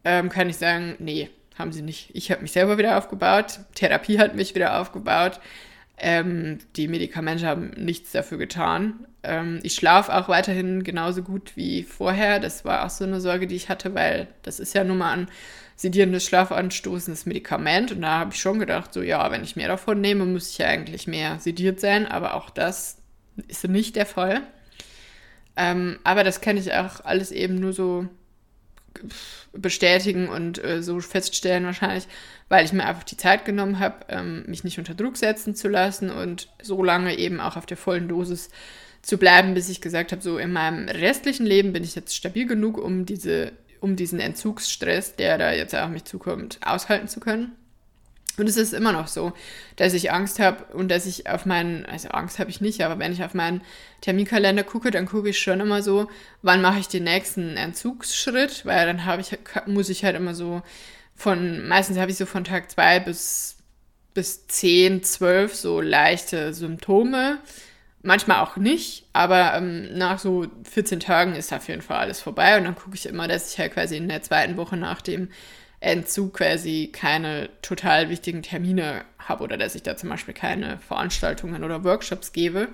ähm, 0.04 0.28
kann 0.28 0.50
ich 0.50 0.56
sagen, 0.56 0.96
nee, 0.98 1.30
haben 1.56 1.72
sie 1.72 1.82
nicht. 1.82 2.10
Ich 2.12 2.30
habe 2.30 2.42
mich 2.42 2.52
selber 2.52 2.78
wieder 2.78 2.98
aufgebaut, 2.98 3.60
Therapie 3.74 4.18
hat 4.18 4.34
mich 4.34 4.54
wieder 4.54 4.80
aufgebaut. 4.80 5.40
Ähm, 6.00 6.58
die 6.76 6.88
Medikamente 6.88 7.46
haben 7.46 7.70
nichts 7.76 8.12
dafür 8.12 8.38
getan. 8.38 9.06
Ähm, 9.22 9.60
ich 9.62 9.74
schlafe 9.74 10.14
auch 10.14 10.28
weiterhin 10.28 10.84
genauso 10.84 11.22
gut 11.22 11.56
wie 11.56 11.82
vorher. 11.82 12.40
Das 12.40 12.64
war 12.64 12.84
auch 12.84 12.90
so 12.90 13.04
eine 13.04 13.20
Sorge, 13.20 13.46
die 13.46 13.56
ich 13.56 13.68
hatte, 13.68 13.94
weil 13.94 14.28
das 14.42 14.60
ist 14.60 14.74
ja 14.74 14.84
nun 14.84 14.98
mal 14.98 15.12
ein 15.12 15.28
sedierendes, 15.76 16.24
schlafanstoßendes 16.24 17.26
Medikament. 17.26 17.92
Und 17.92 18.02
da 18.02 18.18
habe 18.18 18.32
ich 18.32 18.40
schon 18.40 18.58
gedacht, 18.58 18.92
so 18.92 19.02
ja, 19.02 19.30
wenn 19.30 19.44
ich 19.44 19.56
mehr 19.56 19.68
davon 19.68 20.00
nehme, 20.00 20.24
muss 20.24 20.50
ich 20.50 20.58
ja 20.58 20.66
eigentlich 20.66 21.06
mehr 21.06 21.38
sediert 21.40 21.80
sein. 21.80 22.06
Aber 22.06 22.34
auch 22.34 22.50
das 22.50 22.98
ist 23.48 23.66
nicht 23.66 23.96
der 23.96 24.06
Fall. 24.06 24.42
Ähm, 25.56 25.98
aber 26.04 26.22
das 26.22 26.40
kann 26.40 26.56
ich 26.56 26.72
auch 26.72 27.04
alles 27.04 27.32
eben 27.32 27.56
nur 27.56 27.72
so 27.72 28.06
bestätigen 29.52 30.28
und 30.28 30.62
äh, 30.62 30.82
so 30.82 31.00
feststellen 31.00 31.64
wahrscheinlich, 31.64 32.06
weil 32.48 32.64
ich 32.64 32.72
mir 32.72 32.84
einfach 32.84 33.04
die 33.04 33.16
Zeit 33.16 33.44
genommen 33.44 33.78
habe, 33.78 34.06
ähm, 34.08 34.44
mich 34.46 34.64
nicht 34.64 34.78
unter 34.78 34.94
Druck 34.94 35.16
setzen 35.16 35.54
zu 35.54 35.68
lassen 35.68 36.10
und 36.10 36.48
so 36.62 36.82
lange 36.82 37.16
eben 37.16 37.40
auch 37.40 37.56
auf 37.56 37.66
der 37.66 37.76
vollen 37.76 38.08
Dosis 38.08 38.50
zu 39.02 39.16
bleiben, 39.16 39.54
bis 39.54 39.68
ich 39.68 39.80
gesagt 39.80 40.12
habe, 40.12 40.22
so 40.22 40.38
in 40.38 40.52
meinem 40.52 40.88
restlichen 40.88 41.46
Leben 41.46 41.72
bin 41.72 41.84
ich 41.84 41.94
jetzt 41.94 42.14
stabil 42.14 42.46
genug, 42.46 42.78
um 42.78 43.06
diese, 43.06 43.52
um 43.80 43.96
diesen 43.96 44.20
Entzugsstress, 44.20 45.16
der 45.16 45.38
da 45.38 45.52
jetzt 45.52 45.74
auf 45.74 45.90
mich 45.90 46.04
zukommt, 46.04 46.58
aushalten 46.62 47.08
zu 47.08 47.20
können. 47.20 47.52
Und 48.38 48.48
es 48.48 48.56
ist 48.56 48.72
immer 48.72 48.92
noch 48.92 49.08
so, 49.08 49.32
dass 49.76 49.94
ich 49.94 50.12
Angst 50.12 50.38
habe 50.38 50.64
und 50.74 50.88
dass 50.90 51.06
ich 51.06 51.28
auf 51.28 51.44
meinen, 51.44 51.84
also 51.86 52.08
Angst 52.10 52.38
habe 52.38 52.50
ich 52.50 52.60
nicht, 52.60 52.82
aber 52.82 52.98
wenn 52.98 53.12
ich 53.12 53.24
auf 53.24 53.34
meinen 53.34 53.62
Terminkalender 54.00 54.62
gucke, 54.62 54.90
dann 54.90 55.06
gucke 55.06 55.30
ich 55.30 55.38
schon 55.38 55.60
immer 55.60 55.82
so, 55.82 56.08
wann 56.42 56.62
mache 56.62 56.78
ich 56.78 56.88
den 56.88 57.04
nächsten 57.04 57.56
Entzugsschritt, 57.56 58.64
weil 58.64 58.86
dann 58.86 59.04
habe 59.04 59.20
ich, 59.22 59.36
muss 59.66 59.88
ich 59.88 60.04
halt 60.04 60.16
immer 60.16 60.34
so 60.34 60.62
von, 61.16 61.66
meistens 61.66 61.98
habe 61.98 62.10
ich 62.10 62.16
so 62.16 62.26
von 62.26 62.44
Tag 62.44 62.70
zwei 62.70 63.00
bis, 63.00 63.56
bis 64.14 64.46
10, 64.46 65.02
12 65.02 65.54
so 65.54 65.80
leichte 65.80 66.54
Symptome. 66.54 67.38
Manchmal 68.02 68.38
auch 68.38 68.56
nicht, 68.56 69.06
aber 69.12 69.54
ähm, 69.54 69.98
nach 69.98 70.20
so 70.20 70.46
14 70.70 71.00
Tagen 71.00 71.34
ist 71.34 71.52
auf 71.52 71.66
jeden 71.66 71.82
Fall 71.82 71.98
alles 71.98 72.20
vorbei 72.20 72.56
und 72.56 72.64
dann 72.64 72.76
gucke 72.76 72.94
ich 72.94 73.06
immer, 73.06 73.26
dass 73.26 73.52
ich 73.52 73.58
halt 73.58 73.74
quasi 73.74 73.96
in 73.96 74.08
der 74.08 74.22
zweiten 74.22 74.56
Woche 74.56 74.76
nach 74.76 75.02
dem 75.02 75.28
Entzug 75.80 76.34
quasi 76.34 76.90
keine 76.92 77.50
total 77.62 78.10
wichtigen 78.10 78.42
Termine 78.42 79.04
habe 79.18 79.44
oder 79.44 79.56
dass 79.56 79.74
ich 79.74 79.82
da 79.82 79.96
zum 79.96 80.08
Beispiel 80.08 80.34
keine 80.34 80.78
Veranstaltungen 80.78 81.62
oder 81.62 81.84
Workshops 81.84 82.32
gebe. 82.32 82.68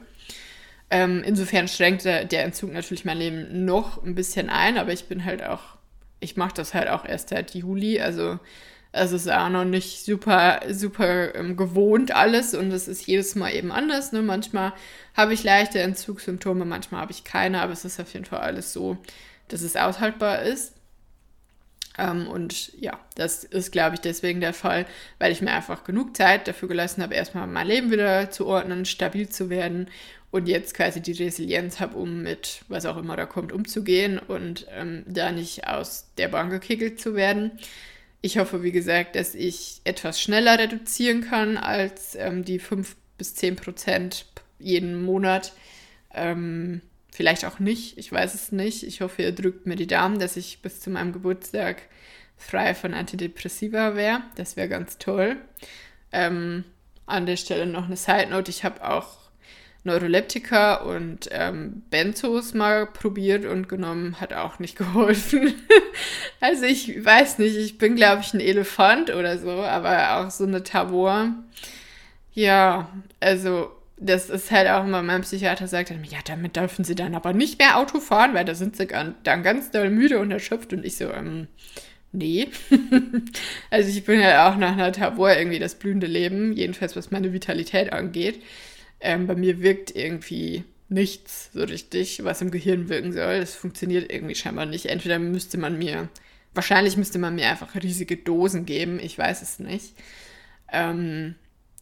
Ähm, 0.91 1.23
insofern 1.25 1.69
schränkt 1.69 2.05
der, 2.05 2.25
der 2.25 2.45
Entzug 2.45 2.73
natürlich 2.73 3.05
mein 3.05 3.19
Leben 3.19 3.65
noch 3.65 4.03
ein 4.03 4.15
bisschen 4.15 4.49
ein, 4.49 4.79
aber 4.79 4.93
ich 4.93 5.07
bin 5.07 5.25
halt 5.25 5.43
auch, 5.43 5.77
ich 6.21 6.37
mache 6.37 6.55
das 6.55 6.73
halt 6.73 6.89
auch 6.89 7.05
erst 7.05 7.31
seit 7.31 7.55
Juli, 7.55 8.01
also 8.01 8.39
es 8.93 9.13
ist 9.13 9.31
auch 9.31 9.49
noch 9.49 9.65
nicht 9.65 10.05
super, 10.05 10.61
super 10.71 11.35
ähm, 11.35 11.57
gewohnt 11.57 12.15
alles 12.15 12.55
und 12.55 12.71
es 12.71 12.87
ist 12.87 13.07
jedes 13.07 13.35
Mal 13.35 13.53
eben 13.53 13.73
anders. 13.73 14.13
Ne? 14.13 14.23
Manchmal 14.23 14.73
habe 15.15 15.35
ich 15.35 15.43
leichte 15.43 15.81
Entzugssymptome, 15.81 16.65
manchmal 16.65 17.01
habe 17.01 17.11
ich 17.11 17.25
keine, 17.25 17.61
aber 17.61 17.73
es 17.73 17.85
ist 17.85 18.01
auf 18.01 18.13
jeden 18.13 18.25
Fall 18.25 18.41
alles 18.41 18.73
so, 18.73 18.97
dass 19.49 19.63
es 19.63 19.75
aushaltbar 19.77 20.43
ist. 20.43 20.75
Ähm, 21.99 22.26
und 22.28 22.72
ja, 22.80 22.99
das 23.14 23.45
ist, 23.45 23.72
glaube 23.72 23.95
ich, 23.95 24.01
deswegen 24.01 24.40
der 24.40 24.55
Fall, 24.55 24.86
weil 25.18 25.32
ich 25.32 25.40
mir 25.40 25.53
einfach 25.53 25.84
genug 25.84 26.16
Zeit 26.16 26.49
dafür 26.49 26.68
gelassen 26.68 27.03
habe, 27.03 27.14
erstmal 27.14 27.47
mein 27.47 27.66
Leben 27.66 27.90
wieder 27.90 28.30
zu 28.30 28.47
ordnen, 28.47 28.84
stabil 28.84 29.28
zu 29.28 29.51
werden 29.51 29.88
und 30.30 30.49
jetzt 30.49 30.74
quasi 30.74 31.01
die 31.01 31.12
Resilienz 31.12 31.78
habe, 31.78 31.97
um 31.97 32.22
mit 32.22 32.62
was 32.66 32.86
auch 32.86 32.97
immer 32.97 33.16
da 33.16 33.26
kommt, 33.26 33.53
umzugehen 33.53 34.18
und 34.18 34.66
ähm, 34.70 35.05
da 35.07 35.30
nicht 35.30 35.68
aus 35.68 36.09
der 36.18 36.28
Bahn 36.28 36.51
gekickelt 36.51 37.01
zu 37.01 37.14
werden. 37.14 37.53
Ich 38.20 38.38
hoffe, 38.38 38.62
wie 38.64 38.72
gesagt, 38.72 39.14
dass 39.14 39.34
ich 39.36 39.80
etwas 39.84 40.20
schneller 40.20 40.59
reduzieren 40.59 41.20
kann 41.20 41.57
als 41.57 42.16
ähm, 42.16 42.45
die 42.45 42.59
5 42.59 42.97
bis 43.16 43.34
10 43.36 43.57
Prozent 43.57 44.26
jeden 44.59 45.05
Monat. 45.05 45.53
Ähm, 46.12 46.80
Vielleicht 47.15 47.45
auch 47.45 47.61
nicht, 47.61 47.97
ich 47.97 48.11
weiß 48.11 48.35
es 48.35 48.51
nicht. 48.51 48.83
Ich 48.83 49.01
hoffe, 49.01 49.23
ihr 49.23 49.31
drückt 49.31 49.67
mir 49.67 49.77
die 49.77 49.87
Daumen, 49.87 50.19
dass 50.19 50.37
ich 50.37 50.62
bis 50.62 50.81
zu 50.81 50.91
meinem 50.91 51.12
Geburtstag 51.12 51.83
frei 52.37 52.75
von 52.75 52.93
Antidepressiva 52.93 53.95
wäre. 53.95 54.23
Das 54.35 54.57
wäre 54.57 54.69
ganz 54.69 54.99
toll. 54.99 55.37
Ähm, 56.11 56.65
an 57.07 57.27
der 57.27 57.37
Stelle 57.37 57.67
noch 57.67 57.85
eine 57.85 57.97
Side 57.97 58.31
Note: 58.31 58.51
Ich 58.51 58.65
habe 58.65 58.83
auch 58.85 59.19
Neuroleptika 59.85 60.83
und 60.83 61.29
ähm, 61.31 61.85
Benzos 61.89 62.53
mal 62.53 62.85
probiert 62.85 63.45
und 63.45 63.69
genommen, 63.69 64.21
hat 64.21 64.33
auch 64.33 64.59
nicht 64.59 64.77
geholfen. 64.77 65.55
also 66.41 66.65
ich 66.65 67.05
weiß 67.05 67.39
nicht, 67.39 67.57
ich 67.57 67.79
bin 67.79 67.95
glaube 67.95 68.23
ich 68.23 68.35
ein 68.35 68.41
Elefant 68.41 69.15
oder 69.15 69.39
so, 69.39 69.53
aber 69.53 70.17
auch 70.17 70.33
so 70.33 70.43
eine 70.43 70.65
Tavor. 70.65 71.29
Ja, 72.33 72.89
also 73.21 73.71
das 73.97 74.28
ist 74.28 74.51
halt 74.51 74.68
auch 74.68 74.84
immer, 74.84 75.03
mein 75.03 75.22
Psychiater 75.22 75.68
sagt 75.68 75.90
dann, 75.90 76.05
ja, 76.05 76.18
damit 76.24 76.57
dürfen 76.57 76.84
sie 76.84 76.95
dann 76.95 77.14
aber 77.14 77.32
nicht 77.32 77.59
mehr 77.59 77.78
Auto 77.78 78.01
fahren, 78.01 78.34
weil 78.34 78.45
da 78.45 78.55
sind 78.55 78.76
sie 78.76 78.86
dann 78.86 79.42
ganz 79.42 79.70
doll 79.70 79.90
müde 79.90 80.18
und 80.18 80.30
erschöpft. 80.30 80.72
Und 80.72 80.84
ich 80.84 80.97
so, 80.97 81.11
ähm, 81.12 81.47
nee. 82.12 82.49
also 83.70 83.88
ich 83.88 84.05
bin 84.05 84.20
ja 84.20 84.51
auch 84.51 84.57
nach 84.57 84.72
einer 84.72 84.92
Tabor 84.92 85.32
irgendwie 85.32 85.61
das 85.61 85.76
blühende 85.76 86.09
Leben, 86.09 86.53
jedenfalls 86.53 86.97
was 86.97 87.12
meine 87.12 87.32
Vitalität 87.32 87.92
angeht. 87.92 88.42
Ähm, 89.01 89.26
bei 89.26 89.36
mir 89.36 89.61
wirkt 89.62 89.95
irgendwie 89.95 90.64
nichts 90.88 91.51
so 91.53 91.62
richtig, 91.62 92.24
was 92.24 92.42
im 92.42 92.51
Gehirn 92.51 92.88
wirken 92.88 93.12
soll. 93.12 93.40
Das 93.40 93.55
funktioniert 93.55 94.12
irgendwie 94.12 94.34
scheinbar 94.34 94.66
nicht. 94.66 94.86
Entweder 94.86 95.18
müsste 95.20 95.57
man 95.57 95.78
mir, 95.78 96.09
wahrscheinlich 96.53 96.97
müsste 96.97 97.18
man 97.18 97.36
mir 97.36 97.49
einfach 97.49 97.74
riesige 97.76 98.16
Dosen 98.16 98.66
geben, 98.66 98.99
ich 98.99 99.16
weiß 99.16 99.42
es 99.42 99.61
nicht. 99.61 99.95
Ähm, 100.72 101.36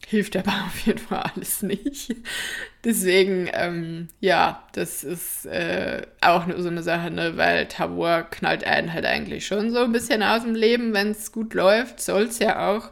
hilft 0.07 0.35
aber 0.35 0.51
auf 0.67 0.79
jeden 0.85 0.99
Fall 0.99 1.23
alles 1.33 1.61
nicht. 1.61 2.15
Deswegen, 2.83 3.49
ähm, 3.53 4.09
ja, 4.19 4.67
das 4.73 5.03
ist 5.03 5.45
äh, 5.45 6.01
auch 6.21 6.45
so 6.57 6.67
eine 6.67 6.83
Sache, 6.83 7.11
ne, 7.11 7.37
weil 7.37 7.67
Tabor 7.67 8.23
knallt 8.23 8.63
einen 8.63 8.93
halt 8.93 9.05
eigentlich 9.05 9.45
schon 9.45 9.71
so 9.71 9.79
ein 9.79 9.91
bisschen 9.91 10.23
aus 10.23 10.43
dem 10.43 10.55
Leben, 10.55 10.93
wenn 10.93 11.11
es 11.11 11.31
gut 11.31 11.53
läuft. 11.53 12.01
Soll 12.01 12.23
es 12.23 12.39
ja 12.39 12.69
auch. 12.69 12.89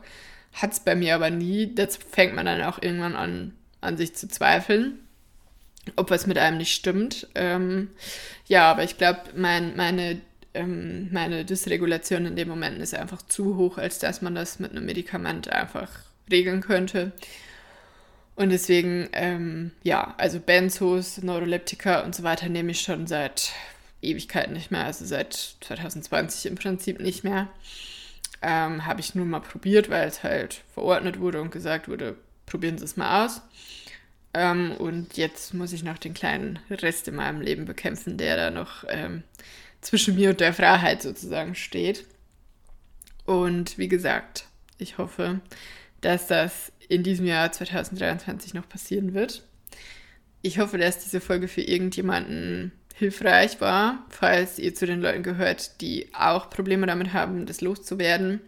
Hat 0.54 0.74
es 0.74 0.80
bei 0.80 0.96
mir 0.96 1.16
aber 1.16 1.30
nie. 1.30 1.74
Das 1.74 1.98
fängt 1.98 2.36
man 2.36 2.46
dann 2.46 2.62
auch 2.62 2.82
irgendwann 2.82 3.16
an, 3.16 3.54
an 3.82 3.98
sich 3.98 4.16
zu 4.16 4.28
zweifeln, 4.28 5.00
ob 5.96 6.10
was 6.12 6.28
mit 6.28 6.38
einem 6.38 6.58
nicht 6.58 6.74
stimmt. 6.74 7.28
Ähm, 7.36 7.90
ja, 8.48 8.70
aber 8.70 8.84
ich 8.84 8.98
glaube, 8.98 9.22
mein, 9.36 9.76
meine 9.76 10.22
ähm, 10.54 11.10
meine 11.12 11.46
Dysregulation 11.46 12.26
in 12.26 12.36
dem 12.36 12.50
Moment 12.50 12.80
ist 12.80 12.94
einfach 12.94 13.22
zu 13.22 13.56
hoch, 13.56 13.78
als 13.78 14.00
dass 14.00 14.22
man 14.22 14.36
das 14.36 14.60
mit 14.60 14.72
einem 14.72 14.86
Medikament 14.86 15.50
einfach 15.50 15.90
regeln 16.32 16.62
könnte. 16.62 17.12
Und 18.36 18.50
deswegen, 18.50 19.10
ähm, 19.14 19.72
ja, 19.84 20.16
also 20.18 20.40
Benzos, 20.40 21.22
Neuroleptika 21.22 22.02
und 22.02 22.16
so 22.16 22.24
weiter 22.24 22.50
nehme 22.50 22.72
ich 22.72 22.82
schon 22.82 23.06
seit 23.06 23.52
Ewigkeiten 24.02 24.54
nicht 24.54 24.72
mehr, 24.72 24.86
also 24.86 25.06
seit 25.06 25.34
2020 25.62 26.48
im 26.48 26.56
Prinzip 26.56 27.00
nicht 27.00 27.24
mehr. 27.24 27.48
Ähm, 28.42 28.86
Habe 28.86 29.02
ich 29.02 29.14
nur 29.14 29.26
mal 29.26 29.42
probiert, 29.42 29.90
weil 29.90 30.08
es 30.08 30.24
halt 30.24 30.64
verordnet 30.74 31.20
wurde 31.20 31.42
und 31.42 31.52
gesagt 31.52 31.88
wurde, 31.88 32.16
probieren 32.48 32.78
Sie 32.78 32.86
es 32.86 32.98
mal 32.98 33.26
aus. 33.26 33.42
Ähm, 34.34 34.72
und 34.78 35.18
jetzt 35.18 35.54
muss 35.54 35.74
ich 35.74 35.84
noch 35.84 35.98
den 35.98 36.14
kleinen 36.14 36.60
Rest 36.70 37.08
in 37.08 37.16
meinem 37.16 37.42
Leben 37.42 37.66
bekämpfen, 37.66 38.18
der 38.18 38.38
da 38.38 38.50
noch 38.50 38.86
ähm, 38.88 39.24
zwischen 39.82 40.16
mir 40.16 40.32
und 40.32 40.40
der 40.40 40.54
Freiheit 40.54 41.02
sozusagen 41.02 41.54
steht. 41.54 42.06
Und 43.26 43.78
wie 43.78 43.88
gesagt, 43.88 44.46
ich 44.78 44.98
hoffe, 44.98 45.42
dass 46.02 46.28
das 46.28 46.72
in 46.90 47.04
diesem 47.04 47.26
Jahr 47.26 47.52
2023 47.52 48.54
noch 48.54 48.68
passieren 48.68 49.14
wird. 49.14 49.44
Ich 50.42 50.60
hoffe, 50.60 50.78
dass 50.78 51.04
diese 51.04 51.22
Folge 51.22 51.48
für 51.48 51.62
irgendjemanden 51.62 52.72
hilfreich 52.96 53.62
war, 53.62 54.06
falls 54.10 54.60
ihr 54.60 54.76
zu 54.76 54.86
den 54.86 55.02
Leuten 55.02 55.24
gehört, 55.24 55.82
die 55.82 56.10
auch 56.14 56.50
Probleme 56.50 56.88
damit 56.88 57.14
haben, 57.14 57.46
das 57.46 57.62
loszuwerden. 57.62 58.42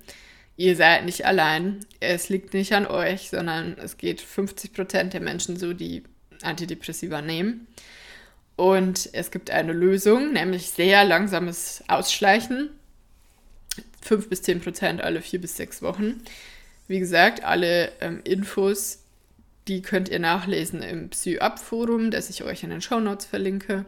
Ihr 0.58 0.76
seid 0.76 1.06
nicht 1.06 1.26
allein. 1.26 1.86
Es 2.00 2.30
liegt 2.30 2.54
nicht 2.54 2.74
an 2.74 2.86
euch, 2.86 3.30
sondern 3.30 3.76
es 3.78 3.98
geht 3.98 4.22
50 4.22 4.74
Prozent 4.74 5.14
der 5.14 5.22
Menschen 5.22 5.58
so, 5.58 5.74
die 5.74 6.04
Antidepressiva 6.44 7.22
nehmen. 7.22 7.68
Und 8.56 9.10
es 9.14 9.32
gibt 9.32 9.50
eine 9.50 9.74
Lösung, 9.74 10.34
nämlich 10.34 10.70
sehr 10.70 11.04
langsames 11.04 11.84
Ausschleichen. 11.88 12.70
5 14.02 14.30
bis 14.30 14.44
10 14.44 14.62
Prozent 14.62 15.02
alle 15.02 15.22
vier 15.22 15.42
bis 15.42 15.58
sechs 15.58 15.82
Wochen. 15.82 16.22
Wie 16.88 17.00
gesagt, 17.00 17.44
alle 17.44 17.92
ähm, 18.02 18.22
Infos, 18.24 19.00
die 19.68 19.82
könnt 19.82 20.10
ihr 20.10 20.20
nachlesen 20.20 20.82
im 20.82 21.10
PsyUp-Forum, 21.10 22.12
das 22.12 22.30
ich 22.30 22.44
euch 22.44 22.64
in 22.64 22.70
den 22.70 22.82
Show 22.82 23.00
Notes 23.00 23.26
verlinke. 23.26 23.86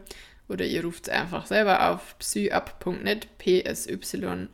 Oder 0.48 0.64
ihr 0.64 0.82
ruft 0.84 1.08
es 1.08 1.12
einfach 1.12 1.46
selber 1.46 1.90
auf 1.90 2.18
psyup.net, 2.18 3.28
psyab.net. 3.38 4.48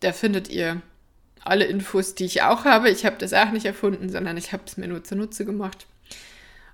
Da 0.00 0.12
findet 0.12 0.48
ihr 0.48 0.82
alle 1.40 1.64
Infos, 1.66 2.14
die 2.14 2.24
ich 2.24 2.42
auch 2.42 2.64
habe. 2.64 2.90
Ich 2.90 3.04
habe 3.04 3.18
das 3.18 3.32
auch 3.32 3.50
nicht 3.50 3.66
erfunden, 3.66 4.08
sondern 4.10 4.36
ich 4.36 4.52
habe 4.52 4.64
es 4.66 4.76
mir 4.76 4.88
nur 4.88 5.04
zunutze 5.04 5.44
gemacht. 5.44 5.86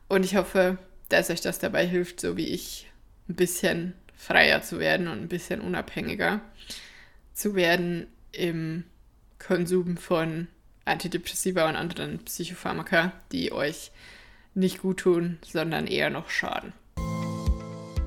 Und 0.09 0.25
ich 0.25 0.37
hoffe, 0.37 0.79
dass 1.09 1.31
euch 1.31 1.41
das 1.41 1.59
dabei 1.59 1.87
hilft, 1.87 2.21
so 2.21 2.37
wie 2.37 2.49
ich, 2.49 2.91
ein 3.29 3.35
bisschen 3.37 3.95
freier 4.17 4.63
zu 4.63 4.79
werden 4.79 5.09
und 5.09 5.21
ein 5.21 5.29
bisschen 5.29 5.61
unabhängiger 5.61 6.41
zu 7.33 7.55
werden 7.55 8.07
im 8.33 8.85
Konsum 9.47 9.97
von 9.97 10.49
Antidepressiva 10.85 11.69
und 11.69 11.77
anderen 11.77 12.19
Psychopharmaka, 12.21 13.13
die 13.33 13.53
euch 13.53 13.91
nicht 14.55 14.81
gut 14.81 15.01
tun, 15.01 15.39
sondern 15.43 15.87
eher 15.87 16.11
noch 16.11 16.31
schaden. 16.31 16.73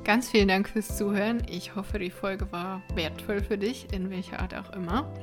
Ganz 0.04 0.30
vielen 0.30 0.48
Dank 0.48 0.70
fürs 0.70 0.98
Zuhören. 0.98 1.44
Ich 1.50 1.76
hoffe, 1.76 2.00
die 2.00 2.12
Folge 2.12 2.50
war 2.54 2.82
wertvoll 2.96 3.44
für 3.44 3.58
dich, 3.58 3.92
in 3.92 4.10
welcher 4.10 4.40
Art 4.40 4.56
auch 4.56 4.72
immer. 4.72 5.14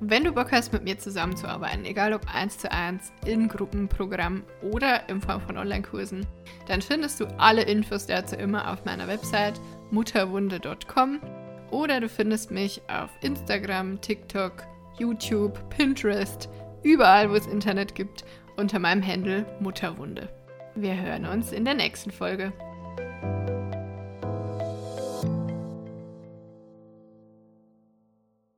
Wenn 0.00 0.24
du 0.24 0.32
Bock 0.32 0.50
hast, 0.50 0.72
mit 0.72 0.82
mir 0.82 0.98
zusammenzuarbeiten, 0.98 1.84
egal 1.84 2.14
ob 2.14 2.26
eins 2.34 2.56
zu 2.56 2.72
eins, 2.72 3.12
in 3.26 3.48
Gruppenprogramm 3.48 4.42
oder 4.62 5.06
in 5.10 5.20
Form 5.20 5.42
von 5.42 5.58
Online-Kursen, 5.58 6.26
dann 6.68 6.80
findest 6.80 7.20
du 7.20 7.26
alle 7.38 7.62
Infos 7.62 8.06
dazu 8.06 8.34
immer 8.34 8.72
auf 8.72 8.86
meiner 8.86 9.06
Website 9.06 9.60
mutterwunde.com 9.90 11.20
oder 11.70 12.00
du 12.00 12.08
findest 12.08 12.50
mich 12.50 12.80
auf 12.88 13.10
Instagram, 13.20 14.00
TikTok, 14.00 14.64
YouTube, 14.98 15.58
Pinterest, 15.70 16.48
überall, 16.82 17.30
wo 17.30 17.34
es 17.34 17.46
Internet 17.46 17.94
gibt, 17.94 18.24
unter 18.56 18.78
meinem 18.78 19.06
Handel 19.06 19.46
Mutterwunde. 19.60 20.28
Wir 20.74 21.00
hören 21.00 21.26
uns 21.26 21.52
in 21.52 21.64
der 21.64 21.74
nächsten 21.74 22.10
Folge. 22.10 22.52